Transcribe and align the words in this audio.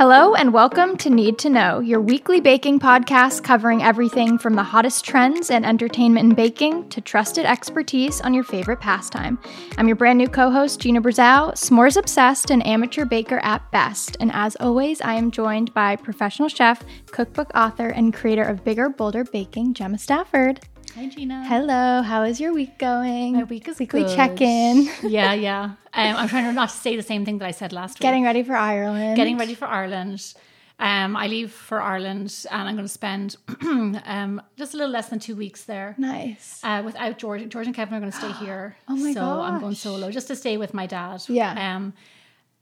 Hello, 0.00 0.34
and 0.34 0.54
welcome 0.54 0.96
to 0.96 1.10
Need 1.10 1.38
to 1.40 1.50
Know, 1.50 1.80
your 1.80 2.00
weekly 2.00 2.40
baking 2.40 2.80
podcast 2.80 3.44
covering 3.44 3.82
everything 3.82 4.38
from 4.38 4.54
the 4.54 4.62
hottest 4.62 5.04
trends 5.04 5.50
and 5.50 5.66
entertainment 5.66 6.30
in 6.30 6.34
baking 6.34 6.88
to 6.88 7.02
trusted 7.02 7.44
expertise 7.44 8.18
on 8.22 8.32
your 8.32 8.42
favorite 8.42 8.80
pastime. 8.80 9.38
I'm 9.76 9.88
your 9.88 9.96
brand 9.96 10.16
new 10.16 10.26
co 10.26 10.50
host, 10.50 10.80
Gina 10.80 11.02
Brazow, 11.02 11.52
s'mores 11.52 11.98
obsessed 11.98 12.50
and 12.50 12.66
amateur 12.66 13.04
baker 13.04 13.40
at 13.42 13.70
best. 13.72 14.16
And 14.20 14.30
as 14.32 14.56
always, 14.56 15.02
I 15.02 15.16
am 15.16 15.30
joined 15.30 15.74
by 15.74 15.96
professional 15.96 16.48
chef, 16.48 16.82
cookbook 17.10 17.50
author, 17.54 17.88
and 17.88 18.14
creator 18.14 18.44
of 18.44 18.64
Bigger 18.64 18.88
Bolder 18.88 19.24
Baking, 19.24 19.74
Gemma 19.74 19.98
Stafford. 19.98 20.60
Hi, 20.94 21.06
Gina. 21.08 21.44
Hello, 21.46 22.02
how 22.02 22.24
is 22.24 22.40
your 22.40 22.52
week 22.52 22.76
going? 22.78 23.34
My 23.34 23.44
week 23.44 23.68
is 23.68 23.78
Weekly 23.78 24.02
good. 24.02 24.16
check 24.16 24.40
in. 24.40 24.88
Yeah, 25.02 25.32
yeah. 25.34 25.62
Um, 25.94 26.16
I'm 26.16 26.28
trying 26.28 26.44
to 26.44 26.52
not 26.52 26.68
to 26.70 26.76
say 26.76 26.96
the 26.96 27.02
same 27.02 27.24
thing 27.24 27.38
that 27.38 27.46
I 27.46 27.52
said 27.52 27.72
last 27.72 27.98
Getting 27.98 28.22
week. 28.22 28.28
Getting 28.28 28.42
ready 28.42 28.42
for 28.42 28.54
Ireland. 28.56 29.16
Getting 29.16 29.38
ready 29.38 29.54
for 29.54 29.66
Ireland. 29.66 30.34
Um, 30.78 31.16
I 31.16 31.26
leave 31.28 31.52
for 31.52 31.80
Ireland 31.80 32.44
and 32.50 32.62
I'm 32.68 32.74
going 32.74 32.86
to 32.86 32.92
spend 32.92 33.36
um, 34.04 34.42
just 34.56 34.74
a 34.74 34.78
little 34.78 34.92
less 34.92 35.08
than 35.10 35.18
two 35.20 35.36
weeks 35.36 35.64
there. 35.64 35.94
Nice. 35.98 36.60
Uh, 36.64 36.82
without 36.84 37.18
George, 37.18 37.48
George 37.48 37.66
and 37.66 37.74
Kevin 37.76 37.94
are 37.94 38.00
going 38.00 38.12
to 38.12 38.18
stay 38.18 38.32
here. 38.44 38.76
Oh 38.88 38.96
my 38.96 39.12
god! 39.12 39.20
so 39.20 39.40
I'm 39.42 39.60
going 39.60 39.74
solo 39.74 40.10
just 40.10 40.26
to 40.28 40.36
stay 40.36 40.56
with 40.56 40.74
my 40.74 40.86
dad. 40.86 41.22
Yeah. 41.28 41.76
Um, 41.76 41.92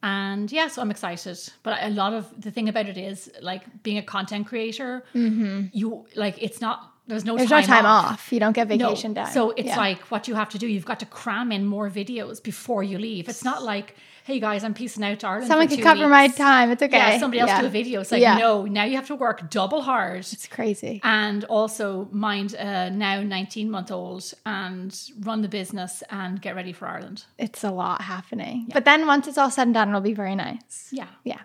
and 0.03 0.51
yeah, 0.53 0.69
so 0.69 0.83
I'm 0.83 0.91
excited. 0.91 1.39
But 1.63 1.79
a 1.83 1.91
lot 1.91 2.13
of 2.13 2.29
the 2.41 2.51
thing 2.51 2.69
about 2.69 2.87
it 2.89 2.97
is 2.99 3.31
like 3.41 3.83
being 3.83 3.99
a 3.99 4.03
content 4.03 4.47
creator. 4.47 5.05
You 5.15 6.07
like 6.15 6.43
it's 6.43 6.61
not. 6.61 6.93
There's 7.09 7.25
no. 7.25 7.37
There's 7.37 7.49
time 7.49 7.63
no 7.63 7.67
time 7.67 7.87
off. 7.87 8.13
off. 8.13 8.33
You 8.33 8.39
don't 8.39 8.53
get 8.53 8.69
vacation 8.69 9.15
no. 9.15 9.25
time. 9.25 9.33
So 9.33 9.51
it's 9.53 9.69
Yeah. 9.69 9.77
like 9.77 10.01
what 10.11 10.29
you 10.29 10.35
have 10.35 10.51
to 10.51 10.59
do. 10.59 10.67
You've 10.69 10.85
got 10.85 11.01
to 11.01 11.07
cram 11.07 11.51
in 11.51 11.65
more 11.67 11.91
videos 11.91 12.43
before 12.43 12.83
you 12.85 12.99
leave. 12.99 13.29
It's 13.29 13.43
not 13.45 13.63
like, 13.63 13.97
hey 14.25 14.39
guys, 14.41 14.63
I'm 14.63 14.75
peacing 14.75 15.03
out 15.03 15.19
to 15.21 15.27
Ireland. 15.27 15.49
someone 15.49 15.69
two 15.69 15.83
cover 15.83 16.07
my 16.07 16.29
time. 16.29 16.71
It's 16.71 16.83
okay. 16.83 16.97
Yeah, 16.99 17.19
somebody 17.19 17.41
else 17.41 17.49
Yeah. 17.49 17.61
do 17.63 17.67
a 17.67 17.71
video. 17.71 18.01
It's 18.03 18.13
like, 18.13 18.21
Yeah. 18.21 18.37
no, 18.37 18.65
now 18.67 18.85
you 18.85 18.97
have 18.97 19.07
to 19.07 19.15
work 19.17 19.49
double 19.51 19.81
hard 19.81 20.19
It's 20.19 20.47
crazy. 20.47 21.01
and 21.03 21.45
also 21.45 22.09
mind 22.13 22.53
a 22.55 22.91
now 22.91 23.23
19 23.23 23.71
month 23.71 23.91
old 23.91 24.35
and 24.45 24.95
run 25.21 25.41
the 25.41 25.49
business 25.49 26.03
and 26.11 26.43
get 26.43 26.55
ready 26.55 26.73
for 26.75 26.87
Ireland. 26.87 27.25
It's 27.39 27.65
a 27.65 27.71
lot 27.71 28.03
happening. 28.03 28.69
But 28.73 28.85
then 28.85 29.07
once 29.07 29.27
it's 29.27 29.39
all 29.39 29.51
said 29.51 29.69
and 29.69 29.75
done, 29.75 29.89
it'll 29.89 30.03
be 30.03 30.13
very 30.15 30.35
nice. 30.37 30.89
Yeah. 30.93 31.07
Yeah. 31.25 31.41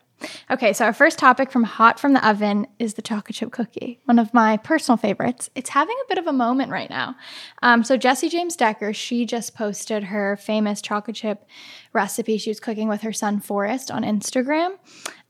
Okay, 0.49 0.73
so 0.73 0.85
our 0.85 0.93
first 0.93 1.17
topic 1.19 1.52
from 1.52 1.63
Hot 1.63 1.99
from 1.99 2.13
the 2.13 2.27
Oven 2.27 2.67
is 2.79 2.93
the 2.93 3.02
chocolate 3.02 3.35
chip 3.35 3.52
cookie, 3.52 3.99
one 4.05 4.19
of 4.19 4.33
my 4.33 4.57
personal 4.57 4.97
favorites. 4.97 5.49
It's 5.55 5.69
having 5.69 5.95
a 6.03 6.07
bit 6.07 6.17
of 6.17 6.27
a 6.27 6.33
moment 6.33 6.71
right 6.71 6.89
now. 6.89 7.16
Um, 7.61 7.83
so, 7.83 7.97
Jessie 7.97 8.29
James 8.29 8.55
Decker, 8.55 8.94
she 8.94 9.25
just 9.25 9.55
posted 9.55 10.05
her 10.05 10.38
famous 10.38 10.81
chocolate 10.81 11.16
chip 11.16 11.45
recipe 11.94 12.38
she 12.38 12.49
was 12.49 12.59
cooking 12.59 12.88
with 12.88 13.01
her 13.01 13.13
son 13.13 13.39
Forrest 13.39 13.91
on 13.91 14.03
Instagram. 14.03 14.77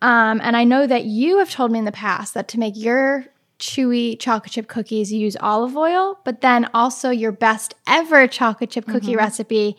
Um, 0.01 0.41
and 0.43 0.57
I 0.57 0.63
know 0.63 0.85
that 0.87 1.05
you 1.05 1.39
have 1.39 1.49
told 1.49 1.71
me 1.71 1.79
in 1.79 1.85
the 1.85 1.91
past 1.91 2.33
that 2.33 2.47
to 2.49 2.59
make 2.59 2.75
your 2.75 3.25
chewy 3.59 4.19
chocolate 4.19 4.51
chip 4.51 4.67
cookies, 4.67 5.11
you 5.11 5.19
use 5.19 5.37
olive 5.39 5.77
oil, 5.77 6.19
but 6.25 6.41
then 6.41 6.69
also 6.73 7.09
your 7.09 7.31
best 7.31 7.75
ever 7.87 8.27
chocolate 8.27 8.71
chip 8.71 8.85
cookie 8.85 9.15
recipe, 9.15 9.77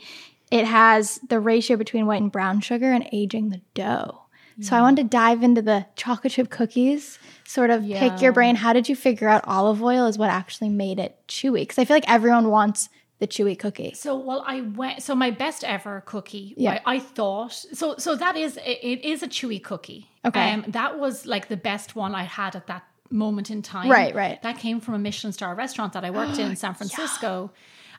it 0.50 0.64
has 0.64 1.18
the 1.28 1.40
ratio 1.40 1.76
between 1.76 2.06
white 2.06 2.22
and 2.22 2.32
brown 2.32 2.60
sugar 2.60 2.92
and 2.92 3.08
aging 3.12 3.50
the 3.50 3.60
dough. 3.74 4.23
So 4.60 4.76
I 4.76 4.80
wanted 4.80 5.02
to 5.02 5.08
dive 5.08 5.42
into 5.42 5.62
the 5.62 5.86
chocolate 5.96 6.32
chip 6.32 6.50
cookies, 6.50 7.18
sort 7.44 7.70
of 7.70 7.82
pick 7.82 8.22
your 8.22 8.32
brain. 8.32 8.54
How 8.54 8.72
did 8.72 8.88
you 8.88 8.94
figure 8.94 9.28
out 9.28 9.42
olive 9.46 9.82
oil 9.82 10.06
is 10.06 10.16
what 10.16 10.30
actually 10.30 10.68
made 10.68 10.98
it 10.98 11.18
chewy? 11.26 11.62
Because 11.62 11.78
I 11.78 11.84
feel 11.84 11.96
like 11.96 12.08
everyone 12.08 12.50
wants 12.50 12.88
the 13.18 13.26
chewy 13.26 13.58
cookie. 13.58 13.94
So 13.94 14.16
well, 14.16 14.44
I 14.46 14.60
went. 14.60 15.02
So 15.02 15.14
my 15.14 15.30
best 15.30 15.64
ever 15.64 16.02
cookie. 16.06 16.54
Yeah. 16.56 16.74
Yeah. 16.74 16.80
I, 16.86 16.96
I 16.96 16.98
thought 17.00 17.52
so. 17.52 17.96
So 17.98 18.16
that 18.16 18.36
is 18.36 18.58
it, 18.64 19.04
is 19.04 19.22
a 19.22 19.28
chewy 19.28 19.62
cookie. 19.62 20.08
Okay. 20.24 20.52
Um, 20.52 20.64
that 20.68 20.98
was 20.98 21.26
like 21.26 21.48
the 21.48 21.56
best 21.56 21.96
one 21.96 22.14
I 22.14 22.24
had 22.24 22.54
at 22.54 22.66
that 22.68 22.84
moment 23.10 23.50
in 23.50 23.62
time. 23.62 23.90
Right, 23.90 24.14
right. 24.14 24.42
That 24.42 24.58
came 24.58 24.80
from 24.80 24.94
a 24.94 24.98
Michelin 24.98 25.32
star 25.32 25.54
restaurant 25.54 25.92
that 25.94 26.04
I 26.04 26.10
worked 26.10 26.38
in 26.38 26.50
in 26.50 26.56
San 26.64 26.74
Francisco, 26.74 27.50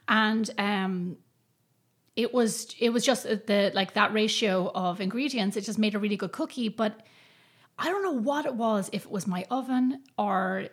and 0.08 0.50
um, 0.58 1.18
it 2.16 2.34
was 2.34 2.74
it 2.80 2.92
was 2.92 3.04
just 3.06 3.26
uh, 3.26 3.38
the 3.46 3.72
like 3.74 3.94
that 3.94 4.14
ratio 4.14 4.72
of 4.74 5.02
ingredients. 5.02 5.58
It 5.58 5.62
just 5.62 5.80
made 5.80 5.96
a 5.96 6.00
really 6.00 6.18
good 6.18 6.32
cookie, 6.32 6.70
but. 6.70 7.02
I 7.78 7.90
don't 7.90 8.04
know 8.04 8.14
what 8.14 8.46
it 8.46 8.56
was, 8.56 8.90
if 8.94 9.04
it 9.04 9.12
was 9.12 9.28
my 9.28 9.46
oven 9.52 10.02
or 10.18 10.70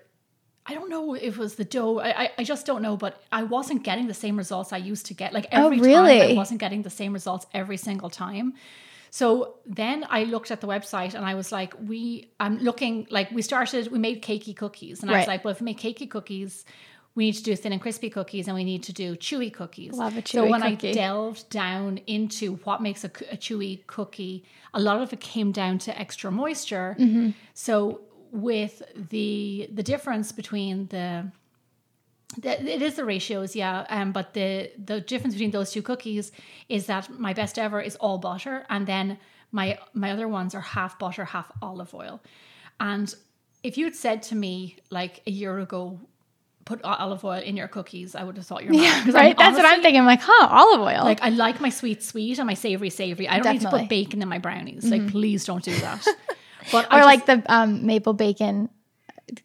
I 0.64 0.74
don't 0.74 0.88
know 0.88 1.14
if 1.14 1.34
it 1.34 1.38
was 1.38 1.56
the 1.56 1.64
dough. 1.64 1.98
I, 1.98 2.22
I, 2.22 2.30
I 2.38 2.44
just 2.44 2.64
don't 2.64 2.82
know, 2.82 2.96
but 2.96 3.20
I 3.32 3.42
wasn't 3.42 3.82
getting 3.82 4.06
the 4.06 4.14
same 4.14 4.36
results 4.36 4.72
I 4.72 4.76
used 4.76 5.06
to 5.06 5.14
get. 5.14 5.32
Like 5.32 5.46
Oh, 5.52 5.66
every 5.66 5.78
time 5.78 5.86
really? 5.86 6.32
I 6.32 6.34
wasn't 6.34 6.60
getting 6.60 6.82
the 6.82 6.90
same 6.90 7.12
results 7.12 7.46
every 7.52 7.76
single 7.76 8.08
time. 8.08 8.54
So 9.10 9.56
then 9.66 10.06
I 10.08 10.22
looked 10.24 10.50
at 10.50 10.60
the 10.60 10.68
website 10.68 11.14
and 11.14 11.24
I 11.24 11.34
was 11.34 11.50
like, 11.52 11.74
we 11.78 12.30
I'm 12.38 12.58
looking 12.58 13.08
like 13.10 13.30
we 13.32 13.42
started, 13.42 13.90
we 13.90 13.98
made 13.98 14.22
cakey 14.22 14.56
cookies. 14.56 15.02
And 15.02 15.10
I 15.10 15.18
was 15.18 15.26
like, 15.26 15.44
well, 15.44 15.52
if 15.52 15.60
we 15.60 15.64
make 15.64 15.80
cakey 15.80 16.08
cookies, 16.08 16.64
we 17.14 17.26
need 17.26 17.34
to 17.34 17.42
do 17.42 17.54
thin 17.54 17.72
and 17.72 17.80
crispy 17.80 18.08
cookies 18.08 18.48
and 18.48 18.54
we 18.54 18.64
need 18.64 18.82
to 18.84 18.92
do 18.92 19.16
chewy 19.16 19.52
cookies. 19.52 19.92
Love 19.92 20.16
a 20.16 20.26
so 20.26 20.46
when 20.46 20.62
cookie. 20.62 20.90
I 20.90 20.92
delved 20.92 21.48
down 21.50 21.98
into 22.06 22.56
what 22.64 22.80
makes 22.80 23.04
a 23.04 23.08
chewy 23.08 23.86
cookie, 23.86 24.44
a 24.72 24.80
lot 24.80 25.00
of 25.02 25.12
it 25.12 25.20
came 25.20 25.52
down 25.52 25.78
to 25.80 25.98
extra 25.98 26.30
moisture. 26.30 26.96
Mm-hmm. 26.98 27.30
So 27.54 28.00
with 28.30 28.82
the 29.10 29.68
the 29.72 29.82
difference 29.82 30.32
between 30.32 30.86
the 30.86 31.30
the- 32.38 32.62
it 32.66 32.80
is 32.80 32.94
the 32.94 33.04
ratios, 33.04 33.54
yeah. 33.54 33.84
Um, 33.90 34.12
but 34.12 34.32
the 34.32 34.72
the 34.82 35.02
difference 35.02 35.34
between 35.34 35.50
those 35.50 35.70
two 35.70 35.82
cookies 35.82 36.32
is 36.70 36.86
that 36.86 37.10
my 37.10 37.34
best 37.34 37.58
ever 37.58 37.80
is 37.80 37.96
all 37.96 38.16
butter, 38.16 38.64
and 38.70 38.86
then 38.86 39.18
my 39.50 39.78
my 39.92 40.10
other 40.10 40.28
ones 40.28 40.54
are 40.54 40.62
half 40.62 40.98
butter, 40.98 41.26
half 41.26 41.52
olive 41.60 41.94
oil. 41.94 42.22
And 42.80 43.14
if 43.62 43.76
you 43.76 43.84
had 43.84 43.94
said 43.94 44.22
to 44.24 44.34
me 44.34 44.76
like 44.88 45.20
a 45.26 45.30
year 45.30 45.58
ago, 45.58 46.00
put 46.64 46.82
olive 46.84 47.24
oil 47.24 47.40
in 47.42 47.56
your 47.56 47.68
cookies, 47.68 48.14
I 48.14 48.22
would 48.24 48.36
have 48.36 48.46
thought 48.46 48.62
you're 48.64 48.72
mad. 48.72 48.82
Yeah, 49.06 49.12
right. 49.14 49.30
I'm 49.30 49.36
That's 49.36 49.56
what 49.56 49.66
I'm 49.66 49.82
thinking. 49.82 50.00
I'm 50.00 50.06
like, 50.06 50.20
huh, 50.22 50.46
olive 50.50 50.80
oil. 50.80 51.04
Like 51.04 51.22
I 51.22 51.30
like 51.30 51.60
my 51.60 51.70
sweet 51.70 52.02
sweet 52.02 52.38
and 52.38 52.46
my 52.46 52.54
savory 52.54 52.90
savory. 52.90 53.28
I 53.28 53.38
don't 53.40 53.52
need 53.52 53.60
to 53.62 53.66
Mm-hmm. 53.68 53.78
put 53.78 53.88
bacon 53.88 54.22
in 54.22 54.28
my 54.28 54.38
brownies. 54.38 54.84
Like 54.90 55.08
please 55.08 55.44
don't 55.44 55.64
do 55.64 55.74
that. 55.78 56.06
But 56.70 56.84
or 56.86 56.92
I 56.92 57.04
like 57.04 57.26
the 57.26 57.42
um, 57.52 57.84
maple 57.86 58.12
bacon. 58.12 58.68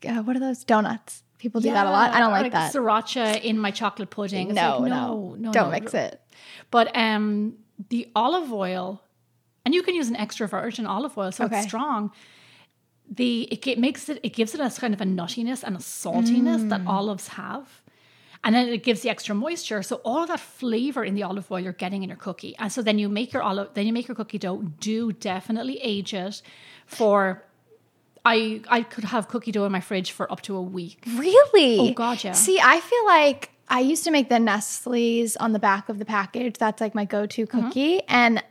Uh, 0.08 0.22
what 0.22 0.36
are 0.36 0.40
those 0.40 0.64
donuts? 0.64 1.24
People 1.40 1.62
do 1.62 1.72
that 1.72 1.88
a 1.88 1.90
lot. 1.90 2.12
I 2.12 2.20
don't 2.20 2.30
Yeah, 2.32 2.40
or 2.40 2.44
like 2.44 2.52
that. 2.52 2.74
Sriracha 2.74 3.42
in 3.42 3.58
my 3.58 3.72
chocolate 3.72 4.12
pudding. 4.12 4.54
No, 4.54 4.78
like, 4.80 4.90
no, 4.92 5.08
no, 5.10 5.36
no, 5.40 5.52
don't 5.52 5.66
no. 5.68 5.72
mix 5.72 5.94
it. 5.96 6.22
But 6.70 6.96
um, 6.96 7.54
the 7.90 8.08
olive 8.16 8.54
oil, 8.54 9.02
and 9.66 9.74
you 9.74 9.82
can 9.82 9.96
use 9.96 10.10
an 10.10 10.16
extra 10.16 10.48
virgin 10.48 10.86
olive 10.86 11.18
oil, 11.18 11.32
so 11.32 11.46
Okay. 11.46 11.58
it's 11.58 11.68
strong. 11.68 12.12
The 13.10 13.44
it, 13.52 13.62
ge- 13.62 13.78
makes 13.78 14.10
it 14.10 14.20
it 14.24 14.34
gives 14.34 14.54
it 14.54 14.60
a 14.60 14.70
kind 14.80 14.94
of 14.94 15.02
a 15.02 15.06
nuttiness 15.06 15.64
and 15.64 15.76
a 15.76 15.80
saltiness 15.80 16.70
that 16.70 16.82
Mm. 16.82 16.88
olives 16.88 17.30
have. 17.30 17.82
And 18.44 18.54
then 18.56 18.68
it 18.70 18.84
gives 18.84 19.02
the 19.02 19.10
extra 19.10 19.34
moisture. 19.34 19.82
So 19.82 19.96
all 20.06 20.26
that 20.28 20.40
flavor 20.40 21.04
in 21.04 21.16
the 21.16 21.24
olive 21.24 21.52
oil 21.52 21.60
you're 21.60 21.74
getting 21.74 22.04
in 22.04 22.10
your 22.10 22.18
cookie. 22.18 22.56
And 22.60 22.72
so 22.72 22.82
then 22.82 23.00
you 23.00 23.10
make 23.10 23.34
your 23.34 23.42
olive 23.44 23.70
then 23.74 23.86
you 23.88 23.94
make 23.94 24.08
your 24.08 24.16
cookie 24.16 24.38
dough. 24.38 24.62
Do 24.80 25.12
definitely 25.14 25.78
age 25.80 26.14
it 26.14 26.42
for 26.86 27.44
I 28.26 28.62
I 28.68 28.82
could 28.84 29.06
have 29.06 29.28
cookie 29.30 29.52
dough 29.52 29.66
in 29.66 29.72
my 29.72 29.80
fridge 29.80 30.12
for 30.12 30.30
up 30.32 30.42
to 30.42 30.56
a 30.56 30.62
week. 30.62 31.04
Really? 31.16 31.80
Oh, 31.80 31.94
God, 31.94 32.24
yeah. 32.24 32.34
See, 32.34 32.60
I 32.62 32.80
feel 32.82 33.06
like 33.06 33.52
I 33.70 33.80
used 33.80 34.04
to 34.04 34.12
make 34.12 34.28
the 34.30 34.40
Nestle's 34.40 35.36
on 35.38 35.54
the 35.54 35.60
back 35.60 35.88
of 35.90 35.98
the 35.98 36.06
package. 36.06 36.58
That's 36.58 36.82
like 36.82 36.94
my 36.94 37.06
go-to 37.06 37.46
Mm-hmm. 37.48 37.68
cookie, 37.68 38.02
and 38.08 38.44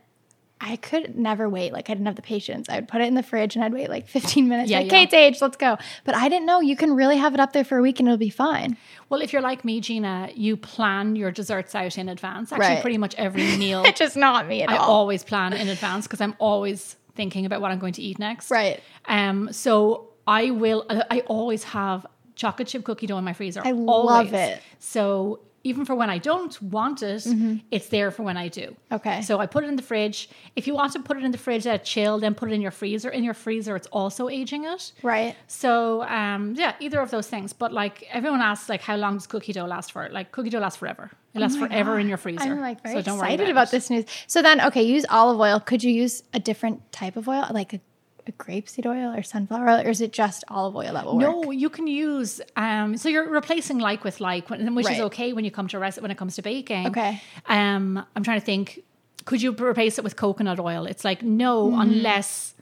I 0.60 0.76
could 0.76 1.16
never 1.18 1.48
wait. 1.50 1.72
Like 1.72 1.90
I 1.90 1.94
didn't 1.94 2.06
have 2.06 2.16
the 2.16 2.22
patience. 2.22 2.68
I 2.70 2.76
would 2.76 2.88
put 2.88 3.02
it 3.02 3.04
in 3.08 3.14
the 3.14 3.22
fridge 3.22 3.56
and 3.56 3.64
I'd 3.64 3.74
wait 3.74 3.90
like 3.90 4.08
15 4.08 4.48
minutes. 4.48 4.70
Yeah, 4.70 4.78
like, 4.78 4.86
yeah. 4.86 4.90
Kate's 5.00 5.12
age, 5.14 5.40
let's 5.42 5.56
go. 5.56 5.76
But 6.04 6.14
I 6.14 6.28
didn't 6.30 6.46
know 6.46 6.60
you 6.60 6.76
can 6.76 6.94
really 6.94 7.18
have 7.18 7.34
it 7.34 7.40
up 7.40 7.52
there 7.52 7.64
for 7.64 7.76
a 7.76 7.82
week 7.82 8.00
and 8.00 8.08
it'll 8.08 8.16
be 8.16 8.30
fine. 8.30 8.76
Well, 9.10 9.20
if 9.20 9.32
you're 9.32 9.42
like 9.42 9.64
me, 9.64 9.80
Gina, 9.80 10.30
you 10.34 10.56
plan 10.56 11.14
your 11.14 11.30
desserts 11.30 11.74
out 11.74 11.98
in 11.98 12.08
advance. 12.08 12.52
Actually, 12.52 12.68
Right. 12.68 12.80
pretty 12.80 12.98
much 12.98 13.14
every 13.16 13.56
meal 13.58 13.84
It's 13.84 13.98
just 13.98 14.16
not 14.16 14.48
me 14.48 14.62
at 14.62 14.70
I 14.70 14.76
all. 14.76 14.82
I 14.84 14.86
always 14.86 15.24
plan 15.24 15.52
in 15.52 15.68
advance 15.68 16.06
because 16.06 16.20
I'm 16.22 16.34
always 16.38 16.96
thinking 17.14 17.44
about 17.46 17.60
what 17.60 17.70
I'm 17.70 17.78
going 17.78 17.92
to 17.94 18.02
eat 18.02 18.18
next. 18.18 18.50
Right. 18.50 18.80
Um. 19.06 19.52
So 19.52 20.09
I 20.26 20.50
will. 20.50 20.86
I 20.88 21.20
always 21.26 21.64
have 21.64 22.06
chocolate 22.34 22.68
chip 22.68 22.84
cookie 22.84 23.06
dough 23.06 23.18
in 23.18 23.24
my 23.24 23.32
freezer. 23.32 23.62
I 23.64 23.72
love 23.72 24.32
it. 24.34 24.60
So 24.78 25.41
even 25.66 25.84
for 25.84 25.95
when 25.95 26.10
I 26.10 26.18
don't 26.18 26.60
want 26.63 27.03
it, 27.03 27.27
it's 27.71 27.89
there 27.89 28.10
for 28.10 28.22
when 28.22 28.36
I 28.36 28.48
do. 28.48 28.68
Mm-hmm. 28.68 28.95
Okay. 28.95 29.22
So 29.22 29.41
I 29.41 29.47
put 29.47 29.65
it 29.65 29.68
in 29.68 29.77
the 29.77 29.83
fridge. 29.83 30.28
If 30.54 30.66
you 30.66 30.74
want 30.74 30.92
to 30.92 31.01
put 31.01 31.16
it 31.16 31.24
in 31.24 31.33
the 31.33 31.39
fridge 31.39 31.66
at 31.66 31.84
chill, 31.84 32.18
then 32.18 32.34
put 32.34 32.51
it 32.51 32.54
in 32.54 32.60
your 32.60 32.71
freezer. 32.71 33.10
In 33.10 33.24
your 33.24 33.34
freezer, 33.34 33.74
it's 33.74 33.89
also 33.89 34.28
aging 34.28 34.65
it. 34.65 34.92
Right. 35.03 35.34
So 35.48 36.03
um, 36.03 36.54
yeah, 36.57 36.74
either 36.80 37.01
of 37.01 37.10
those 37.10 37.27
things. 37.27 37.53
But 37.53 37.72
like 37.72 38.04
everyone 38.10 38.41
asks, 38.41 38.68
like 38.68 38.80
how 38.80 38.97
long 38.97 39.15
does 39.15 39.27
cookie 39.27 39.53
dough 39.53 39.66
last 39.66 39.92
for? 39.92 40.09
Like 40.10 40.33
cookie 40.33 40.51
dough 40.51 40.60
lasts 40.60 40.78
forever. 40.78 41.10
It 41.34 41.41
lasts 41.41 41.59
forever 41.59 41.98
in 41.98 42.09
your 42.09 42.16
freezer. 42.16 42.48
Oh 42.48 42.53
I'm 42.53 42.60
like 42.60 42.83
very 42.83 42.95
so 42.95 43.03
don't 43.03 43.19
worry 43.19 43.34
excited 43.34 43.51
about, 43.51 43.65
about 43.65 43.71
this 43.71 43.91
news. 43.91 44.04
So 44.27 44.41
then, 44.41 44.60
okay, 44.69 44.83
use 44.83 45.04
olive 45.10 45.39
oil. 45.39 45.60
Could 45.60 45.84
you 45.84 45.92
use 45.92 46.22
a 46.33 46.39
different 46.39 46.92
type 46.92 47.16
of 47.16 47.28
oil, 47.28 47.47
like 47.51 47.74
a 47.74 47.80
grapeseed 48.32 48.86
oil 48.86 49.14
or 49.16 49.22
sunflower 49.22 49.68
oil, 49.68 49.80
or 49.86 49.90
is 49.90 50.00
it 50.00 50.12
just 50.12 50.44
olive 50.48 50.76
oil 50.76 50.92
that 50.94 51.04
will 51.06 51.16
work? 51.18 51.22
No, 51.22 51.50
you 51.50 51.68
can 51.70 51.86
use. 51.86 52.40
Um, 52.56 52.96
so 52.96 53.08
you're 53.08 53.28
replacing 53.28 53.78
like 53.78 54.04
with 54.04 54.20
like, 54.20 54.48
which 54.50 54.60
Right. 54.86 54.94
is 54.96 55.00
okay 55.02 55.32
when 55.32 55.44
you 55.44 55.50
come 55.50 55.68
to 55.68 55.78
rest 55.78 56.00
when 56.02 56.10
it 56.10 56.16
comes 56.18 56.36
to 56.36 56.42
baking. 56.42 56.88
Okay. 56.88 57.20
Um, 57.46 58.04
I'm 58.14 58.22
trying 58.22 58.40
to 58.40 58.46
think. 58.46 58.82
Could 59.24 59.42
you 59.42 59.50
replace 59.52 59.98
it 59.98 60.04
with 60.04 60.14
coconut 60.16 60.60
oil? 60.60 60.86
It's 60.86 61.04
like 61.04 61.22
no, 61.22 61.68
Mm-hmm. 61.70 61.80
unless 61.80 62.54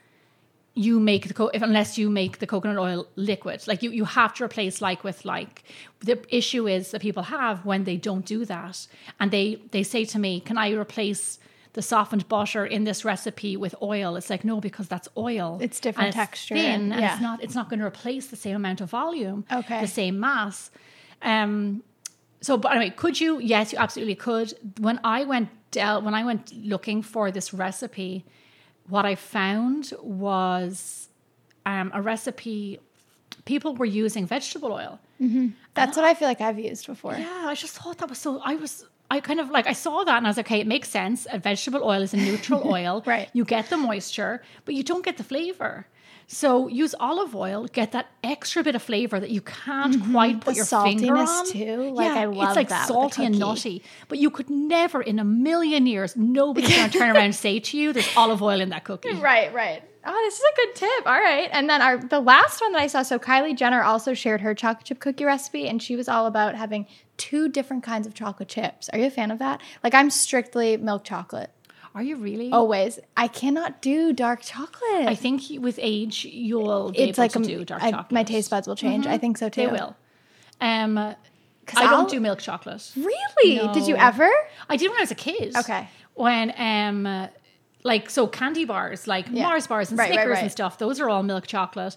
you 0.77 0.99
make 0.99 1.29
the 1.29 1.35
co- 1.35 1.51
if 1.55 1.63
unless 1.63 1.97
you 1.99 2.11
make 2.11 2.39
the 2.41 2.47
coconut 2.49 2.79
oil 2.79 3.07
liquid 3.15 3.63
like 3.69 3.81
you 3.85 3.93
you 3.93 4.05
have 4.05 4.35
to 4.35 4.43
replace 4.43 4.81
like 4.83 5.05
with 5.05 5.25
like 5.25 5.63
the 6.01 6.19
issue 6.35 6.67
is 6.67 6.91
that 6.91 7.01
people 7.01 7.23
have 7.23 7.65
when 7.65 7.85
they 7.85 7.97
don't 7.97 8.25
do 8.27 8.45
that 8.45 8.85
and 9.21 9.31
they 9.31 9.55
they 9.71 9.85
say 9.85 10.05
to 10.05 10.19
me 10.19 10.41
can 10.41 10.59
i 10.59 10.73
replace 10.73 11.39
the 11.75 11.83
softened 11.83 12.27
butter 12.29 12.65
in 12.65 12.85
this 12.85 13.05
recipe 13.05 13.57
with 13.57 13.75
oil. 13.83 14.17
It's 14.17 14.31
like 14.31 14.45
no 14.45 14.61
because 14.61 14.89
that's 14.89 15.09
oil. 15.17 15.59
It's 15.61 15.79
different 15.81 16.07
and 16.09 16.15
texture 16.15 16.55
thin, 16.55 16.67
and- 16.81 16.93
and 16.95 17.01
yeah. 17.03 17.13
it's 17.13 17.23
not 17.23 17.43
it's 17.45 17.55
not 17.55 17.69
going 17.71 17.81
to 17.81 17.87
replace 17.87 18.27
the 18.29 18.37
same 18.37 18.57
amount 18.57 18.81
of 18.81 18.89
volume 18.91 19.45
Okay. 19.61 19.81
the 19.81 19.87
same 20.01 20.19
mass. 20.19 20.71
Um 21.23 21.83
so 22.41 22.57
but 22.57 22.71
anyway 22.73 22.91
could 23.03 23.21
you? 23.21 23.39
Yes 23.41 23.73
you 23.73 23.79
absolutely 23.79 24.15
could. 24.15 24.49
When 24.87 24.99
i 25.05 25.25
went 25.25 25.49
del- 25.71 26.03
when 26.03 26.15
i 26.15 26.23
went 26.25 26.53
looking 26.73 27.03
for 27.03 27.31
this 27.31 27.53
recipe 27.53 28.25
what 28.89 29.05
i 29.07 29.15
found 29.15 29.93
was 30.03 31.09
um, 31.67 31.91
a 31.95 32.01
recipe 32.03 32.79
people 33.47 33.75
were 33.75 33.87
using 34.05 34.27
vegetable 34.27 34.73
oil. 34.73 35.01
That's 35.75 35.97
what 35.97 36.05
I 36.05 36.13
feel 36.15 36.29
like 36.29 36.41
I've 36.43 36.59
used 36.59 36.87
before. 36.87 37.15
yeah 37.15 37.47
i 37.53 37.55
just 37.55 37.75
thought 37.79 37.97
that 37.99 38.09
was 38.09 38.19
so 38.19 38.41
i 38.45 38.55
was 38.57 38.73
I 39.11 39.21
kind 39.21 39.41
of 39.41 39.51
like 39.51 39.67
I 39.67 39.73
saw 39.73 40.05
that 40.05 40.17
and 40.17 40.27
I 40.27 40.31
was 40.31 40.37
like, 40.37 40.47
okay, 40.47 40.61
it 40.61 40.67
makes 40.67 40.89
sense. 40.89 41.27
A 41.31 41.39
vegetable 41.39 41.85
oil 41.85 42.03
is 42.03 42.15
a 42.15 42.17
neutral 42.17 42.63
oil. 42.73 43.03
Right. 43.07 43.29
You 43.33 43.45
get 43.45 43.71
the 43.71 43.77
moisture, 43.77 44.43
but 44.65 44.75
you 44.75 44.83
don't 44.83 45.05
get 45.05 45.17
the 45.17 45.25
flavor. 45.25 45.87
So 46.27 46.69
use 46.69 46.95
olive 46.99 47.37
oil, 47.37 47.67
get 47.67 47.93
that 47.93 48.09
extra 48.23 48.63
bit 48.63 48.75
of 48.75 48.83
flavor 48.83 49.21
that 49.21 49.31
you 49.31 49.43
can't 49.43 49.95
mm-hmm. 49.95 50.13
quite 50.13 50.41
put 50.41 50.55
The 50.55 50.57
your 50.57 50.65
finger 50.65 51.17
on. 51.17 51.51
too. 51.51 51.93
Like, 51.93 52.13
I 52.13 52.25
love 52.25 52.49
it's 52.49 52.57
like 52.57 52.69
that 52.71 52.89
salty 52.89 53.27
and 53.27 53.39
nutty. 53.39 53.83
But 54.09 54.19
you 54.19 54.31
could 54.31 54.49
never 54.49 55.03
in 55.03 55.19
a 55.19 55.25
million 55.25 55.87
years, 55.87 56.17
nobody's 56.17 56.75
gonna 56.75 56.91
turn 56.91 57.11
around 57.15 57.25
and 57.25 57.35
say 57.35 57.61
to 57.61 57.77
you, 57.77 57.93
there's 57.93 58.09
olive 58.17 58.43
oil 58.43 58.61
in 58.61 58.71
that 58.71 58.85
cookie. 58.85 59.15
Right, 59.15 59.53
right. 59.53 59.83
Oh, 60.07 60.23
this 60.25 60.35
is 60.35 60.41
a 60.43 60.57
good 60.57 60.75
tip. 60.75 61.07
All 61.07 61.21
right. 61.21 61.49
And 61.53 61.69
then 61.69 61.81
our 61.83 61.99
the 61.99 62.21
last 62.21 62.61
one 62.61 62.73
that 62.73 62.81
I 62.83 62.87
saw, 62.87 63.03
so 63.03 63.19
Kylie 63.19 63.57
Jenner 63.57 63.83
also 63.83 64.15
shared 64.15 64.41
her 64.43 64.55
chocolate 64.55 64.85
chip 64.87 65.01
cookie 65.01 65.25
recipe, 65.25 65.67
and 65.69 65.83
she 65.83 65.97
was 65.97 66.09
all 66.09 66.27
about 66.27 66.55
having 66.55 66.87
two 67.17 67.49
different 67.49 67.83
kinds 67.85 68.07
of 68.07 68.15
chocolate 68.15 68.49
chips. 68.49 68.89
Are 68.91 68.99
you 68.99 69.07
a 69.07 69.11
fan 69.11 69.31
of 69.31 69.39
that? 69.39 69.61
Like 69.83 69.95
I'm 69.95 70.11
strictly 70.11 70.77
milk 70.77 71.05
chocolate. 71.05 71.51
Are 71.95 72.03
you 72.03 72.17
really? 72.17 72.51
Always. 72.51 72.99
I 73.17 73.29
cannot 73.29 73.81
do 73.81 74.13
dark 74.13 74.41
chocolate. 74.43 75.07
I 75.07 75.15
think 75.15 75.43
with 75.61 75.79
age 75.81 76.25
you'll 76.25 76.91
be 76.91 76.99
it's 76.99 77.19
able 77.19 77.25
like 77.25 77.33
to 77.33 77.39
um, 77.39 77.43
do 77.45 77.65
dark 77.65 77.83
I- 77.83 77.91
chocolate. 77.93 78.13
my 78.13 78.25
taste 78.25 78.51
buds 78.51 78.67
will 78.67 78.75
change. 78.77 79.07
I 79.07 79.17
think 79.17 79.39
so 79.39 79.49
too. 79.49 79.61
They 79.63 79.67
will. 79.69 79.97
Um, 80.61 80.99
I 80.99 81.17
I'll- 81.77 81.91
don't 81.91 82.11
do 82.11 82.19
milk 82.21 82.41
chocolate. 82.41 82.91
Really? 82.97 83.73
Did 83.73 83.87
you 83.87 83.97
ever? 83.97 84.29
I 84.69 84.77
did 84.77 84.91
when 84.91 84.99
I 84.99 85.03
was 85.03 85.13
a 85.13 85.15
kid. 85.15 85.57
Okay. 85.57 85.89
When 86.15 86.53
um 86.59 87.29
like 87.85 88.11
so 88.11 88.27
candy 88.27 88.65
bars, 88.65 89.07
like 89.07 89.27
Yeah. 89.31 89.45
Mars 89.45 89.67
bars 89.67 89.91
and 89.91 89.99
Right, 89.99 90.11
right, 90.11 90.15
Snickers 90.15 90.35
right. 90.35 90.43
and 90.43 90.51
stuff, 90.53 90.79
those 90.79 90.99
are 91.01 91.09
all 91.09 91.23
milk 91.23 91.47
chocolate. 91.47 91.97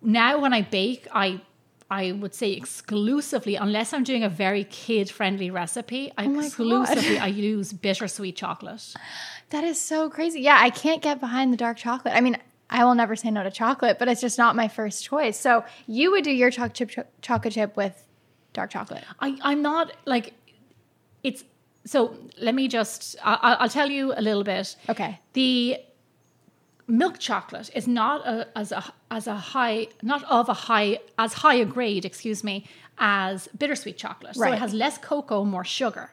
Now 0.00 0.40
when 0.40 0.52
I 0.54 0.62
bake, 0.62 1.06
I 1.12 1.40
I 1.88 2.12
would 2.12 2.34
say 2.34 2.52
exclusively, 2.52 3.54
unless 3.56 3.92
I'm 3.92 4.02
doing 4.02 4.24
a 4.24 4.28
very 4.28 4.64
kid 4.64 5.08
friendly 5.10 5.50
recipe, 5.50 6.12
I 6.18 6.26
Oh 6.26 6.40
exclusively 6.40 7.18
I 7.18 7.26
use 7.52 7.72
bittersweet 7.72 8.36
chocolate. 8.36 8.94
That 9.50 9.62
is 9.64 9.80
so 9.80 10.10
crazy. 10.10 10.40
Yeah, 10.40 10.58
I 10.60 10.70
can't 10.70 11.00
get 11.02 11.20
behind 11.20 11.52
the 11.52 11.56
dark 11.56 11.76
chocolate. 11.76 12.14
I 12.16 12.20
mean, 12.20 12.38
I 12.68 12.84
will 12.84 12.96
never 12.96 13.14
say 13.14 13.30
no 13.30 13.44
to 13.44 13.50
chocolate, 13.52 13.98
but 14.00 14.08
it's 14.08 14.20
just 14.20 14.38
not 14.38 14.56
my 14.56 14.66
first 14.66 15.04
choice. 15.04 15.38
So 15.38 15.64
you 15.86 16.10
would 16.10 16.24
do 16.24 16.32
your 16.32 16.50
chocolate 16.50 16.74
chip, 16.74 16.90
cho- 16.90 17.04
chocolate 17.22 17.54
chip 17.54 17.76
with 17.76 18.02
dark 18.52 18.70
chocolate. 18.70 19.04
I, 19.20 19.38
I'm 19.42 19.62
not 19.62 19.92
like 20.04 20.34
it's 21.22 21.44
so 21.86 22.14
let 22.38 22.54
me 22.54 22.68
just 22.68 23.16
I, 23.24 23.34
I- 23.48 23.54
I'll 23.60 23.68
tell 23.80 23.90
you 23.90 24.12
a 24.14 24.20
little 24.22 24.44
bit. 24.44 24.76
Okay. 24.88 25.18
The 25.32 25.78
milk 26.88 27.18
chocolate 27.18 27.68
is 27.74 27.88
not 27.88 28.24
a, 28.26 28.46
as 28.56 28.70
a 28.72 28.82
as 29.10 29.26
a 29.26 29.34
high 29.34 29.88
not 30.02 30.22
of 30.24 30.48
a 30.48 30.54
high 30.54 30.98
as 31.18 31.32
high 31.32 31.54
a 31.54 31.64
grade, 31.64 32.04
excuse 32.04 32.44
me, 32.44 32.64
as 32.98 33.48
bittersweet 33.58 33.96
chocolate. 33.96 34.36
right. 34.36 34.50
So 34.50 34.54
it 34.54 34.58
has 34.58 34.72
less 34.74 34.96
cocoa, 34.98 35.44
more 35.44 35.64
sugar. 35.64 36.10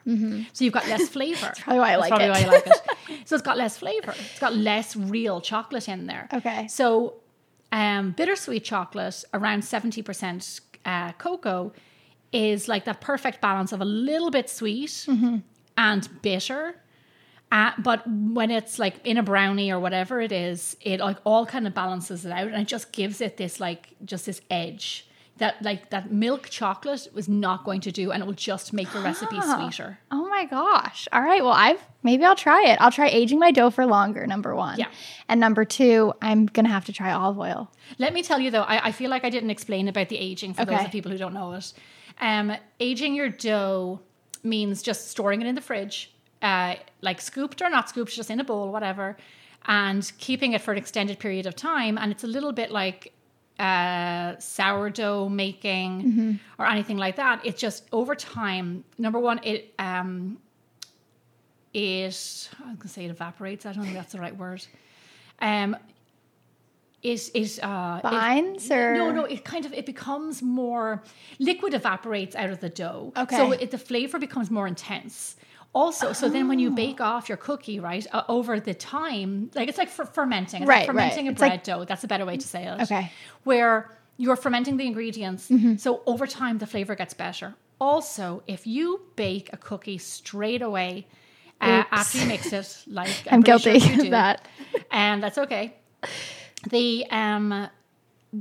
So 0.52 0.64
you've 0.64 0.74
got 0.74 0.86
less 0.88 1.08
flavor. 1.08 1.40
That's 1.46 1.60
probably 1.60 1.80
why 1.80 1.92
I 1.92 1.96
like 1.96 2.08
probably 2.10 2.26
it. 2.26 2.30
why 2.30 2.38
you 2.40 2.46
like 2.46 2.66
it. 2.66 2.80
So 3.26 3.36
it's 3.36 3.42
got 3.44 3.56
less 3.56 3.78
flavor. 3.78 4.12
It's 4.18 4.38
got 4.40 4.54
less 4.54 4.96
real 4.96 5.40
chocolate 5.40 5.88
in 5.88 6.06
there. 6.06 6.28
Okay. 6.32 6.66
So 6.68 7.14
um, 7.72 8.12
bittersweet 8.12 8.64
chocolate, 8.64 9.24
around 9.32 9.62
70% 9.62 10.60
uh, 10.84 11.12
cocoa, 11.12 11.72
is 12.32 12.68
like 12.68 12.84
that 12.84 13.00
perfect 13.00 13.40
balance 13.40 13.72
of 13.72 13.80
a 13.80 13.84
little 13.84 14.30
bit 14.30 14.50
sweet 14.50 14.90
Mm-hmm. 15.08 15.36
And 15.76 16.08
bitter. 16.22 16.76
Uh, 17.52 17.70
but 17.78 18.02
when 18.08 18.50
it's 18.50 18.78
like 18.78 18.94
in 19.04 19.16
a 19.16 19.22
brownie 19.22 19.70
or 19.70 19.78
whatever 19.78 20.20
it 20.20 20.32
is, 20.32 20.76
it 20.80 20.98
like 21.00 21.18
all 21.24 21.46
kind 21.46 21.66
of 21.66 21.74
balances 21.74 22.24
it 22.24 22.32
out 22.32 22.48
and 22.48 22.60
it 22.60 22.66
just 22.68 22.90
gives 22.92 23.20
it 23.20 23.36
this 23.36 23.60
like 23.60 23.90
just 24.04 24.26
this 24.26 24.40
edge 24.50 25.06
that 25.36 25.60
like 25.62 25.90
that 25.90 26.10
milk 26.12 26.48
chocolate 26.48 27.08
was 27.12 27.28
not 27.28 27.64
going 27.64 27.80
to 27.80 27.90
do 27.92 28.10
and 28.12 28.22
it 28.22 28.26
will 28.26 28.32
just 28.32 28.72
make 28.72 28.90
the 28.92 29.00
recipe 29.00 29.40
sweeter. 29.40 29.98
Oh 30.10 30.28
my 30.28 30.46
gosh. 30.46 31.06
All 31.12 31.22
right. 31.22 31.42
Well, 31.44 31.52
I've 31.52 31.80
maybe 32.02 32.24
I'll 32.24 32.36
try 32.36 32.64
it. 32.70 32.80
I'll 32.80 32.90
try 32.92 33.08
aging 33.08 33.38
my 33.40 33.50
dough 33.50 33.70
for 33.70 33.84
longer, 33.86 34.26
number 34.26 34.54
one. 34.54 34.78
Yeah. 34.78 34.86
And 35.28 35.38
number 35.40 35.64
two, 35.64 36.12
I'm 36.22 36.46
going 36.46 36.66
to 36.66 36.70
have 36.72 36.84
to 36.86 36.92
try 36.92 37.12
olive 37.12 37.38
oil. 37.38 37.70
Let 37.98 38.12
me 38.14 38.22
tell 38.22 38.38
you 38.40 38.50
though, 38.52 38.62
I, 38.62 38.86
I 38.88 38.92
feel 38.92 39.10
like 39.10 39.24
I 39.24 39.30
didn't 39.30 39.50
explain 39.50 39.86
about 39.88 40.08
the 40.08 40.18
aging 40.18 40.54
for 40.54 40.64
those 40.64 40.74
Okay. 40.76 40.84
of 40.86 40.90
people 40.92 41.10
who 41.12 41.18
don't 41.18 41.34
know 41.34 41.52
it. 41.52 41.72
Um, 42.20 42.52
aging 42.80 43.14
your 43.14 43.28
dough 43.28 44.00
means 44.44 44.82
just 44.82 45.08
storing 45.08 45.40
it 45.40 45.46
in 45.46 45.54
the 45.54 45.60
fridge, 45.60 46.12
uh, 46.42 46.74
like 47.00 47.20
scooped 47.20 47.62
or 47.62 47.70
not 47.70 47.88
scooped, 47.88 48.12
just 48.12 48.30
in 48.30 48.40
a 48.40 48.44
bowl, 48.44 48.70
whatever, 48.70 49.16
and 49.66 50.12
keeping 50.18 50.52
it 50.52 50.60
for 50.60 50.72
an 50.72 50.78
extended 50.78 51.18
period 51.18 51.46
of 51.46 51.56
time. 51.56 51.96
And 51.98 52.12
it's 52.12 52.24
a 52.24 52.26
little 52.28 52.52
bit 52.52 52.70
like 52.70 53.12
uh, 53.58 54.36
sourdough 54.38 55.28
making 55.28 56.40
or 56.58 56.66
anything 56.66 56.96
like 56.96 57.16
that. 57.16 57.40
It's 57.44 57.60
just 57.60 57.86
over 57.92 58.14
time. 58.14 58.84
Number 58.98 59.18
one, 59.18 59.40
it 59.42 59.72
um, 59.78 60.38
it 61.72 62.50
I 62.64 62.68
was 62.70 62.78
gonna 62.78 62.88
say 62.88 63.04
it 63.04 63.10
evaporates. 63.10 63.66
I 63.66 63.72
don't 63.72 63.84
think 63.84 63.96
that's 63.96 64.12
the 64.12 64.20
right 64.20 64.36
word. 64.36 64.64
Um, 65.40 65.76
it 67.04 67.30
it 67.34 67.62
uh, 67.62 68.00
it- 68.02 68.02
Binds 68.02 68.70
or 68.70 68.94
no, 68.94 69.12
no, 69.12 69.24
it 69.24 69.44
kind 69.44 69.64
of 69.66 69.72
it 69.72 69.86
becomes 69.86 70.42
more 70.42 71.02
liquid 71.38 71.72
evaporates 71.74 72.34
out 72.34 72.50
of 72.50 72.58
the 72.60 72.68
dough. 72.70 73.12
Okay. 73.16 73.36
So 73.36 73.52
it, 73.52 73.70
the 73.70 73.78
flavor 73.78 74.18
becomes 74.18 74.50
more 74.50 74.66
intense. 74.66 75.36
Also, 75.72 76.12
so 76.12 76.28
then 76.28 76.46
when 76.46 76.60
you 76.60 76.70
bake 76.70 77.00
off 77.00 77.28
your 77.28 77.36
cookie, 77.36 77.80
right, 77.80 78.06
uh, 78.12 78.22
over 78.28 78.60
the 78.60 78.74
time, 78.74 79.50
like 79.56 79.68
it's 79.68 79.76
like 79.78 79.88
fer- 79.88 80.04
fermenting. 80.06 80.62
It's 80.62 80.68
Right, 80.68 80.78
like 80.78 80.86
fermenting 80.86 81.24
right. 81.26 81.30
a 81.30 81.32
It's 81.32 81.38
bread 81.40 81.50
like- 81.50 81.64
dough. 81.64 81.84
That's 81.84 82.04
a 82.04 82.06
better 82.06 82.24
way 82.24 82.36
to 82.36 82.46
say 82.46 82.62
it. 82.64 82.80
Okay. 82.82 83.10
Where 83.42 83.90
you're 84.16 84.36
fermenting 84.36 84.76
the 84.76 84.86
ingredients. 84.86 85.48
Mm-hmm. 85.50 85.76
So 85.76 86.02
over 86.06 86.26
time, 86.28 86.58
the 86.58 86.66
flavor 86.68 86.94
gets 86.94 87.12
better. 87.14 87.54
Also, 87.80 88.44
if 88.46 88.68
you 88.68 89.00
bake 89.16 89.50
a 89.52 89.56
cookie 89.56 89.98
straight 89.98 90.62
away 90.62 91.08
uh, 91.60 91.82
after 91.90 92.18
you 92.18 92.26
mix 92.26 92.52
it, 92.52 92.68
like 92.86 93.10
I'm 93.32 93.42
sure 93.44 93.58
guilty 93.58 93.78
you 93.84 93.94
of 93.94 94.00
do, 94.00 94.10
that. 94.10 94.46
and 94.92 95.20
that's 95.24 95.38
okay. 95.38 95.74
The 96.70 97.06
um, 97.10 97.68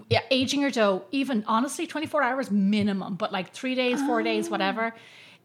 yeah, 0.10 0.22
aging 0.32 0.62
your 0.62 0.72
dough, 0.72 1.04
even 1.12 1.44
honestly, 1.48 1.86
24 1.88 2.24
hours 2.24 2.52
minimum, 2.52 3.16
but 3.16 3.32
like 3.32 3.54
three 3.54 3.76
days, 3.76 4.02
four 4.02 4.24
days, 4.24 4.50
whatever. 4.50 4.94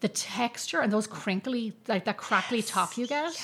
The 0.00 0.08
texture 0.08 0.80
and 0.80 0.92
those 0.92 1.06
crinkly, 1.06 1.75
like 1.88 2.04
that 2.04 2.16
crackly 2.16 2.62
top 2.62 2.97
you 2.97 3.06
get, 3.06 3.37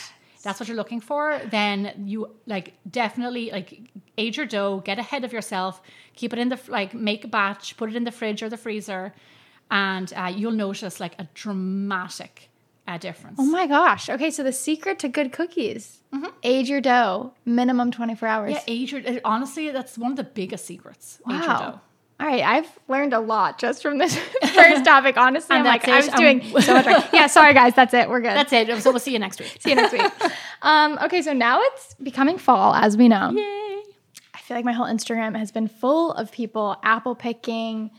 that's 0.42 0.60
what 0.60 0.68
you're 0.68 0.76
looking 0.76 1.00
for. 1.00 1.40
Then 1.50 2.04
you 2.06 2.30
like 2.46 2.74
definitely 2.88 3.50
like 3.50 3.80
age 4.16 4.36
your 4.36 4.46
dough, 4.46 4.80
get 4.84 4.98
ahead 4.98 5.24
of 5.24 5.32
yourself, 5.32 5.82
keep 6.14 6.32
it 6.32 6.38
in 6.38 6.48
the 6.48 6.60
like 6.68 6.94
make 6.94 7.24
a 7.24 7.28
batch, 7.28 7.76
put 7.76 7.90
it 7.90 7.96
in 7.96 8.04
the 8.04 8.12
fridge 8.12 8.42
or 8.42 8.48
the 8.48 8.56
freezer, 8.56 9.12
and 9.70 10.12
uh, 10.16 10.32
you'll 10.34 10.52
notice 10.52 11.00
like 11.00 11.14
a 11.18 11.28
dramatic 11.34 12.50
uh, 12.86 12.98
difference. 12.98 13.36
Oh 13.38 13.44
my 13.46 13.66
gosh. 13.66 14.08
Okay, 14.10 14.30
so 14.30 14.42
the 14.42 14.52
secret 14.52 14.98
to 15.00 15.08
good 15.08 15.32
cookies 15.32 16.00
age 16.44 16.68
your 16.70 16.80
dough 16.80 17.32
minimum 17.44 17.90
24 17.90 18.28
hours. 18.28 18.52
yeah, 18.52 18.60
age 18.68 18.92
your 18.92 19.02
honestly, 19.24 19.70
that's 19.70 19.98
one 19.98 20.12
of 20.12 20.16
the 20.16 20.22
biggest 20.24 20.64
secrets. 20.64 21.18
Age 21.28 21.38
your 21.40 21.48
Wow. 21.48 21.58
dough. 21.58 21.80
All 22.20 22.26
right, 22.28 22.44
I've 22.44 22.78
learned 22.86 23.12
a 23.12 23.18
lot 23.18 23.58
just 23.58 23.82
from 23.82 23.98
this 23.98 24.16
first 24.54 24.84
topic. 24.84 25.16
Honestly, 25.16 25.56
I'm 25.56 25.64
like, 25.64 25.84
that's 25.84 26.08
I 26.08 26.08
it. 26.08 26.12
was 26.12 26.20
doing 26.52 26.62
so 26.62 26.74
much. 26.74 26.86
Right. 26.86 27.08
Yeah, 27.12 27.26
sorry 27.26 27.52
guys, 27.54 27.74
that's 27.74 27.92
it. 27.92 28.08
We're 28.08 28.20
good. 28.20 28.36
That's 28.36 28.52
it. 28.52 28.68
So 28.82 28.90
we'll 28.92 29.00
see 29.00 29.12
you 29.12 29.18
next 29.18 29.40
week. 29.40 29.56
See 29.60 29.70
you 29.70 29.74
next 29.76 29.92
week. 29.92 30.30
um, 30.62 30.96
okay, 31.02 31.20
so 31.22 31.32
now 31.32 31.60
it's 31.62 31.94
becoming 31.94 32.38
fall, 32.38 32.74
as 32.74 32.96
we 32.96 33.08
know. 33.08 33.32
Yay. 33.32 33.82
I 34.34 34.38
feel 34.42 34.56
like 34.56 34.64
my 34.64 34.72
whole 34.72 34.86
Instagram 34.86 35.36
has 35.36 35.50
been 35.50 35.66
full 35.66 36.12
of 36.12 36.30
people 36.30 36.76
apple 36.84 37.16
picking. 37.16 37.90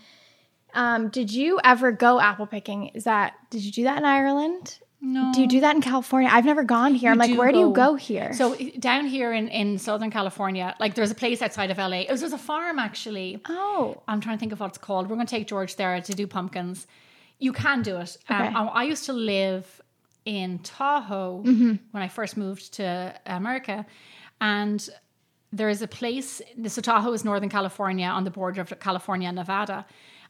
Um, 0.76 1.10
did 1.10 1.32
you 1.34 1.60
ever 1.64 1.92
go 1.92 2.20
apple 2.20 2.46
picking? 2.48 2.88
Is 2.90 3.06
that 3.06 3.34
did 3.50 3.64
you 3.64 3.72
do 3.72 3.84
that 3.86 3.98
in 3.98 4.06
Ireland? 4.06 4.80
No. 5.02 5.32
Do 5.34 5.42
you 5.42 5.48
do 5.48 5.60
that 5.60 5.76
in 5.76 5.82
California? 5.82 6.30
I've 6.32 6.46
never 6.46 6.64
gone 6.64 6.96
here. 6.96 7.12
I'm 7.12 7.18
like, 7.20 7.38
where 7.38 7.52
do 7.52 7.60
you 7.60 7.68
go. 7.72 7.92
go 7.92 7.96
here? 7.96 8.34
So 8.34 8.56
down 8.80 9.06
here 9.06 9.32
in, 9.34 9.50
in 9.50 9.78
Southern 9.78 10.10
California, 10.10 10.76
like 10.80 10.96
there's 10.96 11.12
a 11.12 11.16
place 11.16 11.44
outside 11.44 11.70
of 11.70 11.78
LA. 11.78 12.00
It 12.02 12.10
was, 12.12 12.22
there's 12.22 12.34
a 12.34 12.38
farm 12.40 12.80
actually. 12.80 13.40
oh, 13.48 14.02
I'm 14.08 14.20
trying 14.20 14.36
to 14.38 14.40
think 14.40 14.52
of 14.52 14.60
what 14.60 14.70
it's 14.70 14.78
called. 14.80 15.08
We're 15.10 15.16
going 15.16 15.28
to 15.28 15.36
take 15.36 15.48
George 15.48 15.76
there 15.76 16.02
to 16.02 16.14
do 16.14 16.26
pumpkins. 16.26 16.88
You 17.38 17.54
can 17.54 17.84
do 17.84 17.98
it. 17.98 18.18
Okay. 18.32 18.48
Um, 18.48 18.56
I 18.70 18.82
I 18.82 18.84
used 18.84 19.06
to 19.06 19.14
live 19.14 19.82
in 20.26 20.60
Tahoe 20.60 21.44
Mm-hmm. 21.46 21.74
when 21.92 22.02
I 22.02 22.08
first 22.08 22.36
moved 22.36 22.74
to 22.76 23.14
America, 23.28 23.86
and 24.42 24.90
there 25.54 25.70
is 25.70 25.82
a 25.84 25.88
place. 25.88 26.42
So 26.68 26.82
Tahoe 26.82 27.14
is 27.14 27.24
Northern 27.24 27.50
California 27.50 28.08
on 28.08 28.24
the 28.24 28.32
border 28.32 28.62
of 28.62 28.74
California 28.80 29.28
and 29.28 29.36
Nevada, 29.36 29.86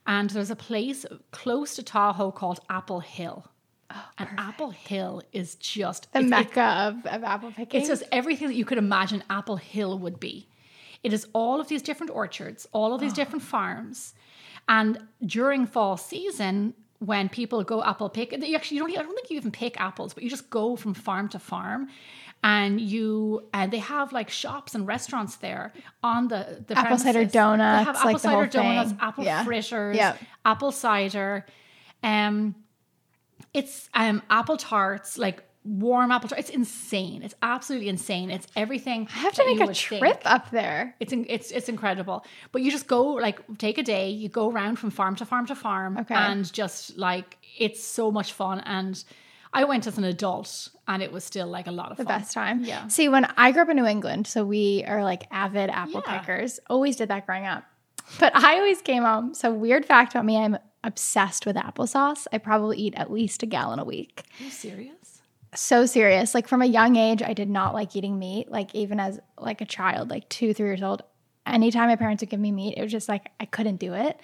and 0.08 0.30
there's 0.30 0.52
a 0.52 0.56
place 0.56 1.06
close 1.32 1.76
to 1.76 1.84
Tahoe 1.84 2.32
called 2.32 2.60
Apple 2.70 3.00
Hill. 3.00 3.46
Oh, 3.92 4.04
and 4.18 4.30
Apple 4.38 4.72
Hill 4.72 5.22
is 5.32 5.56
just 5.56 6.12
The 6.12 6.20
it's- 6.20 6.28
it- 6.28 6.30
mecca 6.30 6.64
of, 6.64 7.06
of 7.06 7.24
apple 7.24 7.52
picking. 7.52 7.80
it's 7.80 7.90
just 7.90 8.04
everything 8.12 8.48
that 8.48 8.56
you 8.56 8.66
could 8.66 8.78
imagine 8.80 9.24
Apple 9.30 9.58
Hill 9.58 10.00
would 10.00 10.20
be. 10.20 10.48
It 11.04 11.14
is 11.14 11.28
all 11.34 11.62
of 11.62 11.68
these 11.68 11.84
different 11.84 12.12
orchards, 12.12 12.68
all 12.72 12.94
of 12.96 13.00
these 13.00 13.12
oh. 13.12 13.16
different 13.16 13.44
farms. 13.44 14.16
And 14.68 14.98
during 15.24 15.68
fall 15.68 15.98
season, 15.98 16.74
when 17.00 17.30
people 17.30 17.64
go 17.64 17.84
apple 17.84 18.10
pick, 18.10 18.32
you 18.32 18.56
actually 18.56 18.78
you 18.78 18.84
don't. 18.88 18.98
I 18.98 19.04
don't 19.04 19.14
think 19.14 19.30
you 19.30 19.38
even 19.38 19.52
pick 19.52 19.80
apples, 19.80 20.14
but 20.16 20.24
you 20.24 20.30
just 20.30 20.50
go 20.50 20.76
from 20.76 20.96
farm 20.96 21.30
to 21.30 21.40
farm, 21.40 21.90
and 22.54 22.80
you 22.80 23.42
and 23.54 23.68
they 23.74 23.80
have 23.96 24.14
like 24.14 24.30
shops 24.30 24.76
and 24.76 24.88
restaurants 24.88 25.36
there 25.38 25.74
on 26.04 26.28
the 26.28 26.42
the 26.68 26.78
Apple 26.78 26.98
cider 26.98 27.20
premises. 27.20 27.34
donuts, 27.34 27.80
They 27.80 27.86
have 27.92 27.96
apple 27.98 28.12
like 28.14 28.22
the 28.22 28.30
whole 28.30 28.42
cider 28.42 28.52
donuts, 28.60 28.90
thing. 28.92 29.00
apple 29.08 29.24
Yeah. 29.26 29.44
fritters, 29.44 29.96
Yep. 29.98 30.14
apple 30.46 30.72
cider. 30.72 31.46
Um, 32.04 32.56
it's 33.54 33.90
um 33.94 34.22
apple 34.30 34.58
tarts, 34.58 35.18
like 35.18 35.44
warm 35.64 36.12
apple 36.12 36.30
tarts. 36.30 36.42
It's 36.48 36.56
insane. 36.56 37.24
It's 37.24 37.34
absolutely 37.42 37.90
insane. 37.90 38.30
It's 38.30 38.48
everything. 38.56 39.08
I 39.16 39.20
have 39.26 39.34
to 39.34 39.46
make 39.46 39.60
a 39.70 39.74
trip 39.74 40.02
think. 40.02 40.20
up 40.26 40.52
there. 40.52 40.96
It's 41.00 41.12
in, 41.14 41.26
it's 41.30 41.50
it's 41.52 41.70
incredible. 41.70 42.26
But 42.52 42.62
you 42.62 42.70
just 42.70 42.88
go 42.88 43.02
like 43.28 43.40
take 43.58 43.78
a 43.80 43.84
day. 43.84 44.10
You 44.10 44.30
go 44.30 44.52
around 44.52 44.76
from 44.78 44.92
farm 44.92 45.16
to 45.16 45.26
farm 45.26 45.46
to 45.48 45.56
farm, 45.56 45.98
Okay. 45.98 46.14
and 46.16 46.52
just 46.54 46.98
like 46.98 47.38
it's 47.58 47.84
so 47.84 48.12
much 48.12 48.34
fun. 48.34 48.60
And 48.60 49.04
I 49.56 49.64
went 49.64 49.88
as 49.88 49.98
an 49.98 50.04
adult, 50.04 50.70
and 50.88 51.02
it 51.02 51.12
was 51.12 51.24
still 51.24 51.48
like 51.48 51.66
a 51.68 51.72
lot 51.72 51.90
of 51.92 51.98
The 51.98 52.04
fun. 52.04 52.20
best 52.20 52.34
time. 52.34 52.64
Yeah. 52.64 52.88
See, 52.88 53.10
when 53.10 53.26
I 53.38 53.52
grew 53.52 53.62
up 53.64 53.70
in 53.70 53.78
New 53.78 53.86
England, 53.86 54.28
so 54.28 54.46
we 54.46 54.84
are 54.88 55.04
like 55.04 55.28
avid 55.32 55.70
apple 55.70 56.04
Yeah. 56.06 56.20
pickers. 56.20 56.60
Always 56.70 56.96
did 56.98 57.08
that 57.10 57.26
growing 57.26 57.46
up. 57.46 57.64
But 58.20 58.36
I 58.36 58.56
always 58.58 58.82
came 58.82 59.04
home. 59.04 59.34
So 59.34 59.52
weird 59.52 59.86
fact 59.86 60.14
about 60.14 60.26
me, 60.26 60.38
I'm 60.38 60.58
obsessed 60.84 61.46
with 61.48 61.56
applesauce. 61.56 62.28
I 62.32 62.38
probably 62.38 62.78
eat 62.78 62.94
at 62.96 63.12
least 63.12 63.42
a 63.42 63.48
gallon 63.48 63.80
a 63.80 63.86
week. 63.86 64.24
Are 64.40 64.44
you 64.44 64.52
serious? 64.52 64.92
so 65.56 65.86
serious. 65.86 66.36
Like 66.36 66.50
from 66.50 66.62
a 66.62 66.66
young 66.66 66.98
age, 66.98 67.24
I 67.24 67.32
did 67.34 67.50
not 67.50 67.74
like 67.74 67.96
eating 67.96 68.20
meat. 68.20 68.52
Like 68.52 68.76
even 68.76 69.00
as 69.00 69.20
like 69.40 69.62
a 69.62 69.66
child, 69.66 70.10
like 70.10 70.28
two, 70.28 70.54
three 70.54 70.68
years 70.68 70.84
old, 70.84 71.02
anytime 71.46 71.88
my 71.88 71.96
parents 71.96 72.22
would 72.22 72.30
give 72.30 72.42
me 72.42 72.52
meat, 72.52 72.78
it 72.78 72.82
was 72.84 72.92
just 72.92 73.08
like 73.08 73.32
I 73.40 73.46
couldn't 73.46 73.78
do 73.78 73.94
it. 73.94 74.20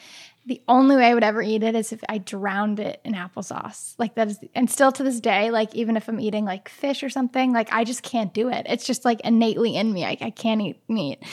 The 0.47 0.61
only 0.67 0.95
way 0.95 1.05
I 1.05 1.13
would 1.13 1.23
ever 1.23 1.41
eat 1.41 1.61
it 1.61 1.75
is 1.75 1.93
if 1.93 2.01
I 2.09 2.17
drowned 2.17 2.79
it 2.79 2.99
in 3.03 3.13
applesauce. 3.13 3.93
Like 3.97 4.15
that 4.15 4.27
is, 4.27 4.39
and 4.55 4.69
still 4.69 4.91
to 4.93 5.03
this 5.03 5.19
day, 5.19 5.51
like 5.51 5.75
even 5.75 5.95
if 5.95 6.07
I'm 6.07 6.19
eating 6.19 6.45
like 6.45 6.67
fish 6.67 7.03
or 7.03 7.09
something, 7.09 7.53
like 7.53 7.71
I 7.71 7.83
just 7.83 8.01
can't 8.01 8.33
do 8.33 8.49
it. 8.49 8.65
It's 8.67 8.85
just 8.85 9.05
like 9.05 9.21
innately 9.21 9.75
in 9.75 9.93
me. 9.93 10.03
I, 10.03 10.17
I 10.19 10.29
can't 10.31 10.61
eat 10.61 10.81
meat. 10.87 11.23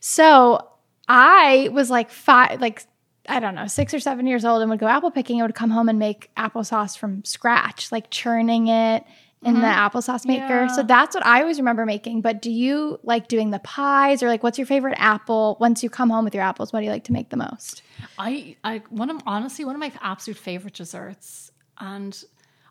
So 0.00 0.68
I 1.08 1.70
was 1.72 1.88
like 1.88 2.10
five, 2.10 2.60
like 2.60 2.84
I 3.28 3.40
don't 3.40 3.54
know, 3.54 3.66
six 3.66 3.94
or 3.94 4.00
seven 4.00 4.26
years 4.26 4.44
old 4.44 4.60
and 4.60 4.70
would 4.70 4.80
go 4.80 4.86
apple 4.86 5.10
picking. 5.10 5.40
I 5.40 5.44
would 5.44 5.54
come 5.54 5.70
home 5.70 5.88
and 5.88 5.98
make 5.98 6.30
applesauce 6.36 6.96
from 6.96 7.24
scratch, 7.24 7.90
like 7.90 8.10
churning 8.10 8.68
it 8.68 9.04
in 9.42 9.54
the 9.54 9.66
applesauce 9.66 10.26
maker. 10.26 10.64
Yeah. 10.64 10.66
So 10.68 10.82
that's 10.82 11.14
what 11.14 11.24
I 11.24 11.40
always 11.40 11.58
remember 11.58 11.86
making. 11.86 12.22
But 12.22 12.42
do 12.42 12.50
you 12.50 12.98
like 13.02 13.28
doing 13.28 13.50
the 13.50 13.60
pies 13.60 14.22
or 14.22 14.28
like 14.28 14.42
what's 14.42 14.58
your 14.58 14.66
favorite 14.66 14.96
apple? 14.98 15.56
Once 15.60 15.82
you 15.82 15.90
come 15.90 16.10
home 16.10 16.24
with 16.24 16.34
your 16.34 16.42
apples, 16.42 16.72
what 16.72 16.80
do 16.80 16.86
you 16.86 16.92
like 16.92 17.04
to 17.04 17.12
make 17.12 17.30
the 17.30 17.36
most? 17.36 17.82
I, 18.18 18.56
I 18.64 18.82
one 18.90 19.10
of 19.10 19.22
honestly 19.26 19.64
one 19.64 19.74
of 19.74 19.80
my 19.80 19.92
absolute 20.02 20.38
favorite 20.38 20.74
desserts, 20.74 21.52
and 21.78 22.22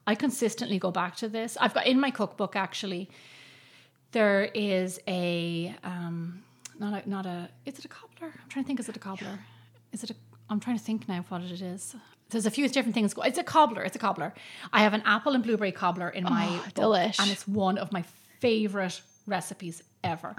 I 0.06 0.16
consistently 0.16 0.80
go 0.80 0.92
back 0.92 1.16
to 1.18 1.30
this. 1.30 1.58
I've 1.60 1.74
got 1.74 1.88
in 1.88 2.00
my 2.00 2.12
cookbook 2.12 2.56
actually. 2.56 3.10
There 4.12 4.46
is 4.54 5.00
a 5.08 5.76
um, 5.84 6.44
not 6.80 7.06
a 7.06 7.10
not 7.10 7.26
a. 7.26 7.50
Is 7.66 7.80
it 7.80 7.86
a 7.86 7.90
cobbler? 7.90 8.34
I'm 8.42 8.50
trying 8.50 8.64
to 8.64 8.68
think. 8.68 8.80
Is 8.80 8.90
it 8.90 8.96
a 8.96 9.00
cobbler? 9.00 9.40
Is 9.92 10.04
it 10.04 10.12
a? 10.12 10.16
I'm 10.50 10.60
trying 10.60 10.78
to 10.78 10.84
think 10.84 11.08
now 11.08 11.26
what 11.30 11.42
it 11.42 11.62
is. 11.62 11.96
There's 12.30 12.46
a 12.46 12.52
few 12.52 12.68
different 12.70 12.94
things. 12.94 13.14
It's 13.24 13.38
a 13.38 13.44
cobbler. 13.44 13.84
It's 13.84 13.96
a 13.96 14.00
cobbler. 14.00 14.34
I 14.74 14.82
have 14.82 14.94
an 14.94 15.02
apple 15.06 15.34
and 15.34 15.44
blueberry 15.44 15.72
cobbler 15.72 16.10
in 16.10 16.24
my 16.24 16.48
book, 16.48 16.74
delish. 16.86 17.20
and 17.20 17.32
it's 17.32 17.48
one 17.48 17.78
of 17.78 17.92
my 17.92 18.04
favorite 18.40 19.02
recipes 19.26 19.84
ever. 20.04 20.36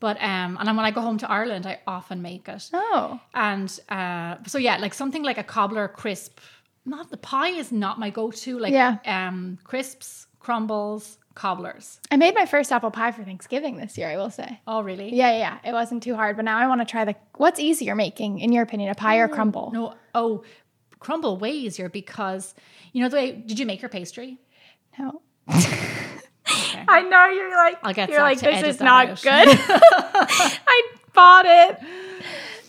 But 0.00 0.16
um, 0.22 0.56
and 0.58 0.66
then 0.68 0.76
when 0.76 0.84
I 0.84 0.90
go 0.92 1.00
home 1.00 1.18
to 1.18 1.30
Ireland, 1.30 1.66
I 1.66 1.80
often 1.86 2.22
make 2.22 2.48
it. 2.48 2.70
Oh, 2.72 3.20
And 3.34 3.68
uh, 3.88 4.36
so 4.46 4.58
yeah, 4.58 4.76
like 4.78 4.94
something 4.94 5.22
like 5.22 5.38
a 5.38 5.42
cobbler 5.44 5.88
crisp. 5.88 6.38
Not 6.84 7.10
the 7.10 7.16
pie 7.18 7.50
is 7.50 7.70
not 7.72 7.98
my 7.98 8.10
go-to. 8.10 8.58
Like 8.58 8.72
Yeah. 8.72 8.96
um, 9.04 9.58
crisps, 9.64 10.26
crumbles, 10.38 11.18
cobblers. 11.34 12.00
I 12.10 12.16
made 12.16 12.34
my 12.34 12.46
first 12.46 12.72
apple 12.72 12.90
pie 12.90 13.10
for 13.12 13.22
Thanksgiving 13.24 13.76
this 13.76 13.98
year, 13.98 14.08
I 14.08 14.16
will 14.16 14.30
say. 14.30 14.60
Oh 14.66 14.80
really? 14.82 15.14
Yeah, 15.14 15.30
yeah, 15.32 15.38
yeah. 15.64 15.70
It 15.70 15.72
wasn't 15.72 16.02
too 16.02 16.14
hard, 16.14 16.36
but 16.36 16.44
now 16.44 16.58
I 16.58 16.66
want 16.66 16.80
to 16.80 16.84
try 16.86 17.04
the 17.04 17.14
what's 17.36 17.60
easier 17.60 17.94
making, 17.94 18.38
in 18.38 18.52
your 18.52 18.62
opinion, 18.62 18.90
a 18.90 18.94
pie 18.94 19.18
or 19.18 19.28
crumble? 19.28 19.70
No. 19.72 19.94
Oh, 20.14 20.44
crumble 20.98 21.36
way 21.36 21.50
easier 21.50 21.88
because 21.88 22.54
you 22.92 23.02
know 23.02 23.08
the 23.08 23.16
way. 23.16 23.32
Did 23.32 23.58
you 23.58 23.66
make 23.66 23.82
your 23.82 23.88
pastry? 23.88 24.38
No. 24.98 25.22
Okay. 26.50 26.84
I 26.88 27.02
know 27.02 27.26
you're 27.26 27.54
like 27.54 27.76
I'll 27.82 27.92
get 27.92 28.08
you're 28.08 28.22
like 28.22 28.40
this 28.40 28.62
is 28.62 28.80
not 28.80 29.08
out." 29.08 29.22
good. 29.22 29.48
I 29.60 30.82
bought 31.12 31.44
it. 31.46 31.78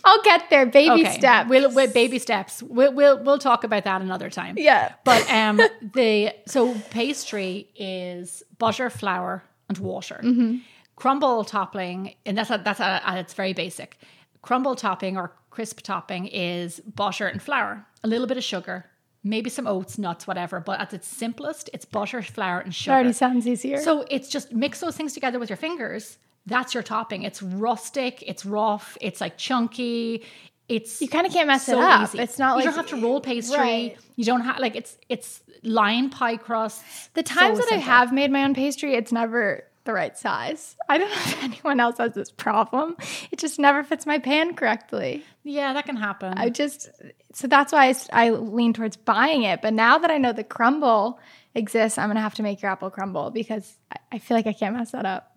I'll 0.04 0.22
get 0.24 0.50
there. 0.50 0.66
Baby 0.66 1.04
Okay. 1.06 1.18
steps. 1.18 1.50
We'll, 1.50 1.74
we'll 1.74 1.92
baby 1.92 2.20
steps. 2.20 2.62
We'll, 2.62 2.94
we'll 2.94 3.24
we'll 3.24 3.38
talk 3.40 3.64
about 3.64 3.86
that 3.86 4.02
another 4.02 4.30
time. 4.30 4.56
yeah. 4.58 4.94
But 5.06 5.30
um, 5.32 5.58
the 5.94 6.34
so 6.46 6.74
pastry 6.90 7.70
is 7.76 8.44
butter, 8.58 8.90
flour, 8.90 9.44
and 9.70 9.78
water. 9.78 10.20
Mm-hmm. 10.24 10.58
Crumble 10.98 11.46
topping, 11.46 12.16
and 12.26 12.38
that's 12.38 12.50
a, 12.50 12.62
that's 12.64 12.82
a, 12.82 13.02
and 13.06 13.20
it's 13.20 13.34
very 13.34 13.54
basic. 13.54 13.98
Crumble 14.42 14.76
topping 14.76 15.18
or 15.18 15.34
crisp 15.50 15.82
topping 15.82 16.28
is 16.28 16.80
butter 16.82 17.28
and 17.28 17.42
flour, 17.42 17.86
a 18.04 18.08
little 18.08 18.28
bit 18.28 18.38
of 18.38 18.44
sugar, 18.44 18.86
maybe 19.24 19.50
some 19.50 19.68
oats, 19.68 19.98
nuts, 19.98 20.26
whatever. 20.28 20.60
But 20.60 20.80
at 20.80 20.94
its 20.94 21.08
simplest, 21.08 21.70
it's 21.74 21.86
butter, 21.86 22.22
flour, 22.22 22.60
and 22.60 22.70
It 22.70 22.76
sugar. 22.76 22.94
already 22.94 23.14
sounds 23.14 23.48
easier. 23.48 23.82
So 23.82 24.06
it's 24.10 24.30
just 24.30 24.54
mix 24.54 24.80
those 24.80 24.96
things 24.96 25.14
together 25.14 25.40
with 25.40 25.50
your 25.50 25.58
fingers. 25.58 26.18
That's 26.46 26.74
your 26.74 26.84
topping. 26.84 27.24
It's 27.24 27.42
rustic. 27.44 28.24
It's 28.26 28.46
rough. 28.46 28.98
It's 29.02 29.20
like 29.22 29.38
chunky. 29.38 30.24
It's 30.70 31.02
you 31.02 31.10
kind 31.10 31.26
of 31.28 31.34
can't 31.34 31.48
mess 31.48 31.66
so 31.66 31.80
it 31.80 31.84
up. 31.84 32.04
easy. 32.04 32.20
It's 32.20 32.40
not 32.40 32.52
you 32.52 32.56
like 32.58 32.66
don't 32.66 32.76
have 32.76 32.88
to 32.88 33.02
roll 33.02 33.20
pastry. 33.22 33.58
Right. 33.58 33.98
You 34.16 34.24
don't 34.24 34.42
have 34.42 34.60
like 34.60 34.76
it's 34.76 34.98
it's 35.10 35.42
line 35.64 36.10
pie 36.10 36.38
crusts. 36.38 37.10
The 37.16 37.24
times 37.24 37.58
So 37.60 37.66
that 37.66 37.74
I 37.74 37.78
have 37.78 38.14
made 38.14 38.32
my 38.32 38.44
own 38.44 38.54
pastry, 38.54 38.94
it's 38.96 39.12
never 39.12 39.64
the 39.90 39.94
right 39.94 40.16
size. 40.16 40.76
I 40.88 41.00
don't 41.00 41.10
know 41.16 41.16
if 41.16 41.44
anyone 41.44 41.80
else 41.80 41.98
has 41.98 42.14
this 42.14 42.30
problem. 42.30 42.96
It 43.32 43.40
just 43.40 43.58
never 43.58 43.84
fits 43.84 44.06
my 44.06 44.20
pan 44.20 44.54
correctly. 44.54 45.24
yeah, 45.44 45.74
that 45.74 45.86
can 45.86 45.96
happen. 45.96 46.38
I 46.38 46.50
just 46.50 46.90
so 47.34 47.48
that's 47.48 47.74
why 47.74 47.94
I 48.14 48.30
lean 48.30 48.74
towards 48.74 48.98
buying 48.98 49.44
it. 49.44 49.62
But 49.62 49.74
now 49.74 49.98
that 49.98 50.12
I 50.12 50.18
know 50.18 50.32
the 50.32 50.44
crumble 50.44 51.20
exists, 51.56 51.98
I'm 51.98 52.10
gonna 52.10 52.22
have 52.22 52.36
to 52.36 52.44
make 52.44 52.62
your 52.62 52.72
apple 52.72 52.92
crumble 52.92 53.32
because 53.32 53.78
I, 53.92 53.98
I 54.14 54.20
feel 54.20 54.38
like 54.38 54.48
I 54.48 54.54
can't 54.54 54.76
mess 54.76 54.92
that 54.92 55.06
up. 55.06 55.36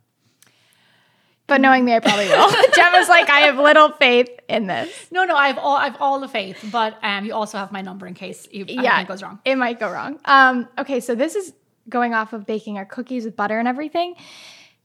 But 1.46 1.60
knowing 1.60 1.84
me, 1.84 1.94
I 1.94 2.00
probably 2.00 2.28
will. 2.28 2.50
Gemma's 2.74 3.08
like, 3.08 3.28
I 3.28 3.40
have 3.40 3.58
little 3.58 3.90
faith 3.92 4.30
in 4.48 4.66
this. 4.66 4.90
no, 5.10 5.24
no, 5.24 5.34
I 5.34 5.48
have 5.48 5.58
all 5.58 5.76
I 5.76 5.84
have 5.84 5.96
all 6.00 6.20
the 6.20 6.28
faith, 6.28 6.68
but 6.70 6.96
um, 7.02 7.24
you 7.24 7.32
also 7.32 7.56
have 7.58 7.72
my 7.72 7.80
number 7.82 8.06
in 8.06 8.14
case 8.14 8.46
you, 8.50 8.66
yeah, 8.68 9.02
goes 9.04 9.22
wrong. 9.22 9.40
It 9.44 9.56
might 9.56 9.80
go 9.80 9.90
wrong. 9.90 10.18
Um, 10.26 10.68
okay, 10.78 11.00
so 11.00 11.14
this 11.14 11.36
is 11.36 11.52
going 11.88 12.14
off 12.14 12.32
of 12.32 12.46
baking 12.46 12.78
our 12.78 12.84
cookies 12.84 13.24
with 13.24 13.36
butter 13.36 13.58
and 13.58 13.68
everything. 13.68 14.14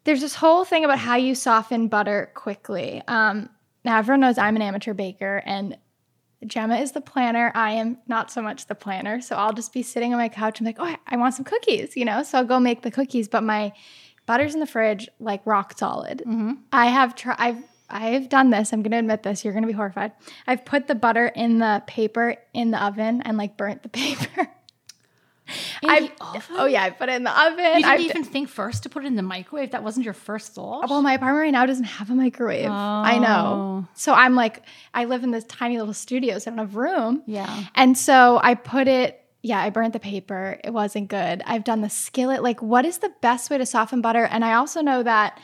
There's 0.03 0.21
this 0.21 0.35
whole 0.35 0.63
thing 0.65 0.85
about 0.85 0.99
how 0.99 1.15
you 1.15 1.35
soften 1.35 1.87
butter 1.87 2.31
quickly. 2.33 3.01
Um, 3.07 3.49
now 3.83 3.97
everyone 3.99 4.21
knows 4.21 4.37
I'm 4.37 4.55
an 4.55 4.61
amateur 4.61 4.93
baker 4.93 5.41
and 5.45 5.77
Gemma 6.45 6.77
is 6.77 6.91
the 6.91 7.01
planner. 7.01 7.51
I 7.55 7.71
am 7.71 7.97
not 8.07 8.31
so 8.31 8.41
much 8.41 8.67
the 8.67 8.75
planner. 8.75 9.21
So 9.21 9.35
I'll 9.35 9.53
just 9.53 9.73
be 9.73 9.81
sitting 9.81 10.13
on 10.13 10.19
my 10.19 10.29
couch 10.29 10.59
and 10.59 10.65
like, 10.67 10.77
oh, 10.79 10.95
I- 11.07 11.17
want 11.17 11.33
some 11.33 11.45
cookies, 11.45 11.97
you 11.97 12.05
know? 12.05 12.21
So 12.23 12.37
I'll 12.37 12.45
go 12.45 12.59
make 12.59 12.83
the 12.83 12.91
cookies, 12.91 13.27
but 13.27 13.43
my 13.43 13.73
butter's 14.27 14.53
in 14.53 14.59
the 14.59 14.67
fridge, 14.67 15.09
like 15.19 15.41
rock 15.45 15.77
solid. 15.77 16.21
I 16.71 16.85
have 16.87 17.15
tried, 17.15 17.37
I've, 17.39 17.63
I've 17.89 18.29
done 18.29 18.49
this. 18.51 18.71
I'm 18.71 18.83
going 18.83 18.91
to 18.91 18.97
admit 18.99 19.23
this. 19.23 19.43
You're 19.43 19.53
going 19.53 19.63
to 19.63 19.67
be 19.67 19.73
horrified. 19.73 20.11
I've 20.45 20.63
put 20.63 20.87
the 20.87 20.95
butter 20.95 21.27
in 21.27 21.59
the 21.59 21.81
paper 21.87 22.35
in 22.53 22.71
the 22.71 22.83
oven 22.83 23.21
and 23.23 23.37
like 23.37 23.57
burnt 23.57 23.81
the 23.83 23.89
paper. 24.05 24.47
I 25.83 26.11
oh 26.51 26.65
yeah, 26.65 26.83
I 26.83 26.89
put 26.89 27.09
it 27.09 27.15
in 27.15 27.23
the 27.23 27.31
oven. 27.31 27.57
You 27.59 27.73
didn't 27.75 27.85
I've- 27.85 28.03
even 28.03 28.23
think 28.23 28.49
first 28.49 28.83
to 28.83 28.89
put 28.89 29.03
it 29.03 29.07
in 29.07 29.15
the 29.15 29.21
microwave. 29.21 29.71
That 29.71 29.83
wasn't 29.83 30.03
your 30.05 30.13
first 30.13 30.53
thought. 30.53 30.89
well, 30.89 31.01
my 31.01 31.13
apartment 31.13 31.41
right 31.43 31.51
now 31.51 31.65
doesn't 31.65 31.83
have 31.85 32.09
a 32.09 32.15
microwave. 32.15 32.69
I 32.69 33.17
know. 33.17 33.85
Oh. 33.85 33.87
So 33.93 34.13
I'm 34.13 34.35
like, 34.35 34.63
I 34.93 35.05
live 35.05 35.23
in 35.23 35.31
this 35.31 35.43
tiny 35.45 35.77
little 35.79 35.93
studio, 35.93 36.39
so 36.39 36.51
I 36.51 36.55
don't 36.55 36.65
have 36.65 36.75
room. 36.75 37.23
yeah. 37.25 37.65
And 37.75 37.97
so 37.97 38.39
I 38.43 38.55
put 38.55 38.87
it, 38.87 39.23
yeah, 39.43 39.59
I 39.59 39.69
burnt 39.69 39.93
the 39.93 39.99
paper. 39.99 40.59
It 40.63 40.71
wasn't 40.73 41.07
good. 41.09 41.41
I've 41.45 41.63
done 41.63 41.81
the 41.81 41.89
skillet. 41.89 42.43
Like, 42.43 42.61
what 42.61 42.85
is 42.85 42.97
the 42.97 43.11
best 43.21 43.49
way 43.49 43.57
to 43.57 43.65
soften 43.65 44.01
butter? 44.01 44.25
And 44.25 44.43
I 44.43 44.53
also 44.55 44.81
know 44.81 45.03
that, 45.03 45.39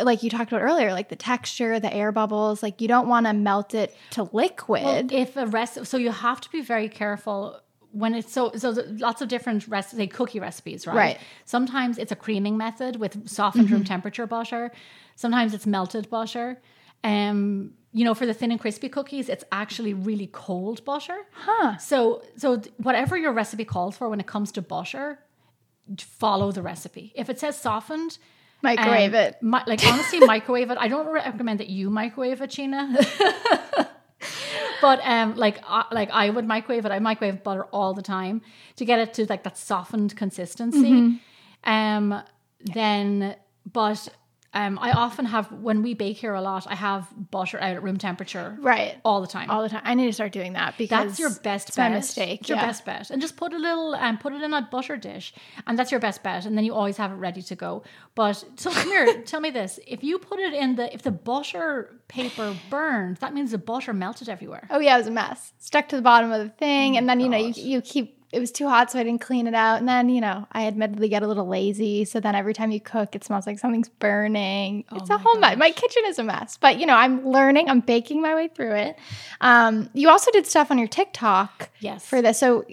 like 0.00 0.22
you 0.22 0.30
talked 0.30 0.52
about 0.52 0.62
earlier, 0.62 0.92
like 0.92 1.08
the 1.08 1.16
texture, 1.16 1.80
the 1.80 1.92
air 1.92 2.12
bubbles, 2.12 2.62
like 2.62 2.80
you 2.80 2.86
don't 2.88 3.08
want 3.08 3.26
to 3.26 3.32
melt 3.32 3.74
it 3.74 3.94
to 4.10 4.28
liquid. 4.32 4.82
Well, 4.84 5.06
if 5.10 5.36
a 5.36 5.46
rest, 5.46 5.86
so 5.86 5.96
you 5.96 6.10
have 6.12 6.40
to 6.42 6.50
be 6.50 6.60
very 6.60 6.88
careful 6.88 7.58
when 7.92 8.14
it's 8.14 8.32
so 8.32 8.52
so 8.56 8.70
lots 8.98 9.22
of 9.22 9.28
different 9.28 9.68
recipes, 9.68 9.98
say 9.98 10.06
cookie 10.06 10.40
recipes, 10.40 10.86
right? 10.86 10.96
Right. 10.96 11.18
Sometimes 11.44 11.98
it's 11.98 12.12
a 12.12 12.16
creaming 12.16 12.56
method 12.56 12.96
with 12.96 13.28
softened 13.28 13.70
room 13.70 13.84
temperature 13.84 14.26
butter. 14.26 14.72
Sometimes 15.16 15.54
it's 15.54 15.66
melted 15.66 16.10
butter. 16.10 16.60
Um, 17.04 17.72
you 17.92 18.04
know, 18.04 18.14
for 18.14 18.24
the 18.24 18.32
thin 18.32 18.50
and 18.50 18.58
crispy 18.60 18.88
cookies, 18.88 19.28
it's 19.28 19.44
actually 19.52 19.92
really 19.92 20.28
cold 20.32 20.84
butter. 20.84 21.16
Huh. 21.32 21.76
So, 21.76 22.22
so 22.36 22.62
whatever 22.78 23.16
your 23.18 23.32
recipe 23.32 23.66
calls 23.66 23.96
for 23.98 24.08
when 24.08 24.18
it 24.18 24.26
comes 24.26 24.50
to 24.52 24.62
butter, 24.62 25.18
follow 25.98 26.52
the 26.52 26.62
recipe. 26.62 27.12
If 27.14 27.28
it 27.28 27.38
says 27.38 27.58
softened, 27.60 28.16
Microwave 28.62 29.14
um, 29.14 29.20
it. 29.20 29.36
mi- 29.42 29.58
like 29.66 29.84
honestly, 29.84 30.20
microwave 30.26 30.70
it. 30.70 30.78
I 30.78 30.88
don't 30.88 31.06
recommend 31.08 31.60
that 31.60 31.68
you 31.68 31.90
microwave 31.90 32.40
it, 32.40 32.50
Sheena. 32.50 33.88
but 34.82 35.00
um, 35.04 35.36
like 35.36 35.60
uh, 35.66 35.84
like 35.92 36.10
I 36.10 36.28
would 36.28 36.46
microwave 36.46 36.84
it. 36.84 36.90
I 36.92 36.98
microwave 36.98 37.42
butter 37.42 37.64
all 37.72 37.94
the 37.94 38.02
time 38.02 38.42
to 38.76 38.84
get 38.84 38.98
it 38.98 39.14
to 39.14 39.26
like 39.26 39.44
that 39.44 39.56
softened 39.56 40.14
consistency. 40.16 41.20
Um, 41.64 42.22
then, 42.60 43.36
but 43.72 44.08
um, 44.54 44.78
I 44.78 44.92
often 44.92 45.24
have 45.24 45.50
when 45.50 45.82
we 45.82 45.94
bake 45.94 46.18
here 46.18 46.34
a 46.34 46.40
lot. 46.42 46.66
I 46.68 46.74
have 46.74 47.08
butter 47.30 47.58
out 47.58 47.76
at 47.76 47.82
room 47.82 47.96
temperature, 47.96 48.56
Right. 48.60 48.96
all 49.04 49.20
the 49.22 49.26
time. 49.26 49.50
All 49.50 49.62
the 49.62 49.70
time. 49.70 49.80
I 49.84 49.94
need 49.94 50.06
to 50.06 50.12
start 50.12 50.32
doing 50.32 50.52
that 50.52 50.76
because 50.76 51.06
That's 51.06 51.18
your 51.18 51.30
best 51.30 51.68
it's 51.68 51.76
bet. 51.76 51.90
my 51.90 51.96
mistake. 51.96 52.40
It's 52.40 52.48
your 52.50 52.58
yeah. 52.58 52.66
best 52.66 52.84
bet. 52.84 53.10
And 53.10 53.22
just 53.22 53.36
put 53.36 53.54
a 53.54 53.58
little 53.58 53.94
and 53.94 54.16
um, 54.16 54.18
put 54.18 54.34
it 54.34 54.42
in 54.42 54.52
a 54.52 54.60
butter 54.70 54.96
dish. 54.98 55.32
And 55.66 55.78
that's 55.78 55.90
your 55.90 56.00
best 56.00 56.22
bet. 56.22 56.44
And 56.44 56.56
then 56.56 56.64
you 56.64 56.74
always 56.74 56.98
have 56.98 57.10
it 57.12 57.14
ready 57.14 57.40
to 57.42 57.54
go. 57.56 57.82
But 58.14 58.44
so 58.56 58.70
come 58.70 58.88
here, 58.88 59.22
tell 59.22 59.40
me 59.40 59.50
this. 59.50 59.80
If 59.86 60.04
you 60.04 60.18
put 60.18 60.38
it 60.38 60.52
in 60.52 60.76
the 60.76 60.92
if 60.92 61.02
the 61.02 61.12
butter 61.12 61.98
paper 62.08 62.54
burned, 62.68 63.16
that 63.18 63.32
means 63.32 63.52
the 63.52 63.58
butter 63.58 63.94
melted 63.94 64.28
everywhere. 64.28 64.66
Oh 64.70 64.80
yeah, 64.80 64.96
it 64.96 64.98
was 64.98 65.06
a 65.06 65.12
mess. 65.12 65.54
Stuck 65.58 65.88
to 65.88 65.96
the 65.96 66.02
bottom 66.02 66.30
of 66.30 66.42
the 66.42 66.50
thing, 66.50 66.96
and 66.98 67.08
then 67.08 67.20
you 67.20 67.28
know 67.28 67.38
you, 67.38 67.54
you 67.56 67.80
keep. 67.80 68.18
It 68.32 68.40
was 68.40 68.50
too 68.50 68.66
hot, 68.68 68.90
so 68.90 68.98
I 68.98 69.02
didn't 69.04 69.20
clean 69.20 69.46
it 69.46 69.54
out. 69.54 69.78
And 69.78 69.86
then 69.88 70.08
you 70.08 70.20
know 70.20 70.46
I 70.52 70.66
admittedly 70.66 71.08
get 71.08 71.22
a 71.22 71.26
little 71.28 71.46
lazy, 71.46 72.04
so 72.04 72.18
then 72.18 72.34
every 72.34 72.54
time 72.54 72.70
you 72.70 72.80
cook, 72.80 73.14
it 73.14 73.22
smells 73.24 73.46
like 73.46 73.58
something's 73.58 73.88
burning. 73.88 74.84
it's 74.92 75.10
a 75.10 75.14
Oh 75.14 75.18
whole 75.18 75.38
mess. 75.38 75.56
My 75.58 75.70
kitchen 75.70 76.02
is 76.06 76.18
a 76.18 76.24
mess, 76.24 76.56
but 76.56 76.78
you 76.78 76.86
know 76.86 76.94
I'm 76.94 77.26
learning. 77.28 77.68
I'm 77.68 77.80
baking 77.80 78.22
my 78.22 78.34
way 78.34 78.48
through 78.48 78.74
it. 78.74 78.96
Um, 79.40 79.90
you 79.94 80.08
also 80.08 80.30
did 80.30 80.46
stuff 80.46 80.70
on 80.70 80.78
your 80.78 80.88
TikTok 80.88 81.70
Yes. 81.80 82.06
for 82.06 82.22
this, 82.22 82.38
so 82.38 82.64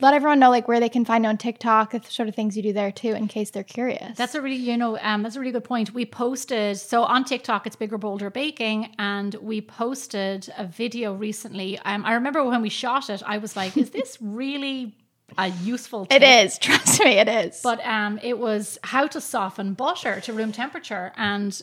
let 0.00 0.14
everyone 0.14 0.38
know 0.38 0.50
like 0.50 0.68
where 0.68 0.78
they 0.78 0.88
can 0.88 1.04
find 1.04 1.24
you 1.24 1.28
on 1.30 1.36
TikTok, 1.36 1.90
the 1.90 2.00
sort 2.08 2.28
of 2.28 2.34
things 2.36 2.56
you 2.56 2.62
do 2.62 2.72
there 2.72 2.92
too, 2.92 3.08
in 3.12 3.26
case 3.26 3.50
they're 3.50 3.64
curious. 3.64 4.16
That's 4.16 4.34
a 4.36 4.40
really, 4.40 4.54
you 4.56 4.76
know, 4.76 4.96
um, 5.00 5.22
that's 5.24 5.34
a 5.34 5.40
really 5.40 5.50
good 5.52 5.64
point. 5.64 5.92
We 5.92 6.06
posted 6.06 6.76
so 6.78 7.02
on 7.02 7.24
TikTok, 7.24 7.66
it's 7.66 7.74
Bigger 7.76 7.98
Bolder 7.98 8.30
Baking, 8.30 8.94
and 8.98 9.34
we 9.36 9.60
posted 9.60 10.48
a 10.56 10.64
video 10.66 11.12
recently. 11.14 11.78
Um, 11.80 12.04
I 12.04 12.14
remember 12.14 12.44
when 12.44 12.62
we 12.62 12.68
shot 12.68 13.10
it, 13.10 13.22
I 13.26 13.38
was 13.38 13.56
like, 13.56 13.76
"Is 13.76 13.90
this 13.90 14.16
really 14.20 14.94
a 15.38 15.48
useful?" 15.48 16.06
it 16.10 16.20
tip? 16.20 16.46
is. 16.46 16.58
Trust 16.66 17.00
me, 17.00 17.12
it 17.18 17.28
is. 17.28 17.60
But 17.62 17.84
um, 17.86 18.18
it 18.22 18.38
was 18.38 18.78
how 18.82 19.06
to 19.08 19.20
soften 19.20 19.74
butter 19.74 20.20
to 20.20 20.32
room 20.32 20.52
temperature, 20.52 21.12
and 21.16 21.60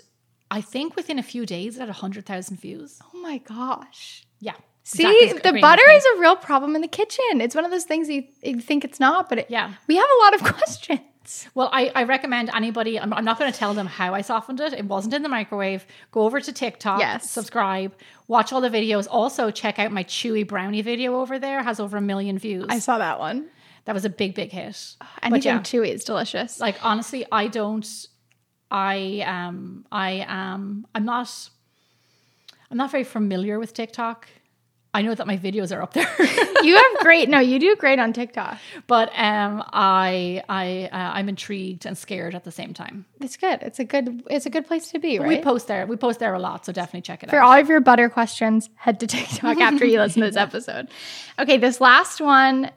I 0.50 0.62
think 0.62 0.96
within 0.96 1.20
a 1.20 1.24
few 1.24 1.46
days 1.46 1.78
it 1.78 1.82
had 1.82 1.90
hundred 1.90 2.26
thousand 2.26 2.58
views. 2.60 3.00
oh 3.14 3.18
my 3.20 3.38
gosh. 3.40 4.26
Yeah. 4.40 4.54
See, 4.84 5.06
is 5.08 5.40
the 5.42 5.60
butter 5.62 5.90
is 5.92 6.04
a 6.18 6.20
real 6.20 6.36
problem 6.36 6.76
in 6.76 6.82
the 6.82 6.88
kitchen. 6.88 7.40
It's 7.40 7.54
one 7.54 7.64
of 7.66 7.72
those 7.72 7.84
things 7.86 8.10
you, 8.10 8.24
you 8.44 8.60
think 8.60 8.84
it's 8.84 9.00
not, 9.00 9.30
but 9.30 9.38
it, 9.38 9.46
Yeah. 9.50 9.72
we 9.88 9.96
have 9.96 10.08
a 10.20 10.24
lot 10.24 10.34
of 10.34 10.44
questions. 10.56 11.00
Well, 11.54 11.70
I, 11.72 11.92
I 11.96 12.04
recommend 12.04 12.50
anybody, 12.54 13.00
I'm, 13.00 13.14
I'm 13.14 13.24
not 13.26 13.38
going 13.38 13.52
to 13.52 13.58
tell 13.58 13.74
them 13.74 13.88
how 13.88 14.14
I 14.14 14.22
softened 14.22 14.60
it. 14.60 14.74
It 14.74 14.86
wasn't 14.86 15.14
in 15.14 15.22
the 15.22 15.30
microwave. 15.30 15.86
Go 16.12 16.22
over 16.22 16.40
to 16.42 16.52
TikTok, 16.52 17.00
Yes. 17.00 17.30
subscribe, 17.30 17.94
watch 18.28 18.52
all 18.52 18.62
the 18.62 18.70
videos. 18.70 19.08
Also, 19.10 19.52
check 19.52 19.80
out 19.80 19.92
my 19.92 20.04
chewy 20.04 20.48
brownie 20.48 20.82
video 20.82 21.20
over 21.20 21.38
there, 21.40 21.62
has 21.64 21.80
over 21.80 21.98
a 21.98 22.02
million 22.02 22.38
views. 22.38 22.66
I 22.70 22.80
saw 22.80 22.98
that 22.98 23.20
one. 23.20 23.48
that 23.86 23.94
was 23.94 24.06
a 24.06 24.10
big, 24.10 24.36
big 24.36 24.52
hit. 24.52 24.96
Anything 25.24 25.44
yeah. 25.44 25.60
chewy 25.60 25.90
is 25.94 26.04
delicious. 26.04 26.60
Like, 26.60 26.84
honestly, 26.84 27.26
I 27.32 27.48
don't, 27.48 27.88
I, 28.70 29.24
um, 29.28 29.86
I 29.92 30.26
am, 30.28 30.88
I'm 30.96 31.06
not, 31.06 31.50
I'm 32.70 32.78
not 32.78 32.90
very 32.92 33.04
familiar 33.04 33.60
with 33.60 33.74
TikTok. 33.74 34.28
I 34.94 35.02
know 35.04 35.16
that 35.16 35.26
my 35.26 35.38
videos 35.38 35.74
are 35.76 35.82
up 35.82 35.94
there. 35.94 36.08
you 36.64 36.76
have 36.76 36.98
great. 37.00 37.30
No, 37.30 37.40
you 37.40 37.60
do 37.60 37.76
great 37.78 37.98
on 37.98 38.12
TikTok. 38.12 38.58
but 38.88 39.08
um, 39.18 39.64
I 39.72 40.44
I 40.50 40.90
uh, 40.92 41.12
I'm 41.18 41.30
intrigued 41.30 41.86
and 41.86 41.98
scared 41.98 42.36
at 42.36 42.44
the 42.44 42.52
same 42.52 42.74
time. 42.74 43.06
It's 43.22 43.38
good. 43.38 43.60
It's 43.62 43.80
a 43.80 43.86
good. 43.86 44.24
It's 44.30 44.46
a 44.46 44.50
good 44.50 44.68
place 44.68 44.90
to 44.92 45.00
be, 45.00 45.18
right? 45.18 45.28
We 45.28 45.40
post 45.42 45.68
there. 45.68 45.86
We 45.88 45.96
post 45.96 46.20
there 46.20 46.34
a 46.34 46.40
lot, 46.40 46.66
so 46.66 46.74
definitely 46.74 47.04
check 47.04 47.24
it 47.24 47.30
For 47.30 47.38
out. 47.38 47.40
For 47.40 47.44
all 47.44 47.60
of 47.60 47.70
your 47.70 47.80
butter 47.80 48.10
questions, 48.10 48.70
head 48.76 49.00
to 49.00 49.08
TikTok 49.08 49.60
after 49.60 49.86
you 49.86 50.00
listen 50.00 50.22
to 50.24 50.28
this 50.28 50.36
episode. 50.48 50.90
Okay, 51.40 51.58
this 51.58 51.80
last 51.80 52.20
one, 52.20 52.70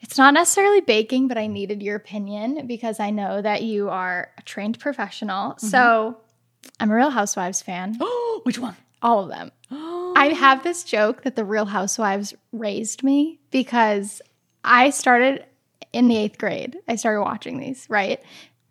it's 0.00 0.16
not 0.16 0.32
necessarily 0.32 0.80
baking, 0.80 1.28
but 1.28 1.36
I 1.36 1.46
needed 1.46 1.82
your 1.82 1.96
opinion 1.96 2.66
because 2.66 3.00
I 3.00 3.10
know 3.10 3.42
that 3.42 3.62
you 3.62 3.90
are 3.90 4.30
a 4.38 4.42
trained 4.42 4.78
professional. 4.78 5.58
So 5.58 6.16
I'm 6.80 6.90
a 6.90 6.94
Real 6.94 7.10
Housewives 7.10 7.60
fan, 7.60 7.98
Oh, 8.00 8.40
Which 8.44 8.58
one? 8.58 8.76
all 9.02 9.20
of 9.24 9.28
them. 9.28 9.52
I 10.14 10.28
have 10.28 10.62
this 10.62 10.84
joke 10.84 11.22
that 11.22 11.36
the 11.36 11.44
Real 11.44 11.66
Housewives 11.66 12.34
raised 12.52 13.02
me 13.02 13.40
because 13.50 14.20
I 14.62 14.90
started 14.90 15.44
in 15.92 16.08
the 16.08 16.16
eighth 16.16 16.38
grade. 16.38 16.76
I 16.88 16.96
started 16.96 17.20
watching 17.22 17.58
these, 17.58 17.86
right? 17.88 18.22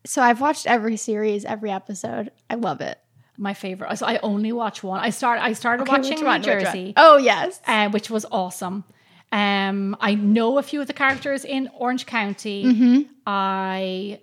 So 0.06 0.22
I've 0.22 0.42
watched 0.42 0.68
every 0.68 0.98
series, 0.98 1.46
every 1.46 1.72
episode. 1.72 2.32
I 2.50 2.56
love 2.56 2.82
it. 2.82 3.00
My 3.38 3.54
favorite. 3.54 3.98
So 3.98 4.06
I 4.06 4.20
only 4.22 4.52
watch 4.52 4.84
one. 4.84 5.00
I 5.00 5.10
start. 5.10 5.40
I 5.42 5.54
started 5.54 5.84
Okay, 5.84 5.92
watching 5.92 6.20
New 6.20 6.26
one? 6.26 6.44
Jersey, 6.44 6.94
Oh 6.98 7.18
yes. 7.18 7.62
uh, 7.66 7.90
which 7.90 8.10
was 8.10 8.26
awesome. 8.32 8.84
Um, 9.32 9.98
I 10.00 10.14
know 10.14 10.60
a 10.60 10.64
few 10.64 10.82
of 10.82 10.88
the 10.88 10.94
characters 10.94 11.44
in 11.44 11.70
Orange 11.74 12.06
County. 12.06 13.08
I 13.26 14.20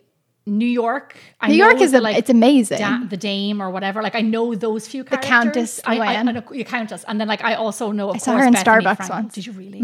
New 0.51 0.67
York. 0.67 1.17
I 1.41 1.47
Mm-hmm. 1.47 1.53
New 1.53 1.59
York 1.59 1.81
is 1.81 1.93
the, 1.93 2.05
a, 2.05 2.11
it's 2.11 2.29
amazing. 2.31 2.79
da- 2.79 3.05
the 3.05 3.17
dame 3.17 3.61
or 3.63 3.71
whatever. 3.71 4.03
Like 4.03 4.15
I 4.15 4.21
know 4.21 4.55
those 4.55 4.87
few 4.89 5.05
characters. 5.05 5.29
The 5.29 5.35
Countess 5.35 5.81
I, 5.87 5.97
I, 5.97 6.13
I 6.13 6.17
Luann. 6.17 6.25
know 6.35 6.41
the 6.51 6.65
Countess, 6.65 7.05
and 7.09 7.21
then 7.21 7.29
like 7.29 7.43
I 7.45 7.55
also 7.55 7.93
know. 7.93 8.11
Of 8.11 8.21
saw 8.21 8.33
course, 8.33 8.43
her 8.43 8.49
in 8.49 8.55
Bethenny 8.55 8.65
Starbucks 8.83 8.97
Frankel. 8.97 9.11
once. 9.11 9.35
Did 9.35 9.47
you 9.47 9.53
really? 9.53 9.81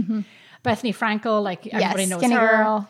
Bethenny 0.65 0.95
Frankel, 0.97 1.43
like 1.43 1.67
everybody 1.69 2.03
yes, 2.03 2.11
knows 2.11 2.21
Skinny 2.21 2.35
her. 2.35 2.47
Girl. 2.49 2.89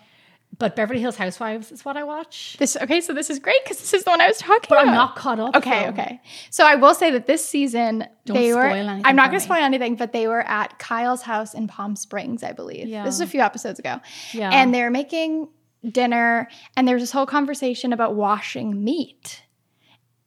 But 0.59 0.75
Beverly 0.75 1.01
Hills 1.01 1.17
Housewives 1.17 1.71
is 1.71 1.85
what 1.85 1.99
I 1.99 2.03
watch. 2.05 2.57
This 2.59 2.79
okay, 2.79 3.03
so 3.03 3.13
this 3.13 3.29
is 3.29 3.39
great 3.39 3.63
because 3.63 3.79
this 3.79 3.93
is 3.93 4.05
the 4.05 4.11
one 4.11 4.23
I 4.23 4.29
was 4.29 4.39
talking 4.39 4.69
But 4.71 4.77
about. 4.79 4.89
I'm 4.89 4.95
not 4.95 5.15
caught 5.15 5.39
up. 5.39 5.55
Okay, 5.55 5.83
though. 5.83 5.89
okay. 5.91 6.21
So 6.49 6.65
I 6.65 6.77
will 6.77 6.95
say 6.95 7.11
that 7.11 7.27
this 7.27 7.45
season 7.45 8.07
Don't 8.25 8.39
they 8.39 8.55
were. 8.55 8.63
anything 8.65 9.03
I'm 9.05 9.17
not 9.17 9.29
going 9.29 9.41
to 9.41 9.45
spoil 9.45 9.59
anything, 9.59 9.97
but 9.97 10.13
they 10.15 10.27
were 10.29 10.41
at 10.41 10.79
Kyle's 10.79 11.21
house 11.21 11.53
in 11.53 11.67
Palm 11.69 11.95
Springs, 11.95 12.43
I 12.43 12.53
believe. 12.53 12.87
Yeah. 12.89 13.05
This 13.05 13.17
is 13.17 13.21
a 13.21 13.27
few 13.27 13.41
episodes 13.41 13.79
ago. 13.79 14.01
Yeah. 14.33 14.49
And 14.51 14.73
they're 14.73 14.89
making 14.91 15.49
dinner, 15.91 16.49
and 16.77 16.87
there's 16.87 17.03
this 17.03 17.13
whole 17.13 17.27
conversation 17.27 17.93
about 17.93 18.15
washing 18.15 18.83
meat. 18.85 19.43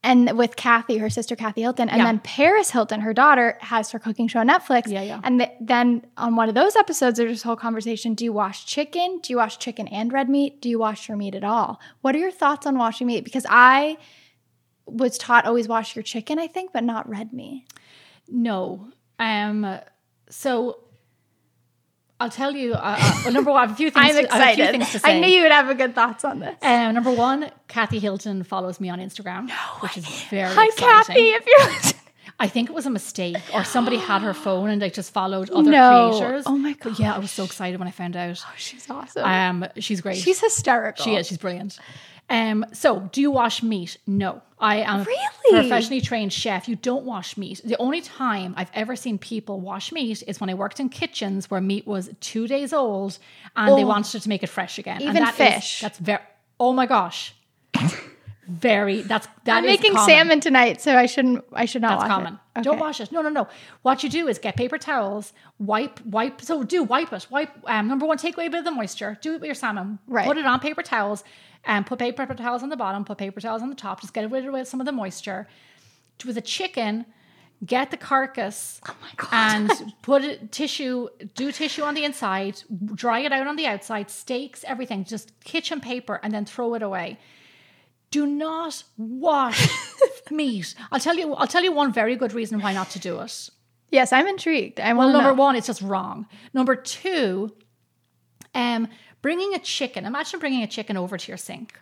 And 0.02 0.38
with 0.38 0.56
Kathy, 0.56 0.98
her 1.00 1.10
sister 1.10 1.36
Kathy 1.36 1.60
Hilton, 1.62 1.90
and 1.90 1.98
Yeah. 2.00 2.06
then 2.06 2.20
Paris 2.20 2.72
Hilton, 2.72 3.02
her 3.02 3.14
daughter, 3.14 3.58
has 3.60 3.92
her 3.92 4.00
cooking 4.00 4.30
show 4.30 4.40
on 4.40 4.48
Netflix. 4.48 4.88
Yeah, 4.88 5.02
yeah. 5.02 5.20
And 5.26 5.40
th- 5.42 5.52
then 5.60 6.06
on 6.16 6.38
one 6.38 6.48
of 6.48 6.56
those 6.56 6.78
episodes, 6.78 7.18
there's 7.18 7.32
this 7.34 7.44
whole 7.44 7.58
conversation: 7.58 8.14
Do 8.14 8.24
you 8.24 8.32
wash 8.32 8.66
chicken? 8.66 9.20
Do 9.22 9.34
you 9.34 9.38
wash 9.38 9.58
chicken 9.60 9.90
and 9.90 10.14
red 10.14 10.30
meat? 10.30 10.62
Do 10.62 10.70
you 10.70 10.80
wash 10.80 11.10
your 11.10 11.18
meat 11.18 11.36
at 11.36 11.44
all? 11.44 11.82
What 12.00 12.16
are 12.16 12.20
your 12.20 12.32
thoughts 12.32 12.66
on 12.66 12.78
washing 12.78 13.08
meat? 13.08 13.26
Because 13.26 13.46
I 13.50 13.98
was 14.86 15.18
taught 15.18 15.46
always 15.46 15.68
wash 15.68 15.96
your 15.98 16.04
chicken, 16.04 16.40
I 16.40 16.48
think, 16.48 16.72
but 16.72 16.84
not 16.86 17.10
red 17.10 17.34
meat. 17.34 17.66
No. 18.30 18.88
Um. 19.20 19.80
So 20.30 20.80
I'll 22.20 22.30
tell 22.30 22.54
you. 22.56 22.74
Uh, 22.74 22.96
uh, 23.00 23.14
well, 23.24 23.34
number 23.34 23.52
one, 23.52 23.60
I 23.60 23.66
have 23.68 23.72
a 23.72 23.76
few 23.76 23.92
things. 23.92 24.16
I'm 24.16 24.26
to, 24.26 24.34
I 24.34 24.38
have 24.38 24.50
a 24.50 24.56
few 24.56 24.64
excited. 24.64 24.72
things 24.72 24.92
to 24.92 25.00
say. 25.00 25.18
I 25.18 25.20
knew 25.20 25.28
you 25.28 25.42
would 25.44 25.52
have 25.52 25.70
a 25.70 25.76
good 25.76 25.96
thoughts 25.96 26.26
on 26.26 26.40
this. 26.40 26.56
Um, 26.62 26.94
number 26.94 27.12
one, 27.12 27.50
Kathy 27.68 28.00
Hilton 28.00 28.44
follows 28.44 28.80
me 28.80 28.90
on 28.90 29.00
Instagram, 29.00 29.48
no, 29.48 29.54
which 29.80 29.98
is 29.98 30.06
very 30.24 30.54
Hi, 30.54 30.66
exciting. 30.66 31.16
Kathy. 31.16 31.30
If 31.32 31.46
you're. 31.48 31.94
I 32.42 32.48
think 32.48 32.70
it 32.70 32.74
was 32.74 32.86
a 32.86 32.90
mistake, 32.90 33.36
or 33.54 33.66
somebody 33.66 33.98
had 33.98 34.22
her 34.22 34.34
phone 34.34 34.70
and 34.70 34.82
like 34.82 34.94
just 34.94 35.12
followed 35.12 35.50
other 35.50 35.70
No. 35.70 36.10
creators. 36.18 36.44
Oh 36.46 36.58
my 36.58 36.72
god! 36.74 36.98
yeah, 36.98 37.14
I 37.14 37.20
was 37.20 37.32
so 37.32 37.44
excited 37.44 37.78
when 37.80 37.88
I 37.90 37.92
found 37.92 38.16
out. 38.16 38.42
Oh, 38.48 38.54
she's 38.56 38.90
awesome. 38.90 39.26
Um, 39.26 39.66
she's 39.78 40.00
great. 40.00 40.18
She's 40.18 40.40
hysterical. 40.40 41.04
She 41.04 41.16
is. 41.16 41.28
She's 41.28 41.38
brilliant. 41.38 41.78
Um, 42.30 42.66
so 42.72 43.10
do 43.12 43.20
you 43.20 43.30
wash 43.32 43.62
meat? 43.62 43.98
No. 44.08 44.42
I 44.60 44.78
am 44.78 45.04
Really? 45.04 45.58
a 45.58 45.62
professionally 45.62 46.02
trained 46.02 46.34
chef. 46.34 46.68
You 46.68 46.76
don't 46.76 47.06
wash 47.06 47.38
meat. 47.38 47.62
The 47.64 47.78
only 47.78 48.02
time 48.02 48.54
I've 48.58 48.72
ever 48.74 48.96
seen 48.96 49.18
people 49.18 49.60
wash 49.62 49.92
meat 49.92 50.22
is 50.28 50.42
when 50.42 50.50
I 50.50 50.54
worked 50.54 50.80
in 50.80 50.90
kitchens 50.90 51.50
where 51.50 51.62
meat 51.62 51.88
was 51.88 52.10
two 52.20 52.48
days 52.48 52.74
old 52.74 53.18
and 53.56 53.78
they 53.78 53.84
Oh. 53.84 53.88
wanted 53.88 54.22
to 54.22 54.28
make 54.30 54.44
it 54.44 54.48
fresh 54.48 54.78
again. 54.78 55.02
Even 55.02 55.18
and 55.18 55.26
that 55.28 55.40
is- 55.40 55.54
fish. 55.56 55.82
that's 55.82 55.98
very. 56.00 56.20
Oh 56.60 56.74
my 56.74 56.86
gosh. 56.86 57.34
Very. 58.50 59.04
That's 59.04 59.28
that 59.44 59.58
I'm 59.58 59.66
making 59.66 59.94
common. 59.94 60.10
salmon 60.10 60.40
tonight, 60.40 60.82
so 60.82 60.98
I 60.98 61.06
shouldn't. 61.06 61.46
I 61.54 61.66
should 61.66 61.84
not 61.84 62.00
That's 62.00 62.10
wash 62.10 62.18
common. 62.18 62.40
it. 62.56 62.64
Don't 62.64 62.80
wash 62.80 63.00
it. 63.00 63.12
No, 63.12 63.22
no, 63.22 63.30
no. 63.30 63.48
What 63.84 64.04
you 64.04 64.10
do 64.10 64.28
is 64.28 64.40
get 64.40 64.56
paper 64.56 64.80
towels, 64.80 65.34
wipe, 65.60 66.04
wipe. 66.04 66.42
So 66.42 66.64
do 66.64 66.84
wipe 66.84 67.14
it. 67.14 67.28
Wipe. 67.30 67.52
Um, 67.66 67.88
number 67.88 68.08
one, 68.08 68.18
take 68.18 68.36
away 68.36 68.48
a 68.48 68.50
bit 68.50 68.60
of 68.60 68.66
the 68.66 68.72
moisture. 68.72 69.20
Do 69.22 69.34
it 69.36 69.42
with 69.42 69.46
your 69.46 69.56
salmon. 69.56 70.00
Right. 70.08 70.26
Put 70.26 70.38
it 70.38 70.46
on 70.48 70.60
paper 70.60 70.82
towels, 70.82 71.24
and 71.64 71.86
put 71.86 72.00
paper 72.00 72.26
towels 72.34 72.64
on 72.64 72.70
the 72.70 72.78
bottom. 72.78 73.06
Put 73.06 73.20
paper 73.20 73.40
towels 73.40 73.62
on 73.62 73.70
the 73.70 73.76
top. 73.76 74.02
Just 74.02 74.16
get 74.16 74.30
rid 74.32 74.46
of 74.46 74.68
some 74.68 74.80
of 74.80 74.88
the 74.88 74.92
moisture. 74.92 75.48
With 76.26 76.38
a 76.38 76.42
chicken, 76.42 77.06
get 77.64 77.92
the 77.92 77.98
carcass. 77.98 78.82
Oh 78.90 78.96
my 79.00 79.12
god. 79.16 79.30
And 79.32 79.94
put 80.02 80.24
it 80.24 80.52
tissue, 80.52 81.08
do 81.36 81.52
tissue 81.52 81.84
on 81.84 81.94
the 81.94 82.04
inside, 82.04 82.64
dry 82.96 83.20
it 83.20 83.32
out 83.32 83.46
on 83.46 83.58
the 83.58 83.68
outside, 83.68 84.10
steaks, 84.10 84.64
everything, 84.68 85.04
just 85.06 85.40
kitchen 85.44 85.80
paper, 85.80 86.20
and 86.24 86.34
then 86.34 86.46
throw 86.46 86.74
it 86.74 86.82
away. 86.82 87.20
Do 88.12 88.26
not 88.26 88.84
wash 88.98 89.70
meat. 90.32 90.74
I'll 90.92 91.00
tell 91.00 91.16
you. 91.16 91.34
I'll 91.36 91.48
tell 91.48 91.64
you 91.64 91.72
one 91.72 91.94
very 91.94 92.16
good 92.16 92.34
reason 92.34 92.60
why 92.62 92.74
not 92.74 92.90
to 92.92 93.00
do 93.00 93.20
it. 93.20 93.50
Yes, 93.92 94.12
I'm 94.14 94.28
intrigued. 94.28 94.80
I 94.80 94.94
Well, 94.94 95.10
number 95.12 95.30
know. 95.30 95.36
one, 95.36 95.56
it's 95.56 95.68
just 95.68 95.82
wrong. 95.82 96.28
Number 96.54 96.76
two, 96.76 97.52
um, 98.54 98.88
bringing 99.22 99.54
a 99.56 99.60
chicken. 99.60 100.06
Imagine 100.06 100.40
bringing 100.40 100.64
a 100.64 100.68
chicken 100.68 100.98
over 100.98 101.18
to 101.18 101.28
your 101.32 101.38
sink 101.38 101.80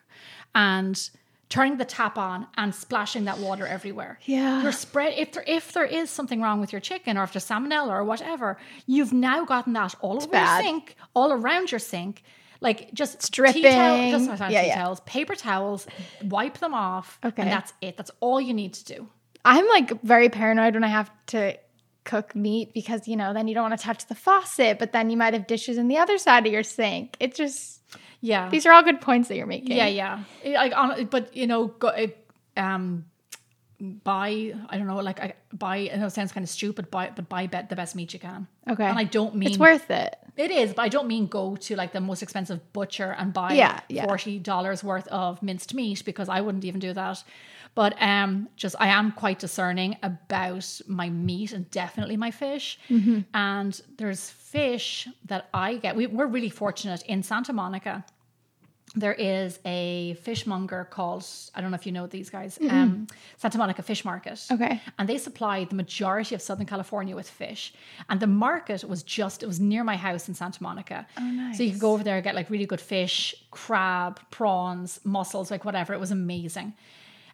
and 0.55 1.09
turning 1.49 1.77
the 1.77 1.85
tap 1.85 2.17
on 2.17 2.47
and 2.57 2.73
splashing 2.75 3.25
that 3.25 3.37
water 3.39 3.65
everywhere. 3.65 4.19
Yeah. 4.25 4.61
You're 4.63 4.71
spread 4.73 5.13
if 5.17 5.31
there 5.33 5.43
if 5.47 5.71
there 5.73 5.85
is 5.85 6.09
something 6.09 6.41
wrong 6.41 6.59
with 6.59 6.71
your 6.73 6.81
chicken 6.81 7.17
or 7.17 7.23
if 7.23 7.31
there's 7.33 7.45
salmonella 7.47 7.89
or 7.89 8.03
whatever, 8.03 8.57
you've 8.85 9.13
now 9.13 9.45
gotten 9.45 9.73
that 9.73 9.95
all 10.01 10.17
over 10.17 10.27
bad. 10.27 10.63
your 10.63 10.71
sink, 10.73 10.95
all 11.13 11.31
around 11.31 11.71
your 11.71 11.79
sink. 11.79 12.23
Like 12.61 12.93
just 12.93 13.15
It's 13.15 13.29
tea 13.29 13.61
towel- 13.63 14.09
just 14.11 14.27
not 14.39 14.51
Yeah, 14.51 14.61
tea 14.61 14.67
yeah. 14.67 14.75
towels, 14.83 14.99
paper 15.01 15.35
towels, 15.35 15.85
wipe 16.23 16.57
them 16.57 16.73
off, 16.73 17.19
Okay. 17.23 17.41
and 17.43 17.51
that's 17.51 17.73
it. 17.81 17.97
That's 17.97 18.11
all 18.19 18.41
you 18.41 18.53
need 18.53 18.73
to 18.75 18.85
do. 18.85 19.07
I'm 19.45 19.67
like 19.67 20.01
very 20.01 20.29
paranoid 20.29 20.73
when 20.73 20.83
I 20.83 20.87
have 20.87 21.09
to 21.27 21.57
cook 22.03 22.35
meat 22.35 22.73
because 22.73 23.07
you 23.07 23.15
know 23.17 23.33
then 23.33 23.47
you 23.47 23.53
don't 23.53 23.69
want 23.69 23.79
to 23.79 23.85
touch 23.85 24.07
the 24.07 24.15
faucet, 24.15 24.79
but 24.79 24.91
then 24.93 25.09
you 25.09 25.17
might 25.17 25.33
have 25.33 25.45
dishes 25.47 25.77
in 25.77 25.87
the 25.87 25.97
other 25.97 26.17
side 26.17 26.45
of 26.47 26.51
your 26.53 26.63
sink. 26.63 27.15
It 27.19 27.35
just 27.35 27.81
Yeah. 28.21 28.49
these 28.49 28.65
are 28.65 28.71
all 28.71 28.81
good 28.83 29.01
points 29.01 29.27
that 29.27 29.35
you're 29.37 29.45
making. 29.45 29.75
Yeah, 29.77 29.87
yeah. 29.87 30.23
Like, 30.45 30.75
on, 30.75 31.05
but 31.05 31.35
you 31.35 31.45
know, 31.47 31.67
go, 31.67 31.89
it, 31.89 32.25
um, 32.55 33.05
buy. 33.79 34.53
I 34.69 34.77
don't 34.77 34.87
know. 34.87 34.97
Like, 34.97 35.19
I 35.19 35.33
buy. 35.53 35.89
I 35.93 35.97
know 35.97 36.07
it 36.07 36.11
sounds 36.11 36.31
kind 36.31 36.43
of 36.43 36.49
stupid, 36.49 36.89
buy, 36.91 37.11
but 37.15 37.29
buy 37.29 37.47
bet 37.47 37.69
the 37.69 37.75
best 37.75 37.95
meat 37.95 38.13
you 38.13 38.19
can. 38.19 38.47
Okay. 38.69 38.85
And 38.85 38.97
I 38.97 39.03
don't 39.03 39.35
mean 39.35 39.49
It's 39.49 39.57
worth 39.57 39.89
it. 39.91 40.15
it 40.35 40.51
is, 40.51 40.73
but 40.73 40.81
I 40.83 40.89
don't 40.89 41.07
mean 41.07 41.27
go 41.27 41.55
to 41.55 41.75
like 41.75 41.93
the 41.93 42.01
most 42.01 42.21
expensive 42.23 42.59
butcher 42.73 43.15
and 43.17 43.33
buy 43.33 43.53
Yeah, 43.53 43.79
yeah. 43.89 44.05
forty 44.05 44.39
dollars 44.39 44.83
worth 44.83 45.07
of 45.09 45.41
minced 45.43 45.73
meat 45.73 46.03
because 46.05 46.29
I 46.29 46.41
wouldn't 46.41 46.65
even 46.65 46.79
do 46.79 46.93
that. 46.93 47.23
But 47.75 47.93
um, 48.01 48.49
just 48.55 48.75
I 48.79 48.87
am 48.87 49.11
quite 49.11 49.37
discerning 49.37 49.97
about 50.01 50.81
my 50.87 51.09
meat 51.11 51.53
and 51.53 51.69
definitely 51.69 52.17
my 52.17 52.31
fish. 52.31 52.79
Mm-hmm. 52.89 53.19
And 53.35 53.79
there's 53.97 54.31
fish 54.31 55.07
that 55.25 55.47
I 55.53 55.75
get. 55.75 55.95
We, 55.95 56.07
we're 56.07 56.25
really 56.25 56.49
fortunate 56.49 57.03
in 57.03 57.21
Santa 57.21 57.53
Monica. 57.53 58.03
There 58.95 59.13
is 59.13 59.59
a 59.65 60.15
fishmonger 60.23 60.87
called 60.89 61.25
I 61.53 61.61
don't 61.61 61.71
know 61.71 61.75
if 61.75 61.85
you 61.85 61.91
know 61.91 62.07
these 62.07 62.29
guys, 62.29 62.57
um, 62.69 63.07
Santa 63.37 63.57
Monica 63.57 63.83
Fish 63.83 64.05
Market. 64.05 64.43
Okay. 64.49 64.81
And 64.97 65.09
they 65.09 65.17
supply 65.17 65.65
the 65.65 65.75
majority 65.75 66.33
of 66.35 66.41
Southern 66.41 66.65
California 66.65 67.15
with 67.15 67.29
fish. 67.29 67.73
And 68.09 68.19
the 68.19 68.27
market 68.27 68.83
was 68.85 69.03
just, 69.03 69.43
it 69.43 69.45
was 69.45 69.59
near 69.59 69.83
my 69.83 69.97
house 69.97 70.29
in 70.29 70.33
Santa 70.33 70.63
Monica. 70.63 71.05
Oh, 71.17 71.21
nice. 71.21 71.57
So 71.57 71.63
you 71.63 71.71
could 71.71 71.81
go 71.81 71.91
over 71.91 72.03
there 72.03 72.15
and 72.15 72.23
get 72.23 72.33
like 72.33 72.49
really 72.49 72.65
good 72.65 72.81
fish, 72.81 73.35
crab, 73.51 74.19
prawns, 74.31 74.99
mussels, 75.03 75.51
like 75.51 75.65
whatever. 75.65 75.93
It 75.93 75.99
was 75.99 76.11
amazing. 76.11 76.73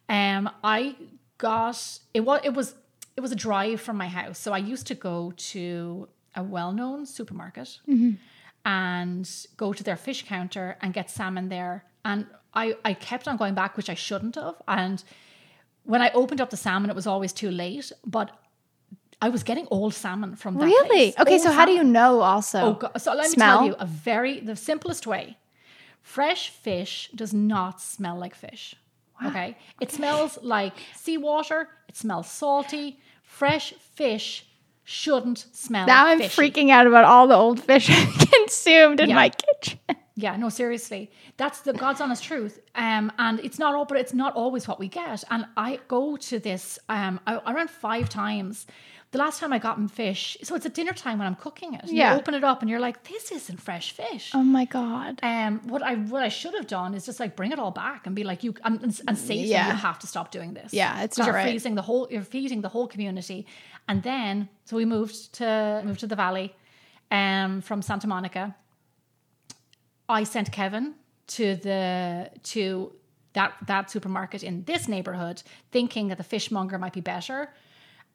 Um, 0.10 0.50
I 0.64 0.96
got, 1.38 2.00
it 2.14 2.22
was, 2.22 2.42
it 2.44 2.54
was, 2.54 2.76
it 3.16 3.22
was 3.22 3.32
a 3.32 3.36
drive 3.36 3.80
from 3.80 3.96
my 3.98 4.08
house. 4.08 4.40
So 4.40 4.54
I 4.54 4.58
used 4.58 4.88
to 4.88 4.96
go 4.96 5.34
to 5.38 6.10
a 6.36 6.42
well-known 6.42 7.06
supermarket 7.06 7.80
and 8.66 9.30
go 9.58 9.74
to 9.74 9.84
their 9.84 9.96
fish 9.98 10.26
counter 10.26 10.78
and 10.82 10.94
get 10.94 11.10
salmon 11.10 11.50
there. 11.50 11.86
And 12.06 12.28
I, 12.54 12.76
I 12.86 12.94
kept 12.94 13.28
on 13.28 13.38
going 13.38 13.54
back, 13.56 13.78
which 13.78 13.90
I 13.90 13.94
shouldn't 13.94 14.36
have. 14.36 14.56
And 14.68 15.04
when 15.84 16.02
I 16.02 16.12
opened 16.12 16.40
up 16.42 16.50
the 16.50 16.58
salmon, 16.58 16.90
it 16.90 16.96
was 16.96 17.08
always 17.08 17.34
too 17.34 17.52
late. 17.52 17.92
But 18.06 18.32
I 19.22 19.30
was 19.30 19.44
getting 19.44 19.68
old 19.72 19.94
salmon 19.94 20.36
from 20.36 20.56
that 20.58 20.66
Really? 20.66 20.88
place. 20.88 21.16
Okay, 21.20 21.34
Old 21.34 21.42
so 21.42 21.52
how 21.52 21.66
do 21.66 21.72
you 21.72 21.84
know 21.84 22.22
also? 22.22 22.60
Oh, 22.62 22.74
God. 22.74 22.92
So 23.02 23.14
let 23.14 23.30
me 23.30 23.36
tell 23.36 23.66
you 23.66 23.76
a 23.80 23.86
very 23.86 24.40
the 24.40 24.56
simplest 24.56 25.08
way. 25.08 25.38
Fresh 26.02 26.50
fish 26.50 27.10
does 27.16 27.34
not 27.34 27.82
smell 27.82 28.18
like 28.18 28.36
fish. 28.36 28.76
Okay, 29.26 29.56
it 29.80 29.90
smells 29.92 30.38
like 30.42 30.74
seawater. 30.96 31.70
It 31.88 31.96
smells 31.96 32.30
salty. 32.30 33.00
Fresh 33.24 33.74
fish 33.96 34.46
shouldn't 34.84 35.46
smell. 35.54 35.86
now 35.88 36.08
I'm 36.08 36.20
fishy. 36.20 36.42
freaking 36.42 36.70
out 36.70 36.88
about 36.88 37.06
all 37.06 37.28
the 37.28 37.36
old 37.36 37.60
fish 37.62 37.90
I've 37.92 38.30
consumed 38.32 39.00
in 39.00 39.10
Yeah. 39.10 39.16
my 39.16 39.30
kitchen. 39.30 39.80
Yeah, 40.16 40.36
no, 40.36 40.50
seriously, 40.50 41.10
that's 41.38 41.62
the 41.62 41.74
God's 41.74 42.00
honest 42.00 42.24
truth. 42.24 42.60
Um, 42.76 43.12
and 43.18 43.40
it's 43.40 43.58
not 43.58 43.74
all, 43.74 43.86
but 43.86 43.98
it's 43.98 44.14
not 44.14 44.36
always 44.36 44.68
what 44.68 44.80
we 44.80 44.88
get. 44.88 45.24
And 45.32 45.46
I 45.58 45.80
go 45.88 46.18
to 46.18 46.38
this 46.40 46.78
um 46.90 47.20
I, 47.26 47.40
around 47.52 47.70
five 47.72 48.10
times. 48.10 48.68
The 49.10 49.20
last 49.20 49.40
time 49.40 49.54
I 49.54 49.60
got 49.60 49.92
fish, 49.92 50.38
so 50.42 50.56
it's 50.56 50.66
at 50.66 50.74
dinner 50.74 50.92
time 50.92 51.20
when 51.20 51.28
I'm 51.28 51.36
cooking 51.36 51.76
it. 51.76 51.82
Yeah. 51.86 52.14
You 52.14 52.20
open 52.20 52.34
it 52.34 52.44
up 52.44 52.62
and 52.62 52.70
you're 52.70 52.80
like, 52.80 53.04
this 53.04 53.32
isn't 53.32 53.62
fresh 53.62 53.92
fish. 53.92 54.32
Oh 54.34 54.42
my 54.42 54.66
god. 54.66 55.20
Um, 55.22 55.62
what 55.68 55.84
I 55.84 55.94
what 55.96 56.24
I 56.24 56.30
should 56.30 56.56
have 56.56 56.66
done 56.66 56.96
is 56.96 57.06
just 57.06 57.20
like 57.20 57.36
bring 57.36 57.52
it 57.52 57.60
all 57.60 57.70
back 57.70 58.08
and 58.08 58.16
be 58.16 58.24
like 58.24 58.44
you 58.44 58.56
and, 58.64 58.82
and, 58.82 59.02
and 59.08 59.16
say 59.18 59.36
Yeah. 59.36 59.68
you 59.68 59.74
have 59.74 60.00
to 60.00 60.08
stop 60.08 60.32
doing 60.32 60.56
this. 60.56 60.74
Yeah, 60.74 61.04
it's 61.04 61.20
not 61.20 61.26
you're 61.28 61.36
right. 61.36 61.44
freezing 61.48 61.76
the 61.76 61.84
whole 61.84 62.08
you're 62.10 62.24
feeding 62.24 62.62
the 62.62 62.70
whole 62.70 62.88
community. 62.88 63.46
And 63.88 64.04
then 64.04 64.50
so 64.66 64.78
we 64.78 64.86
moved 64.86 65.34
to 65.34 65.82
moved 65.86 66.00
to 66.02 66.08
the 66.08 66.16
valley 66.16 66.56
um 67.12 67.62
from 67.62 67.82
Santa 67.82 68.08
Monica. 68.08 68.56
I 70.10 70.24
sent 70.24 70.52
Kevin 70.52 70.96
to 71.28 71.56
the 71.56 72.30
to 72.44 72.94
that 73.34 73.54
that 73.68 73.90
supermarket 73.90 74.44
in 74.44 74.64
this 74.66 74.88
neighborhood 74.88 75.44
thinking 75.72 76.08
that 76.10 76.18
the 76.18 76.24
fishmonger 76.24 76.78
might 76.78 76.94
be 76.94 77.02
better. 77.02 77.50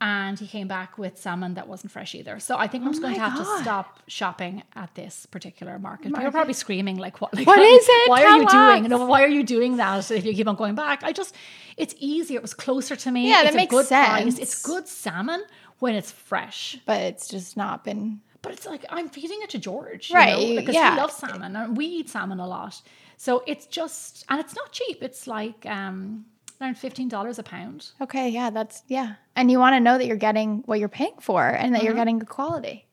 And 0.01 0.39
he 0.39 0.47
came 0.47 0.69
back 0.69 0.97
with 0.97 1.19
salmon 1.19 1.55
that 1.55 1.67
wasn't 1.67 1.91
fresh 1.91 2.15
either. 2.15 2.39
So 2.39 2.57
I 2.57 2.69
think 2.69 2.85
I'm 2.85 2.91
just 2.93 3.03
going 3.03 3.15
to 3.17 3.21
Oh 3.21 3.25
have 3.31 3.39
God. 3.45 3.57
to 3.57 3.63
stop 3.65 3.99
shopping 4.07 4.63
at 4.77 4.95
this 4.95 5.27
particular 5.27 5.77
market. 5.81 6.13
But 6.13 6.23
You're 6.23 6.31
probably 6.31 6.53
screaming 6.55 6.99
like, 6.99 7.21
"What? 7.21 7.35
Like, 7.35 7.49
What 7.49 7.59
is 7.59 7.85
it? 7.89 8.09
Why 8.09 8.23
are 8.25 8.37
you 8.39 8.47
Tell 8.47 8.73
doing? 8.79 8.89
No, 8.89 9.07
why 9.07 9.25
are 9.25 9.29
you 9.29 9.43
doing 9.43 9.77
that? 9.79 10.09
If 10.13 10.25
you 10.25 10.33
keep 10.35 10.47
on 10.47 10.55
going 10.55 10.77
back, 10.77 11.03
I 11.03 11.11
just, 11.11 11.35
it's 11.77 11.97
easier. 11.99 12.37
It 12.39 12.43
was 12.43 12.55
closer 12.55 12.95
to 12.95 13.11
me. 13.11 13.29
Yeah, 13.29 13.39
that 13.43 13.47
it's 13.47 13.57
makes 13.57 13.73
a 13.73 13.77
good 13.77 13.89
price. 13.89 14.23
sense. 14.23 14.39
It's 14.39 14.63
good 14.63 14.87
salmon 14.87 15.43
when 15.81 15.97
it's 15.97 16.13
fresh. 16.13 16.79
But 16.87 17.01
it's 17.01 17.27
just 17.27 17.57
not 17.57 17.83
been 17.83 18.21
But 18.43 18.53
it's 18.53 18.67
like 18.67 18.85
I'm 18.91 19.09
feeding 19.09 19.41
it 19.43 19.51
to 19.51 19.59
George, 19.59 20.13
Right, 20.13 20.39
you- 20.39 20.55
know, 20.55 20.61
because 20.61 20.77
yeah. 20.77 20.95
he 20.95 21.01
loves 21.01 21.15
salmon, 21.17 21.57
and 21.57 21.77
we 21.77 21.87
eat 21.87 22.09
salmon 22.09 22.39
a 22.39 22.47
lot. 22.47 22.81
So 23.17 23.43
it's 23.49 23.67
just, 23.67 24.25
and 24.29 24.39
it's 24.39 24.55
not 24.55 24.71
cheap. 24.71 25.03
It's 25.03 25.27
like 25.27 25.67
um 25.67 26.27
around 26.61 26.77
fifteen 26.77 27.09
dollars 27.09 27.38
a 27.38 27.42
pound. 27.42 27.90
Okay, 28.01 28.29
yeah, 28.29 28.51
that's 28.51 28.83
yeah. 28.88 29.14
And 29.37 29.51
you 29.51 29.59
want 29.59 29.75
to 29.75 29.81
know 29.81 29.99
that 29.99 30.07
you're 30.07 30.16
getting 30.16 30.62
what 30.66 30.79
you're 30.79 30.88
paying 30.88 31.16
for 31.21 31.47
and 31.47 31.75
that 31.75 31.83
you're 31.83 31.94
getting 31.94 32.18
good 32.18 32.29
quality. 32.29 32.87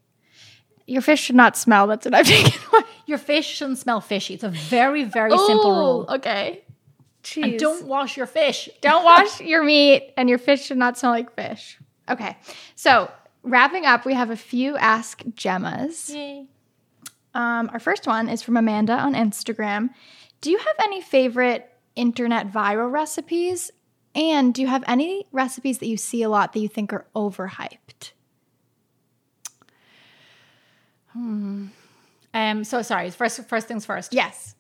Your 0.88 1.02
fish 1.02 1.22
should 1.22 1.36
not 1.36 1.58
smell. 1.58 1.88
That's 1.88 2.06
what 2.06 2.14
I've 2.14 2.26
taken 2.28 2.60
away. 2.72 2.84
Your 3.08 3.18
fish 3.18 3.48
shouldn't 3.48 3.80
smell 3.80 4.02
fishy. 4.02 4.36
It's 4.36 4.44
a 4.44 4.50
very, 4.50 5.04
very 5.04 5.32
simple 5.32 5.72
rule. 5.72 6.06
Okay. 6.10 6.64
Jeez. 7.24 7.44
And 7.44 7.60
don't 7.60 7.88
wash 7.88 8.18
your 8.18 8.28
fish. 8.28 8.70
don't 8.82 9.04
wash 9.04 9.42
your 9.42 9.64
meat 9.64 10.14
and 10.16 10.30
your 10.30 10.38
fish 10.38 10.64
should 10.66 10.78
not 10.78 10.96
smell 10.96 11.12
like 11.12 11.34
fish. 11.34 11.80
Okay. 12.08 12.38
So 12.76 13.12
wrapping 13.42 13.86
up, 13.86 14.06
we 14.06 14.14
have 14.14 14.30
a 14.30 14.36
few 14.36 14.78
ask 14.78 15.24
Gemmas. 15.24 16.14
Yay. 16.14 16.46
Um, 17.34 17.70
our 17.74 17.80
first 17.80 18.06
one 18.06 18.30
is 18.30 18.44
from 18.44 18.58
Amanda 18.58 18.94
on 18.94 19.16
Instagram. 19.16 19.90
Do 20.42 20.52
you 20.52 20.60
have 20.60 20.76
any 20.84 21.02
favorite 21.02 21.68
internet 21.96 22.52
viral 22.52 22.92
recipes? 22.92 23.72
And 24.14 24.54
do 24.54 24.62
you 24.62 24.68
have 24.68 24.84
any 24.88 25.26
recipes 25.32 25.80
that 25.80 25.88
you 25.88 25.98
see 25.98 26.24
a 26.24 26.30
lot 26.30 26.54
that 26.54 26.60
you 26.60 26.70
think 26.70 26.94
are 26.94 27.06
overhyped? 27.16 28.12
Um. 31.14 31.72
So 32.64 32.82
sorry. 32.82 33.10
First, 33.10 33.46
first 33.48 33.68
things 33.68 33.86
first. 33.86 34.14
Yes. 34.14 34.56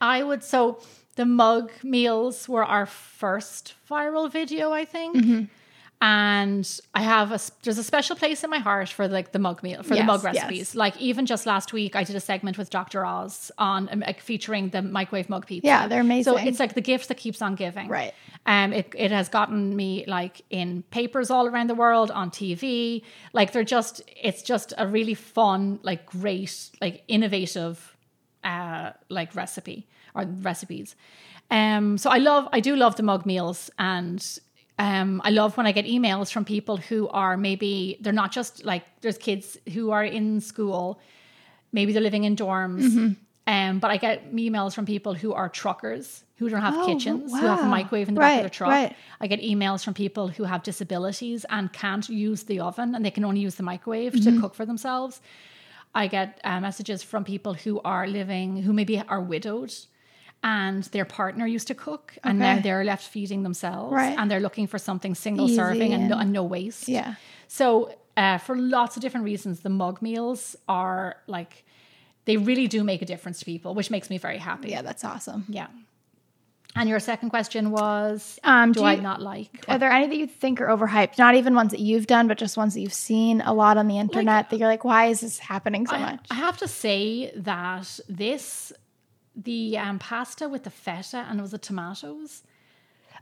I 0.00 0.22
would 0.22 0.42
so 0.42 0.80
the 1.16 1.24
mug 1.26 1.70
meals 1.82 2.48
were 2.48 2.64
our 2.64 2.86
first 2.86 3.74
viral 3.88 4.30
video, 4.30 4.72
I 4.72 4.84
think. 4.84 5.16
Mm-hmm. 5.16 5.44
And 6.04 6.68
I 6.94 7.02
have 7.02 7.30
a 7.30 7.38
there's 7.62 7.78
a 7.78 7.84
special 7.84 8.16
place 8.16 8.42
in 8.42 8.50
my 8.50 8.58
heart 8.58 8.88
for 8.88 9.06
like 9.06 9.30
the 9.30 9.38
mug 9.38 9.62
meal 9.62 9.84
for 9.84 9.90
the 9.90 9.98
Yes, 9.98 10.06
mug 10.08 10.24
yes. 10.24 10.34
recipes. 10.34 10.74
Like 10.74 11.00
even 11.00 11.26
just 11.26 11.46
last 11.46 11.72
week, 11.72 11.94
I 11.94 12.02
did 12.02 12.16
a 12.16 12.20
segment 12.20 12.58
with 12.58 12.70
Dr. 12.70 13.06
Oz 13.06 13.52
on 13.56 13.88
um, 13.88 14.00
like, 14.00 14.20
featuring 14.20 14.70
the 14.70 14.82
microwave 14.82 15.30
mug 15.30 15.46
pizza. 15.46 15.64
Yeah, 15.64 15.86
they're 15.86 16.00
amazing. 16.00 16.24
So 16.32 16.36
it's 16.36 16.58
like 16.58 16.74
the 16.74 16.80
gift 16.80 17.06
that 17.06 17.18
keeps 17.18 17.40
on 17.40 17.54
giving. 17.54 17.86
Right. 17.86 18.12
Um, 18.46 18.72
it, 18.72 18.92
it 18.98 19.12
has 19.12 19.28
gotten 19.28 19.76
me 19.76 20.04
like 20.08 20.42
in 20.50 20.82
papers 20.90 21.30
all 21.30 21.46
around 21.46 21.70
the 21.70 21.76
world, 21.76 22.10
on 22.10 22.30
TV. 22.32 23.04
Like 23.32 23.52
they're 23.52 23.62
just, 23.62 24.02
it's 24.20 24.42
just 24.42 24.72
a 24.78 24.88
really 24.88 25.14
fun, 25.14 25.78
like 25.84 26.04
great, 26.06 26.70
like 26.80 27.04
innovative, 27.06 27.96
uh, 28.42 28.90
like 29.08 29.36
recipe 29.36 29.86
or 30.16 30.24
recipes. 30.24 30.96
Um, 31.48 31.96
so 31.96 32.10
I 32.10 32.18
love, 32.18 32.48
I 32.52 32.58
do 32.58 32.74
love 32.74 32.96
the 32.96 33.04
mug 33.04 33.24
meals 33.24 33.70
and. 33.78 34.40
Um, 34.86 35.20
I 35.28 35.30
love 35.40 35.50
when 35.58 35.66
I 35.70 35.72
get 35.78 35.86
emails 35.96 36.28
from 36.34 36.44
people 36.44 36.76
who 36.88 37.00
are 37.22 37.34
maybe 37.48 37.72
they're 38.02 38.20
not 38.24 38.30
just 38.38 38.52
like 38.70 38.84
there's 39.02 39.18
kids 39.28 39.46
who 39.74 39.84
are 39.96 40.04
in 40.18 40.26
school, 40.40 40.84
maybe 41.72 41.92
they're 41.92 42.08
living 42.10 42.24
in 42.24 42.34
dorms, 42.36 42.82
Mm-hmm. 42.86 43.08
um, 43.54 43.72
but 43.82 43.90
I 43.94 43.96
get 44.06 44.16
emails 44.46 44.72
from 44.76 44.84
people 44.94 45.14
who 45.22 45.30
are 45.40 45.48
truckers 45.62 46.06
who 46.38 46.48
don't 46.52 46.64
have 46.68 46.74
Oh, 46.76 46.86
kitchens, 46.88 47.30
who 47.38 47.46
have 47.52 47.60
a 47.68 47.72
microwave 47.78 48.08
in 48.10 48.14
the 48.16 48.20
back 48.20 48.32
of 48.32 48.36
Right, 48.36 48.42
their 48.46 48.56
truck. 48.60 48.70
right. 48.78 48.92
I 49.24 49.26
get 49.32 49.40
emails 49.52 49.80
from 49.84 49.94
people 50.04 50.26
who 50.36 50.44
have 50.52 50.60
disabilities 50.70 51.40
and 51.56 51.64
can't 51.82 52.06
use 52.08 52.40
the 52.50 52.58
oven 52.68 52.88
and 52.96 53.04
they 53.04 53.12
can 53.16 53.24
only 53.24 53.40
use 53.48 53.54
the 53.60 53.66
microwave 53.72 54.12
Mm-hmm. 54.14 54.34
to 54.36 54.40
cook 54.40 54.54
for 54.58 54.66
themselves. 54.72 55.14
I 56.02 56.04
get 56.18 56.28
uh, 56.42 56.58
messages 56.68 57.00
from 57.10 57.22
people 57.34 57.54
who 57.64 57.74
are 57.94 58.06
living, 58.20 58.48
who 58.64 58.72
maybe 58.80 58.94
are 59.14 59.20
widowed 59.34 59.72
and 60.42 60.82
their 60.84 61.04
partner 61.04 61.46
used 61.46 61.68
to 61.68 61.74
cook 61.74 62.16
and 62.24 62.40
Okay. 62.42 62.54
now 62.56 62.60
they're 62.60 62.84
left 62.84 63.04
feeding 63.06 63.42
themselves 63.44 63.92
Right. 63.92 64.16
and 64.18 64.30
they're 64.30 64.40
looking 64.40 64.66
for 64.66 64.78
something 64.78 65.14
single 65.14 65.46
Easy 65.46 65.56
serving 65.56 65.92
and 65.92 66.08
no, 66.08 66.14
and- 66.16 66.22
and 66.22 66.32
no 66.32 66.42
waste. 66.42 66.88
Yeah. 66.88 67.14
So, 67.48 67.94
uh, 68.16 68.38
for 68.38 68.56
lots 68.56 68.96
of 68.96 69.02
different 69.02 69.24
reasons, 69.24 69.60
the 69.60 69.68
mug 69.70 70.02
meals 70.02 70.56
are 70.68 71.16
like, 71.26 71.64
they 72.24 72.36
really 72.36 72.66
do 72.68 72.82
make 72.84 73.02
a 73.02 73.06
difference 73.06 73.38
to 73.40 73.44
people, 73.44 73.74
which 73.74 73.90
makes 73.90 74.10
me 74.10 74.18
very 74.18 74.38
happy. 74.38 74.70
Yeah, 74.70 74.82
that's 74.82 75.04
awesome. 75.04 75.44
Yeah. 75.48 75.68
And 76.74 76.88
your 76.88 77.00
second 77.00 77.28
question 77.28 77.70
was, 77.70 78.38
Um, 78.44 78.72
do, 78.72 78.80
do 78.80 78.86
I 78.86 78.94
you- 78.94 79.02
not 79.02 79.20
like? 79.20 79.64
Are 79.68 79.76
there 79.78 79.90
any 79.92 80.06
that 80.06 80.16
you 80.16 80.26
think 80.26 80.58
are 80.60 80.68
overhyped? 80.68 81.18
Not 81.18 81.34
even 81.34 81.54
ones 81.54 81.70
that 81.72 81.80
you've 81.80 82.06
done, 82.06 82.28
but 82.28 82.38
just 82.38 82.56
ones 82.56 82.72
that 82.74 82.80
you've 82.80 82.94
seen 82.94 83.42
a 83.42 83.52
lot 83.52 83.76
on 83.76 83.88
the 83.88 83.98
internet 83.98 84.48
that 84.50 84.56
you're 84.58 84.68
like, 84.68 84.82
why 84.84 85.06
is 85.06 85.20
this 85.20 85.38
happening 85.38 85.86
so 85.86 85.96
I, 85.96 85.98
much? 85.98 86.26
I 86.30 86.34
have 86.36 86.56
to 86.58 86.68
say 86.68 87.30
that 87.36 88.00
this, 88.08 88.72
the 89.36 89.78
um, 89.78 89.98
pasta 89.98 90.48
with 90.48 90.64
the 90.64 90.70
feta 90.70 91.26
and 91.28 91.38
it 91.38 91.42
was 91.42 91.52
the 91.52 91.58
tomatoes, 91.58 92.42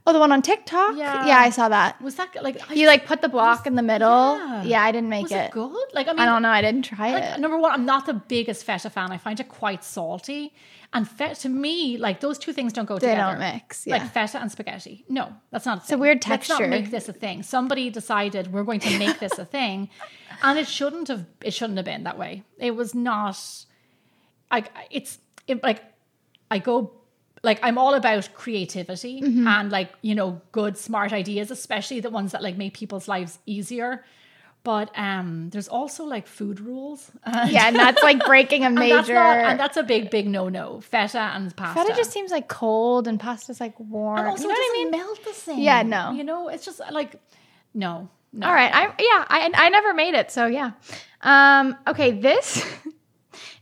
Oh, 0.07 0.15
the 0.15 0.19
one 0.19 0.33
on 0.33 0.41
TikTok? 0.41 0.97
Yeah. 0.97 1.27
Yeah, 1.27 1.39
I 1.39 1.51
saw 1.51 1.69
that. 1.69 2.01
was 2.01 2.15
that 2.15 2.35
like, 2.43 2.57
I 2.71 2.73
You 2.73 2.87
like 2.87 3.05
put 3.05 3.21
the 3.21 3.29
block 3.29 3.67
in 3.67 3.75
the 3.75 3.83
middle. 3.83 4.39
Yeah. 4.39 4.63
Yeah, 4.63 4.83
I 4.83 4.93
didn't 4.93 5.11
make 5.11 5.25
was 5.25 5.33
it. 5.33 5.37
it 5.37 5.51
good? 5.51 5.89
Like, 5.93 6.09
I 6.09 6.13
mean, 6.13 6.21
I 6.21 6.25
don't 6.27 6.41
know. 6.41 6.49
I 6.49 6.63
didn't 6.63 6.83
try 6.87 7.13
like, 7.13 7.23
it. 7.23 7.39
number 7.41 7.59
one, 7.59 7.73
I'm 7.73 7.85
not 7.85 8.07
the 8.07 8.15
biggest 8.15 8.65
feta 8.65 8.89
fan. 8.89 9.13
I 9.13 9.19
find 9.19 9.39
it 9.41 9.49
quite 9.51 9.85
salty. 9.85 10.55
And 10.95 11.07
feta, 11.07 11.35
to 11.43 11.49
me, 11.51 11.99
like 11.99 12.21
those 12.21 12.39
two 12.39 12.53
things 12.55 12.73
don't 12.73 12.87
go 12.87 12.99
They 12.99 13.09
together. 13.09 13.33
don't 13.33 13.41
mix. 13.41 13.87
Yeah. 13.87 13.99
Like 13.99 14.11
feta 14.11 14.41
and 14.41 14.51
spaghetti. 14.51 15.05
No, 15.09 15.35
that's 15.51 15.67
not. 15.67 15.89
A 15.91 15.95
a 15.95 15.99
weird 15.99 16.17
Let's 16.27 16.49
texture. 16.49 16.67
not 16.67 16.71
make 16.71 16.91
this 16.91 17.09
a 17.09 17.13
thing. 17.13 17.43
Somebody 17.43 17.91
decided 17.91 18.53
we're 18.55 18.65
going 18.65 18.81
to 18.81 18.99
make 18.99 19.19
this 19.21 19.39
a 19.39 19.45
thing, 19.57 19.91
and 20.43 20.59
it 20.59 20.67
shouldn't 20.67 21.09
have. 21.09 21.27
It 21.45 21.53
shouldn't 21.53 21.77
have 21.77 21.85
been 21.87 22.05
that 22.05 22.17
way. 22.19 22.43
It 22.59 22.75
was 22.75 22.95
not. 22.95 23.39
Like 24.51 24.71
it's 24.91 25.19
it, 25.47 25.63
like 25.63 25.83
I 26.51 26.59
go 26.59 26.93
like 27.43 27.61
I'm 27.63 27.79
all 27.79 27.95
about 27.95 28.29
creativity 28.35 29.21
Mm-hmm. 29.23 29.47
and 29.47 29.71
like 29.73 29.91
you 30.03 30.15
know 30.15 30.41
good 30.53 30.77
smart 30.77 31.13
ideas, 31.13 31.51
especially 31.51 32.01
the 32.01 32.11
ones 32.11 32.33
that 32.33 32.43
like 32.43 32.57
make 32.57 32.75
people's 32.75 33.09
lives 33.09 33.39
easier. 33.47 34.05
But 34.63 34.91
um, 34.99 35.49
there's 35.49 35.69
also 35.69 36.05
like 36.05 36.27
food 36.27 36.61
rules. 36.61 37.11
And 37.25 37.51
yeah, 37.51 37.69
and 37.69 37.77
that's 37.77 38.03
like 38.03 38.23
breaking 38.27 38.63
a 38.63 38.67
and 38.67 38.77
that's 38.77 39.09
major. 39.09 39.15
not, 39.15 39.37
and 39.39 39.59
that's 39.59 39.79
a 39.79 39.83
big, 39.83 40.11
big 40.11 40.27
no-no. 40.29 40.83
Feta 40.83 41.19
and 41.19 41.57
pasta. 41.57 41.81
Feta 41.83 41.97
just 41.97 42.13
seems 42.13 42.31
like 42.31 42.47
cold 42.49 43.09
and 43.09 43.19
pasta's 43.19 43.59
like 43.59 43.73
warm. 43.81 44.19
and 44.19 44.29
also 44.29 44.43
you 44.43 44.49
know 44.49 44.53
what 44.55 44.59
I 44.61 44.67
doesn't 44.75 44.91
mean? 44.91 45.01
melt 45.01 45.25
the 45.25 45.33
same. 45.33 45.59
Yeah, 45.61 45.83
no. 45.83 46.11
You 46.13 46.25
know, 46.25 46.49
it's 46.51 46.67
just 46.67 46.79
like 46.93 47.15
no, 47.73 48.11
no. 48.35 48.47
All 48.47 48.53
right. 48.53 48.71
I 48.75 48.83
yeah, 48.85 49.25
I 49.31 49.51
I 49.55 49.69
never 49.71 49.95
made 49.95 50.13
it, 50.13 50.31
so 50.31 50.45
yeah. 50.47 50.73
Um, 51.23 51.77
okay, 51.87 52.11
this 52.11 52.63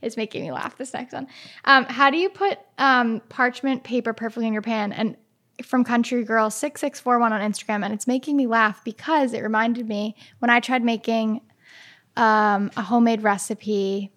is 0.02 0.16
making 0.16 0.42
me 0.42 0.52
laugh. 0.52 0.76
This 0.76 0.92
next 0.92 1.12
one. 1.12 1.26
Um, 1.64 1.84
how 1.84 2.10
do 2.10 2.16
you 2.16 2.28
put 2.28 2.58
um, 2.78 3.20
parchment 3.28 3.84
paper 3.84 4.12
perfectly 4.12 4.46
in 4.46 4.52
your 4.52 4.62
pan? 4.62 4.92
And 4.92 5.16
from 5.62 5.84
Country 5.84 6.24
Girl 6.24 6.50
six 6.50 6.80
six 6.80 7.00
four 7.00 7.18
one 7.18 7.32
on 7.32 7.40
Instagram, 7.40 7.84
and 7.84 7.92
it's 7.92 8.06
making 8.06 8.36
me 8.36 8.46
laugh 8.46 8.82
because 8.84 9.32
it 9.32 9.42
reminded 9.42 9.88
me 9.88 10.14
when 10.38 10.50
I 10.50 10.60
tried 10.60 10.84
making 10.84 11.40
um, 12.16 12.70
a 12.76 12.82
homemade 12.82 13.22
recipe. 13.22 14.12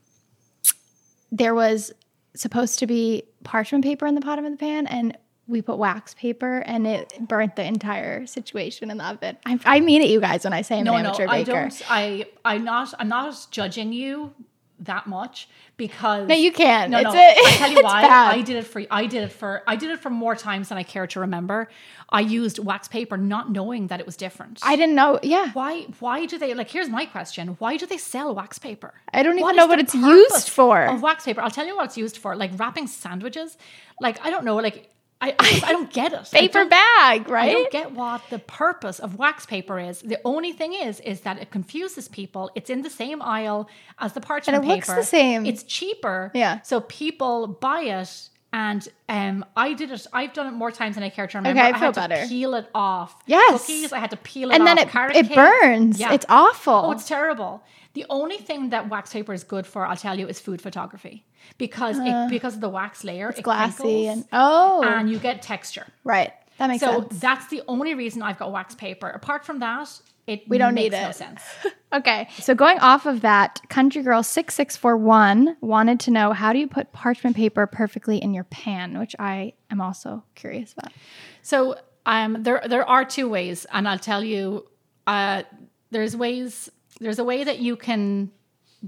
There 1.32 1.56
was 1.56 1.92
supposed 2.36 2.80
to 2.80 2.88
be 2.88 3.24
parchment 3.44 3.84
paper 3.84 4.06
in 4.06 4.16
the 4.16 4.22
bottom 4.22 4.46
of 4.46 4.52
the 4.52 4.58
pan, 4.58 4.86
and 4.88 5.18
we 5.48 5.62
put 5.62 5.78
wax 5.78 6.14
paper, 6.14 6.60
and 6.60 6.86
it 6.86 7.14
burnt 7.28 7.56
the 7.56 7.64
entire 7.64 8.26
situation 8.26 8.92
in 8.92 8.98
the 8.98 9.06
oven. 9.06 9.38
I, 9.46 9.60
I 9.66 9.80
mean 9.80 10.02
it, 10.02 10.10
you 10.10 10.20
guys, 10.20 10.44
when 10.44 10.54
I 10.54 10.62
say 10.62 10.80
I'm 10.80 10.86
no, 10.86 10.96
an 10.96 11.04
no. 11.04 11.10
amateur 11.10 11.28
I 11.28 11.44
don't. 11.44 11.82
I 11.90 12.26
I'm 12.46 12.64
not. 12.64 12.94
I'm 13.00 13.10
not 13.10 13.48
judging 13.52 13.94
you 13.94 14.34
that 14.82 15.08
much 15.08 15.48
because 15.78 16.28
No, 16.28 16.36
you 16.36 16.52
can't. 16.52 16.91
No, 16.91 17.00
It's 17.00 17.13
no. 17.13 17.20
a- 17.20 17.36
I 17.48 17.56
tell 17.58 17.72
you 17.72 17.82
why. 17.84 18.02
bad. 18.02 18.36
I 18.36 18.41
did 18.41 18.56
it 18.58 18.65
for. 18.67 18.84
I 18.91 19.06
did 19.06 19.24
it 19.24 19.32
for. 19.32 19.63
I 19.67 19.76
did 19.76 19.89
it 19.91 20.00
for 20.00 20.10
more 20.10 20.36
times 20.36 20.70
than 20.70 20.78
I 20.78 20.84
care 20.84 21.08
to 21.08 21.20
remember. 21.22 21.70
I 22.10 22.20
used 22.20 22.60
wax 22.60 22.88
paper, 22.89 23.15
not 23.17 23.50
knowing 23.52 23.88
that 23.88 24.00
it 24.02 24.06
was 24.06 24.17
different. 24.17 24.60
I 24.63 24.76
didn't 24.76 24.96
know. 24.96 25.20
Yeah, 25.24 25.52
why? 25.54 25.84
Why 26.00 26.26
do 26.26 26.38
they 26.38 26.54
like? 26.54 26.70
Here's 26.70 26.89
my 26.89 27.06
question: 27.06 27.56
Why 27.60 27.78
do 27.78 27.86
they 27.86 27.98
sell 27.98 28.36
wax 28.36 28.60
paper? 28.60 28.94
I 29.13 29.24
don't 29.24 29.34
even 29.36 29.44
What 29.44 29.56
know 29.56 29.65
what 29.67 29.80
it's 29.80 29.96
used 29.96 30.50
for. 30.50 30.84
Of 30.84 31.02
wax 31.02 31.24
paper. 31.26 31.41
I'll 31.41 31.50
tell 31.52 31.65
you 31.65 31.76
what 31.76 31.86
it's 31.86 31.98
used 31.98 32.17
for. 32.17 32.36
Like 32.36 32.52
wrapping 32.60 32.88
sandwiches. 32.88 33.58
Like 34.02 34.24
I 34.26 34.30
don't 34.30 34.44
know. 34.46 34.58
Like 34.58 34.91
I 35.22 35.36
I, 35.40 35.62
I 35.66 35.72
don't 35.72 35.92
get 35.94 36.14
it. 36.14 36.30
Paper 36.32 36.66
bag, 36.66 37.30
right? 37.30 37.50
I 37.50 37.54
don't 37.54 37.72
get 37.72 37.92
what 37.92 38.22
the 38.30 38.40
purpose 38.40 39.00
of 39.00 39.18
wax 39.18 39.46
paper 39.46 39.80
is. 39.80 40.02
The 40.02 40.20
only 40.26 40.52
thing 40.52 40.74
is, 40.74 41.00
is 41.02 41.22
that 41.22 41.40
it 41.40 41.52
confuses 41.52 42.08
people. 42.08 42.50
It's 42.56 42.70
in 42.70 42.82
the 42.82 42.90
same 42.90 43.22
aisle 43.22 43.70
as 44.00 44.14
the 44.14 44.22
parchment 44.22 44.58
And 44.58 44.66
it 44.66 44.68
looks 44.68 44.88
the 44.88 45.04
same. 45.04 45.46
It's 45.46 45.64
cheaper. 45.64 46.32
Yeah. 46.34 46.62
So 46.62 46.82
people 46.82 47.48
buy 47.48 47.82
it. 47.82 48.30
And 48.54 48.86
um, 49.08 49.46
I 49.56 49.74
did 49.74 49.92
it. 49.92 50.06
I've 50.12 50.34
done 50.34 50.48
it 50.48 50.52
more 50.52 50.72
times 50.72 50.96
than 50.96 51.04
I 51.06 51.10
care 51.10 51.26
to 51.26 51.38
remember. 51.38 51.58
Okay, 51.60 51.70
I 51.70 51.74
I 51.74 51.78
had 51.78 51.96
better. 51.96 52.22
to 52.24 52.28
peel 52.28 52.54
it 52.56 52.68
off. 52.76 53.16
Yes. 53.26 53.62
cookies. 53.62 53.94
I 53.94 54.00
had 54.00 54.10
to 54.12 54.18
peel 54.18 54.52
it 54.52 54.56
and 54.56 54.64
off. 54.64 54.68
then 54.68 54.78
it 54.78 54.90
Carrot 54.90 55.16
it 55.16 55.28
cake. 55.28 55.36
burns. 55.38 56.00
Yeah. 56.00 56.12
It's 56.14 56.26
awful. 56.28 56.74
Oh, 56.74 56.92
it's 56.92 57.08
terrible. 57.08 57.64
The 57.94 58.06
only 58.10 58.38
thing 58.38 58.70
that 58.72 58.90
wax 58.90 59.14
paper 59.14 59.34
is 59.34 59.44
good 59.46 59.66
for, 59.66 59.86
I'll 59.86 59.96
tell 59.98 60.20
you, 60.20 60.28
is 60.28 60.40
food 60.40 60.62
photography 60.62 61.26
because 61.58 61.98
it 62.00 62.30
because 62.30 62.56
of 62.56 62.62
the 62.62 62.70
wax 62.70 63.04
layer. 63.06 63.30
It's 63.30 63.40
Uh, 63.40 63.44
glassy 63.44 64.08
and 64.08 64.26
oh, 64.34 64.84
and 64.84 65.10
you 65.10 65.18
get 65.18 65.42
texture. 65.42 65.88
right. 66.04 66.34
That 66.58 66.68
makes 66.68 66.82
So 66.84 67.02
sense. 67.02 67.20
that's 67.20 67.48
the 67.48 67.64
only 67.68 67.94
reason 67.96 68.22
I've 68.22 68.38
got 68.38 68.52
wax 68.52 68.76
paper. 68.76 69.10
Apart 69.10 69.46
from 69.46 69.60
that, 69.60 69.90
it 70.28 70.48
We 70.48 70.58
don't 70.58 70.74
makes 70.76 70.92
need 70.94 71.02
no 71.02 71.10
it. 71.10 71.16
sense. 71.16 71.42
Okay. 71.94 72.28
So 72.40 72.56
going 72.56 72.80
off 72.80 73.06
of 73.06 73.22
that, 73.22 73.62
Country 73.70 74.02
Girl 74.02 74.24
6641 74.24 75.58
wanted 75.62 76.00
to 76.02 76.12
know 76.12 76.32
how 76.32 76.54
do 76.54 76.60
you 76.60 76.68
put 76.68 76.92
parchment 76.94 77.36
paper 77.36 77.68
perfectly 77.68 78.18
in 78.18 78.34
your 78.34 78.46
pan, 78.46 78.98
which 78.98 79.16
I 79.20 79.54
am 79.70 79.82
also 79.82 80.24
curious 80.36 80.74
about. 80.74 80.94
So 81.42 81.76
um, 82.06 82.44
there 82.44 82.62
there 82.68 82.88
are 82.88 83.06
two 83.06 83.30
ways, 83.30 83.66
and 83.72 83.88
I'll 83.88 84.00
tell 84.00 84.24
you. 84.24 84.68
Uh, 85.08 85.44
there's 85.90 86.16
ways. 86.16 86.70
There's 87.00 87.20
a 87.20 87.24
way 87.24 87.44
that 87.44 87.60
you 87.60 87.76
can 87.76 88.32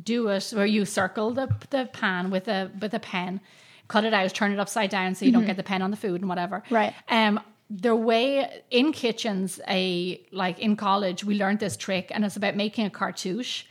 do 0.01 0.29
it 0.29 0.51
where 0.55 0.65
you 0.65 0.85
circle 0.85 1.31
the 1.31 1.53
the 1.69 1.89
pan 1.91 2.31
with 2.31 2.47
a 2.47 2.71
with 2.79 2.93
a 2.93 2.99
pen, 2.99 3.41
cut 3.87 4.05
it 4.05 4.13
out, 4.13 4.33
turn 4.33 4.51
it 4.51 4.59
upside 4.59 4.89
down 4.89 5.15
so 5.15 5.25
you 5.25 5.31
don't 5.31 5.45
get 5.45 5.57
the 5.57 5.63
pen 5.63 5.81
on 5.81 5.91
the 5.91 5.97
food 5.97 6.21
and 6.21 6.29
whatever. 6.29 6.59
Mm-hmm. 6.65 6.75
Right. 6.75 6.93
Um. 7.09 7.39
The 7.69 7.95
way 7.95 8.61
in 8.69 8.91
kitchens, 8.91 9.59
a 9.67 10.21
like 10.31 10.59
in 10.59 10.75
college, 10.75 11.23
we 11.23 11.35
learned 11.35 11.59
this 11.59 11.75
trick, 11.77 12.11
and 12.13 12.23
it's 12.23 12.35
about 12.35 12.55
making 12.55 12.85
a 12.85 12.89
cartouche. 12.89 13.65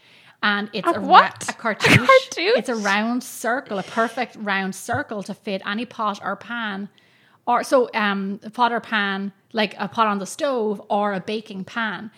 And 0.44 0.68
it's 0.72 0.88
a, 0.88 0.98
ra- 0.98 1.06
what? 1.06 1.48
a 1.48 1.52
cartouche. 1.52 1.96
cartouche? 1.96 2.56
It's 2.56 2.68
a 2.68 2.74
round 2.74 3.22
circle, 3.22 3.78
a 3.78 3.84
perfect 3.84 4.34
round 4.36 4.74
circle 4.74 5.22
to 5.22 5.34
fit 5.34 5.62
any 5.64 5.86
pot 5.86 6.20
or 6.22 6.34
pan 6.34 6.88
or 7.46 7.62
so 7.62 7.90
um 7.94 8.40
a 8.42 8.50
pot 8.50 8.72
or 8.72 8.80
pan 8.80 9.32
like 9.52 9.74
a 9.78 9.88
pot 9.88 10.06
on 10.06 10.18
the 10.18 10.26
stove 10.26 10.80
or 10.88 11.12
a 11.12 11.20
baking 11.20 11.64
pan 11.64 12.10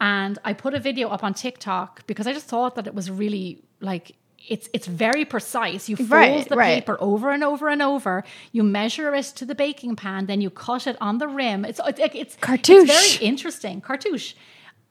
and 0.00 0.38
i 0.44 0.52
put 0.52 0.74
a 0.74 0.80
video 0.80 1.08
up 1.08 1.24
on 1.24 1.34
tiktok 1.34 2.06
because 2.06 2.26
i 2.26 2.32
just 2.32 2.46
thought 2.46 2.74
that 2.74 2.86
it 2.86 2.94
was 2.94 3.10
really 3.10 3.62
like 3.80 4.12
it's 4.48 4.68
it's 4.72 4.86
very 4.86 5.24
precise 5.24 5.88
you 5.88 5.96
fold 5.96 6.10
Right, 6.10 6.48
the 6.48 6.56
right. 6.56 6.74
paper 6.74 6.96
over 7.00 7.30
and 7.30 7.42
over 7.44 7.68
and 7.68 7.82
over 7.82 8.24
you 8.52 8.62
measure 8.62 9.14
it 9.14 9.26
to 9.36 9.44
the 9.44 9.54
baking 9.54 9.96
pan 9.96 10.26
then 10.26 10.40
you 10.40 10.50
cut 10.50 10.86
it 10.86 10.96
on 11.00 11.18
the 11.18 11.28
rim 11.28 11.64
it's 11.64 11.80
it's, 11.86 12.00
it's 12.14 12.36
Cartouche. 12.36 12.88
it's 12.88 12.92
very 13.18 13.28
interesting 13.28 13.80
cartouche 13.80 14.34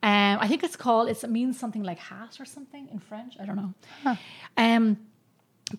um, 0.03 0.37
I 0.39 0.47
think 0.47 0.63
it's 0.63 0.75
called. 0.75 1.09
It's, 1.09 1.23
it 1.23 1.31
means 1.31 1.57
something 1.59 1.81
like 1.81 1.97
hat 1.97 2.37
or 2.39 2.45
something 2.45 2.87
in 2.91 2.99
French. 2.99 3.33
I 3.41 3.45
don't 3.47 3.55
know. 3.55 4.17
Um, 4.55 4.97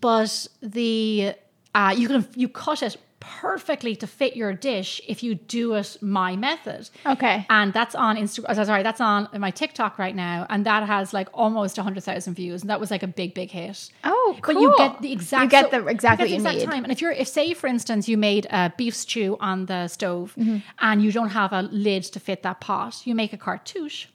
but 0.00 0.48
the 0.60 1.34
uh, 1.72 1.94
you 1.96 2.08
can 2.08 2.26
you 2.34 2.48
cut 2.48 2.82
it 2.82 2.96
perfectly 3.40 3.94
to 3.96 4.06
fit 4.06 4.36
your 4.36 4.52
dish 4.52 5.00
if 5.06 5.22
you 5.22 5.34
do 5.34 5.74
it 5.74 5.96
my 6.00 6.36
method. 6.36 6.88
Okay. 7.06 7.46
And 7.50 7.72
that's 7.72 7.94
on 7.94 8.16
Instagram. 8.16 8.54
Sorry, 8.66 8.82
that's 8.82 9.00
on 9.00 9.28
my 9.38 9.50
TikTok 9.50 9.98
right 9.98 10.14
now, 10.16 10.46
and 10.50 10.64
that 10.66 10.82
has 10.86 11.12
like 11.12 11.28
almost 11.32 11.76
hundred 11.76 12.02
thousand 12.04 12.34
views, 12.34 12.62
and 12.62 12.70
that 12.70 12.80
was 12.80 12.90
like 12.90 13.02
a 13.02 13.06
big, 13.06 13.34
big 13.34 13.50
hit. 13.50 13.90
Oh, 14.04 14.36
But 14.44 14.56
you 14.60 14.74
get 14.78 15.02
the 15.02 15.12
exact 15.12 15.42
You 15.44 15.48
get 15.50 15.70
the 15.70 15.86
exactly 15.86 16.30
you 16.30 16.36
get 16.36 16.42
the 16.42 16.48
exact 16.56 16.72
time. 16.72 16.84
And 16.84 16.92
if 16.92 17.00
you're 17.00 17.12
if 17.12 17.28
say 17.28 17.54
for 17.54 17.66
instance 17.66 18.08
you 18.08 18.16
made 18.16 18.46
a 18.50 18.72
beef 18.76 18.94
stew 18.94 19.36
on 19.40 19.66
the 19.66 19.88
stove 19.88 20.34
Mm-hmm. 20.38 20.58
and 20.80 21.02
you 21.02 21.10
don't 21.12 21.30
have 21.30 21.52
a 21.52 21.62
lid 21.62 22.02
to 22.04 22.20
fit 22.20 22.42
that 22.42 22.60
pot, 22.60 23.06
you 23.06 23.14
make 23.14 23.32
a 23.32 23.36
cartouche. 23.38 24.06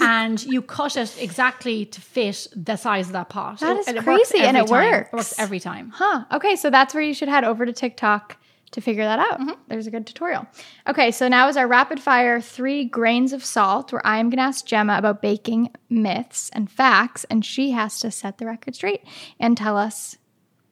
and 0.00 0.42
you 0.44 0.60
cut 0.62 0.96
it 0.96 1.14
exactly 1.20 1.84
to 1.86 2.00
fit 2.00 2.48
the 2.56 2.76
size 2.76 3.06
of 3.06 3.12
that 3.12 3.28
pot. 3.28 3.60
That 3.60 3.76
is 3.78 3.86
and 3.88 3.98
crazy, 3.98 4.38
and 4.38 4.56
it 4.56 4.66
time. 4.66 4.70
works. 4.70 5.08
It 5.12 5.16
works 5.16 5.34
every 5.38 5.60
time. 5.60 5.92
Huh. 5.94 6.24
Okay, 6.32 6.56
so 6.56 6.68
that's 6.70 6.94
where 6.94 7.02
you 7.02 7.14
should 7.14 7.28
head 7.28 7.44
over 7.44 7.64
to 7.64 7.72
TikTok 7.72 8.36
to 8.72 8.80
figure 8.80 9.04
that 9.04 9.18
out. 9.18 9.40
Mm-hmm. 9.40 9.60
There's 9.68 9.86
a 9.86 9.90
good 9.90 10.06
tutorial. 10.06 10.46
Okay, 10.88 11.10
so 11.10 11.28
now 11.28 11.48
is 11.48 11.56
our 11.56 11.68
rapid 11.68 12.00
fire 12.00 12.40
three 12.40 12.84
grains 12.84 13.32
of 13.32 13.44
salt, 13.44 13.92
where 13.92 14.06
I'm 14.06 14.28
gonna 14.28 14.42
ask 14.42 14.66
Gemma 14.66 14.98
about 14.98 15.22
baking 15.22 15.70
myths 15.88 16.50
and 16.52 16.70
facts, 16.70 17.24
and 17.24 17.44
she 17.44 17.70
has 17.70 18.00
to 18.00 18.10
set 18.10 18.38
the 18.38 18.46
record 18.46 18.74
straight 18.74 19.04
and 19.38 19.56
tell 19.56 19.76
us 19.76 20.16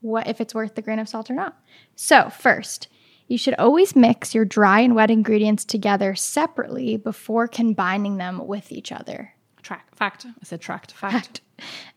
what 0.01 0.27
if 0.27 0.41
it's 0.41 0.55
worth 0.55 0.75
the 0.75 0.83
grain 0.83 0.99
of 0.99 1.09
salt 1.09 1.31
or 1.31 1.35
not. 1.35 1.59
So 1.95 2.31
first, 2.31 2.89
you 3.29 3.39
should 3.39 3.55
always 3.55 3.95
mix 3.95 4.35
your 4.35 4.45
dry 4.45 4.81
and 4.81 4.95
wet 4.95 5.11
ingredients 5.11 5.65
together 5.65 6.15
separately 6.15 6.97
before 6.97 7.47
combining 7.47 8.17
them 8.17 8.47
with 8.47 8.73
each 8.73 8.91
other. 8.91 9.35
Track 9.63 9.95
fact. 9.95 10.27
I 10.27 10.45
said 10.45 10.61
tract 10.61 10.93
fact. 10.93 11.43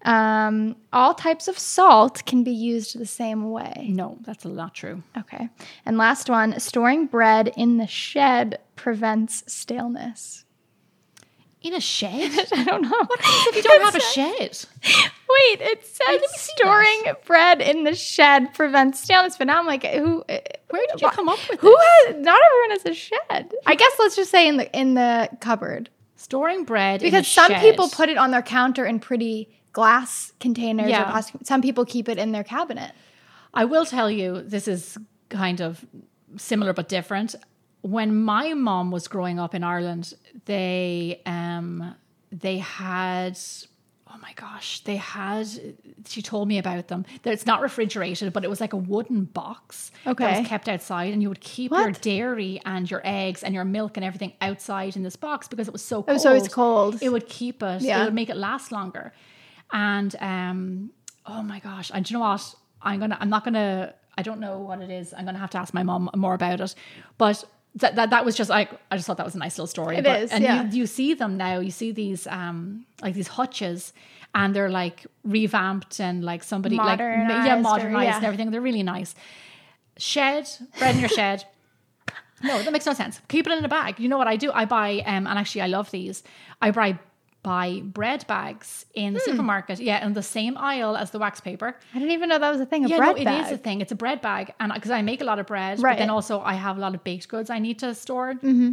Um, 0.04 0.76
all 0.92 1.14
types 1.14 1.48
of 1.48 1.58
salt 1.58 2.26
can 2.26 2.44
be 2.44 2.52
used 2.52 2.98
the 3.00 3.06
same 3.06 3.52
way. 3.52 3.88
No, 3.90 4.18
that's 4.22 4.46
not 4.46 4.74
true. 4.74 5.04
Okay. 5.18 5.50
And 5.86 5.98
last 5.98 6.30
one 6.30 6.60
storing 6.60 7.08
bread 7.08 7.52
in 7.58 7.78
the 7.78 7.88
shed 7.88 8.60
prevents 8.76 9.44
staleness. 9.52 10.46
In 11.62 11.74
a 11.74 11.80
shed? 11.80 12.32
I 12.54 12.64
don't 12.66 12.82
know. 12.82 12.90
What 12.90 13.20
if 13.22 13.56
you 13.56 13.64
don't 13.64 13.82
have 13.84 13.96
a 13.96 14.00
shed? 14.02 14.60
Wait, 14.84 15.62
it 15.62 15.86
says 15.86 16.22
storing 16.42 17.04
bread 17.26 17.62
in 17.62 17.86
the 17.86 17.96
shed 17.96 18.54
prevents 18.54 19.00
staleness, 19.00 19.38
but 19.38 19.48
now 19.48 19.60
I'm 19.60 19.66
like, 19.66 19.86
who? 19.86 20.24
Where 20.28 20.86
did 20.92 21.02
you 21.02 21.10
come 21.10 21.30
up 21.30 21.40
with 21.50 21.62
Who 21.62 21.70
this? 21.70 22.16
has? 22.16 22.26
Not 22.26 22.40
everyone 22.44 22.72
has 22.72 22.86
a 22.86 22.94
shed. 22.94 23.54
I 23.66 23.76
guess 23.76 23.92
let's 23.98 24.16
just 24.18 24.30
say 24.30 24.48
in 24.48 24.58
the 24.58 24.78
in 24.78 24.94
the 24.96 25.30
cupboard 25.40 25.90
Storing 26.24 26.64
bread 26.64 27.02
in 27.02 27.08
because 27.08 27.28
some 27.28 27.52
shed. 27.52 27.62
people 27.62 27.90
put 27.90 28.08
it 28.08 28.18
on 28.18 28.32
their 28.32 28.42
counter 28.42 28.86
in 28.86 29.00
pretty 29.00 29.50
glass 29.74 30.32
containers. 30.40 30.90
Yeah. 30.90 31.04
Or 31.04 31.12
plastic. 31.12 31.42
Some 31.44 31.62
people 31.62 31.86
keep 31.86 32.08
it 32.08 32.18
in 32.18 32.32
their 32.32 32.44
cabinet. 32.44 32.94
I 33.54 33.66
will 33.66 33.86
tell 33.86 34.10
you, 34.10 34.42
this 34.42 34.68
is 34.68 34.98
kind 35.30 35.62
of 35.62 35.86
similar 36.38 36.72
but 36.74 36.88
different. 36.88 37.36
When 37.82 38.16
my 38.24 38.54
mom 38.54 38.90
was 38.90 39.10
growing 39.10 39.38
up 39.38 39.54
in 39.54 39.64
Ireland, 39.64 40.14
they 40.46 41.22
um 41.26 41.96
they 42.32 42.60
had 42.60 43.38
oh 44.14 44.18
my 44.22 44.32
gosh, 44.36 44.82
they 44.82 44.98
had 44.98 45.48
she 46.06 46.22
told 46.22 46.48
me 46.48 46.58
about 46.60 46.88
them. 46.88 47.06
That 47.24 47.34
it's 47.34 47.46
not 47.46 47.62
refrigerated, 47.62 48.32
but 48.34 48.44
it 48.44 48.50
was 48.50 48.62
like 48.62 48.74
a 48.74 48.78
wooden 48.78 49.24
box 49.26 49.92
that 50.06 50.12
Okay. 50.12 50.40
was 50.40 50.48
kept 50.48 50.70
outside 50.70 51.12
and 51.14 51.22
you 51.22 51.30
would 51.30 51.42
keep 51.42 51.72
your 51.72 51.92
dairy 51.92 52.62
and 52.66 52.90
your 52.90 53.02
eggs 53.04 53.42
and 53.44 53.56
your 53.56 53.66
milk 53.66 53.98
and 53.98 54.04
everything 54.06 54.34
outside 54.42 54.96
in 54.96 55.04
this 55.04 55.16
box 55.16 55.48
because 55.48 55.68
it 55.68 55.74
was 55.74 55.84
so 55.84 56.04
cold. 56.04 56.22
so 56.22 56.34
it's 56.34 56.48
cold. 56.48 57.00
It 57.02 57.10
would 57.12 57.28
keep 57.28 57.64
it. 57.64 57.82
Yeah. 57.82 58.02
It 58.02 58.06
would 58.06 58.14
make 58.14 58.30
it 58.30 58.38
last 58.38 58.72
longer. 58.72 59.14
And 59.72 60.16
um, 60.20 60.92
oh 61.26 61.42
my 61.42 61.60
gosh, 61.60 61.90
and 61.94 62.06
do 62.06 62.14
you 62.14 62.20
know 62.20 62.26
what? 62.26 62.56
I'm 62.82 63.00
gonna. 63.00 63.18
I'm 63.20 63.30
not 63.30 63.44
gonna. 63.44 63.94
I 64.18 64.22
don't 64.22 64.40
know 64.40 64.60
what 64.60 64.82
it 64.82 64.92
is. 64.92 65.14
I'm 65.18 65.26
gonna 65.26 65.40
have 65.40 65.50
to 65.52 65.58
ask 65.58 65.74
my 65.74 65.84
mom 65.84 66.10
more 66.16 66.36
about 66.36 66.62
it. 66.62 66.76
But 67.18 67.44
that 67.76 67.96
that, 67.96 68.10
that 68.12 68.26
was 68.26 68.36
just 68.36 68.50
like 68.50 68.70
I 68.92 68.96
just 68.98 69.08
thought 69.08 69.18
that 69.18 69.26
was 69.26 69.36
a 69.36 69.40
nice 69.40 69.58
little 69.58 69.68
story. 69.68 69.98
It 69.98 70.04
but, 70.04 70.22
is, 70.22 70.32
and 70.32 70.44
yeah. 70.44 70.64
you, 70.64 70.80
you 70.80 70.88
see 70.88 71.14
them 71.14 71.38
now. 71.38 71.60
You 71.60 71.72
see 71.72 71.92
these 71.92 72.28
um 72.28 72.86
like 73.02 73.16
these 73.16 73.28
hutches, 73.28 73.94
and 74.36 74.56
they're 74.56 74.70
like 74.70 75.06
revamped 75.24 76.00
and 76.00 76.24
like 76.24 76.44
somebody 76.44 76.76
like 76.76 77.00
yeah 77.00 77.60
Modernized 77.60 77.86
or- 77.86 78.04
yeah. 78.04 78.16
and 78.16 78.26
everything. 78.26 78.52
They're 78.52 78.62
really 78.62 78.84
nice. 78.84 79.16
Shed 79.98 80.50
bread 80.78 80.96
in 80.96 81.02
your 81.02 81.10
shed. 81.22 81.46
No, 82.44 82.62
that 82.62 82.74
makes 82.74 82.86
no 82.86 82.94
sense. 82.94 83.22
Keep 83.30 83.48
it 83.48 83.58
in 83.58 83.64
a 83.64 83.70
bag. 83.70 84.00
You 84.00 84.10
know 84.10 84.18
what 84.18 84.28
I 84.28 84.36
do? 84.36 84.52
I 84.52 84.66
buy, 84.66 85.02
um, 85.06 85.28
and 85.28 85.40
actually 85.40 85.62
I 85.62 85.68
love 85.68 85.90
these. 85.92 86.24
I 86.62 86.72
buy 86.72 87.00
buy 87.44 87.82
bread 87.84 88.26
bags 88.28 88.86
in 88.94 89.14
the 89.14 89.20
Hmm. 89.20 89.32
supermarket. 89.32 89.80
Yeah, 89.80 90.06
in 90.06 90.14
the 90.14 90.24
same 90.24 90.58
aisle 90.58 90.96
as 90.98 91.12
the 91.12 91.20
wax 91.20 91.42
paper. 91.42 91.76
I 91.94 92.00
didn't 92.00 92.14
even 92.14 92.30
know 92.30 92.40
that 92.40 92.50
was 92.50 92.62
a 92.62 92.66
thing. 92.66 92.86
A 92.86 92.88
yeah, 92.88 92.98
bread 92.98 93.16
no, 93.18 93.22
it 93.22 93.26
bag. 93.26 93.46
is 93.46 93.52
a 93.52 93.58
thing. 93.58 93.82
It's 93.82 93.92
a 93.92 93.96
bread 93.96 94.22
bag, 94.22 94.54
and 94.60 94.72
because 94.74 94.92
I 94.92 95.02
make 95.02 95.20
a 95.22 95.26
lot 95.26 95.40
of 95.40 95.46
bread, 95.46 95.80
Right. 95.82 95.92
but 95.94 96.00
then 96.00 96.10
also 96.10 96.42
I 96.42 96.54
have 96.54 96.78
a 96.78 96.80
lot 96.80 96.96
of 96.96 97.04
baked 97.04 97.28
goods 97.28 97.50
I 97.50 97.60
need 97.60 97.80
to 97.80 97.94
store. 97.94 98.34
Mm-hmm. 98.36 98.72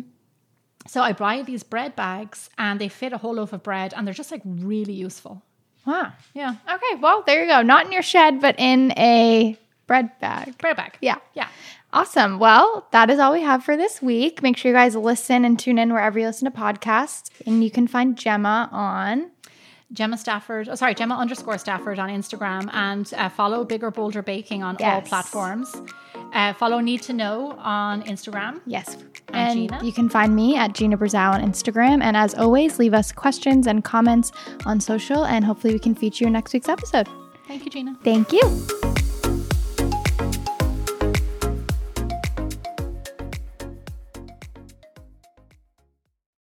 So 0.86 1.02
I 1.02 1.12
buy 1.12 1.42
these 1.42 1.62
bread 1.62 1.94
bags, 1.96 2.48
and 2.56 2.80
they 2.80 2.88
fit 2.88 3.12
a 3.12 3.18
whole 3.18 3.34
loaf 3.34 3.52
of 3.52 3.62
bread, 3.62 3.92
and 3.96 4.06
they're 4.06 4.14
just 4.14 4.30
like 4.30 4.42
really 4.44 4.94
useful. 4.94 5.42
Wow. 5.86 6.12
Yeah, 6.34 6.54
Okay, 6.72 6.94
well, 7.00 7.22
there 7.26 7.42
you 7.42 7.48
go. 7.48 7.62
Not 7.62 7.86
in 7.86 7.92
your 7.92 8.02
shed, 8.02 8.40
but 8.40 8.54
in 8.58 8.92
a 8.96 9.56
bread 9.86 10.10
bag. 10.20 10.56
bread 10.58 10.76
bag. 10.76 10.96
Yeah. 11.00 11.16
yeah. 11.34 11.48
Awesome. 11.92 12.38
Well, 12.38 12.86
that 12.92 13.10
is 13.10 13.18
all 13.18 13.32
we 13.32 13.42
have 13.42 13.64
for 13.64 13.76
this 13.76 14.00
week. 14.00 14.42
Make 14.42 14.56
sure 14.56 14.70
you 14.70 14.76
guys 14.76 14.94
listen 14.94 15.44
and 15.44 15.58
tune 15.58 15.78
in 15.78 15.92
wherever 15.92 16.18
you 16.18 16.26
listen 16.26 16.50
to 16.50 16.56
podcasts. 16.56 17.30
And 17.46 17.64
you 17.64 17.70
can 17.70 17.88
find 17.88 18.16
Gemma 18.16 18.68
on. 18.70 19.30
Gemma 19.92 20.16
Stafford, 20.16 20.68
oh, 20.68 20.76
sorry, 20.76 20.94
Gemma 20.94 21.16
underscore 21.16 21.58
Stafford 21.58 21.98
on 21.98 22.08
Instagram 22.10 22.72
and 22.72 23.12
uh, 23.16 23.28
follow 23.28 23.64
Bigger 23.64 23.90
Bolder 23.90 24.22
Baking 24.22 24.62
on 24.62 24.76
all 24.80 25.02
platforms. 25.02 25.74
Uh, 26.32 26.52
follow 26.52 26.78
Need 26.78 27.02
to 27.02 27.12
Know 27.12 27.56
on 27.58 28.04
Instagram. 28.04 28.60
Yes. 28.66 28.94
And 28.94 29.36
And 29.36 29.58
Gina? 29.70 29.84
you 29.84 29.92
can 29.92 30.08
find 30.08 30.36
me 30.36 30.54
at 30.56 30.74
Gina 30.74 30.96
Brazow 30.96 31.32
on 31.34 31.42
Instagram. 31.42 32.04
And 32.04 32.16
as 32.16 32.36
always, 32.36 32.78
leave 32.78 32.94
us 32.94 33.10
questions 33.10 33.66
and 33.66 33.82
comments 33.82 34.30
on 34.64 34.78
social. 34.78 35.24
And 35.24 35.44
hopefully, 35.44 35.72
we 35.72 35.80
can 35.80 35.96
feature 35.96 36.22
you 36.22 36.28
in 36.28 36.34
next 36.34 36.52
week's 36.52 36.68
episode. 36.68 37.08
Thank 37.48 37.64
you, 37.64 37.70
Gina. 37.72 37.98
Thank 38.04 38.32
you. 38.32 39.09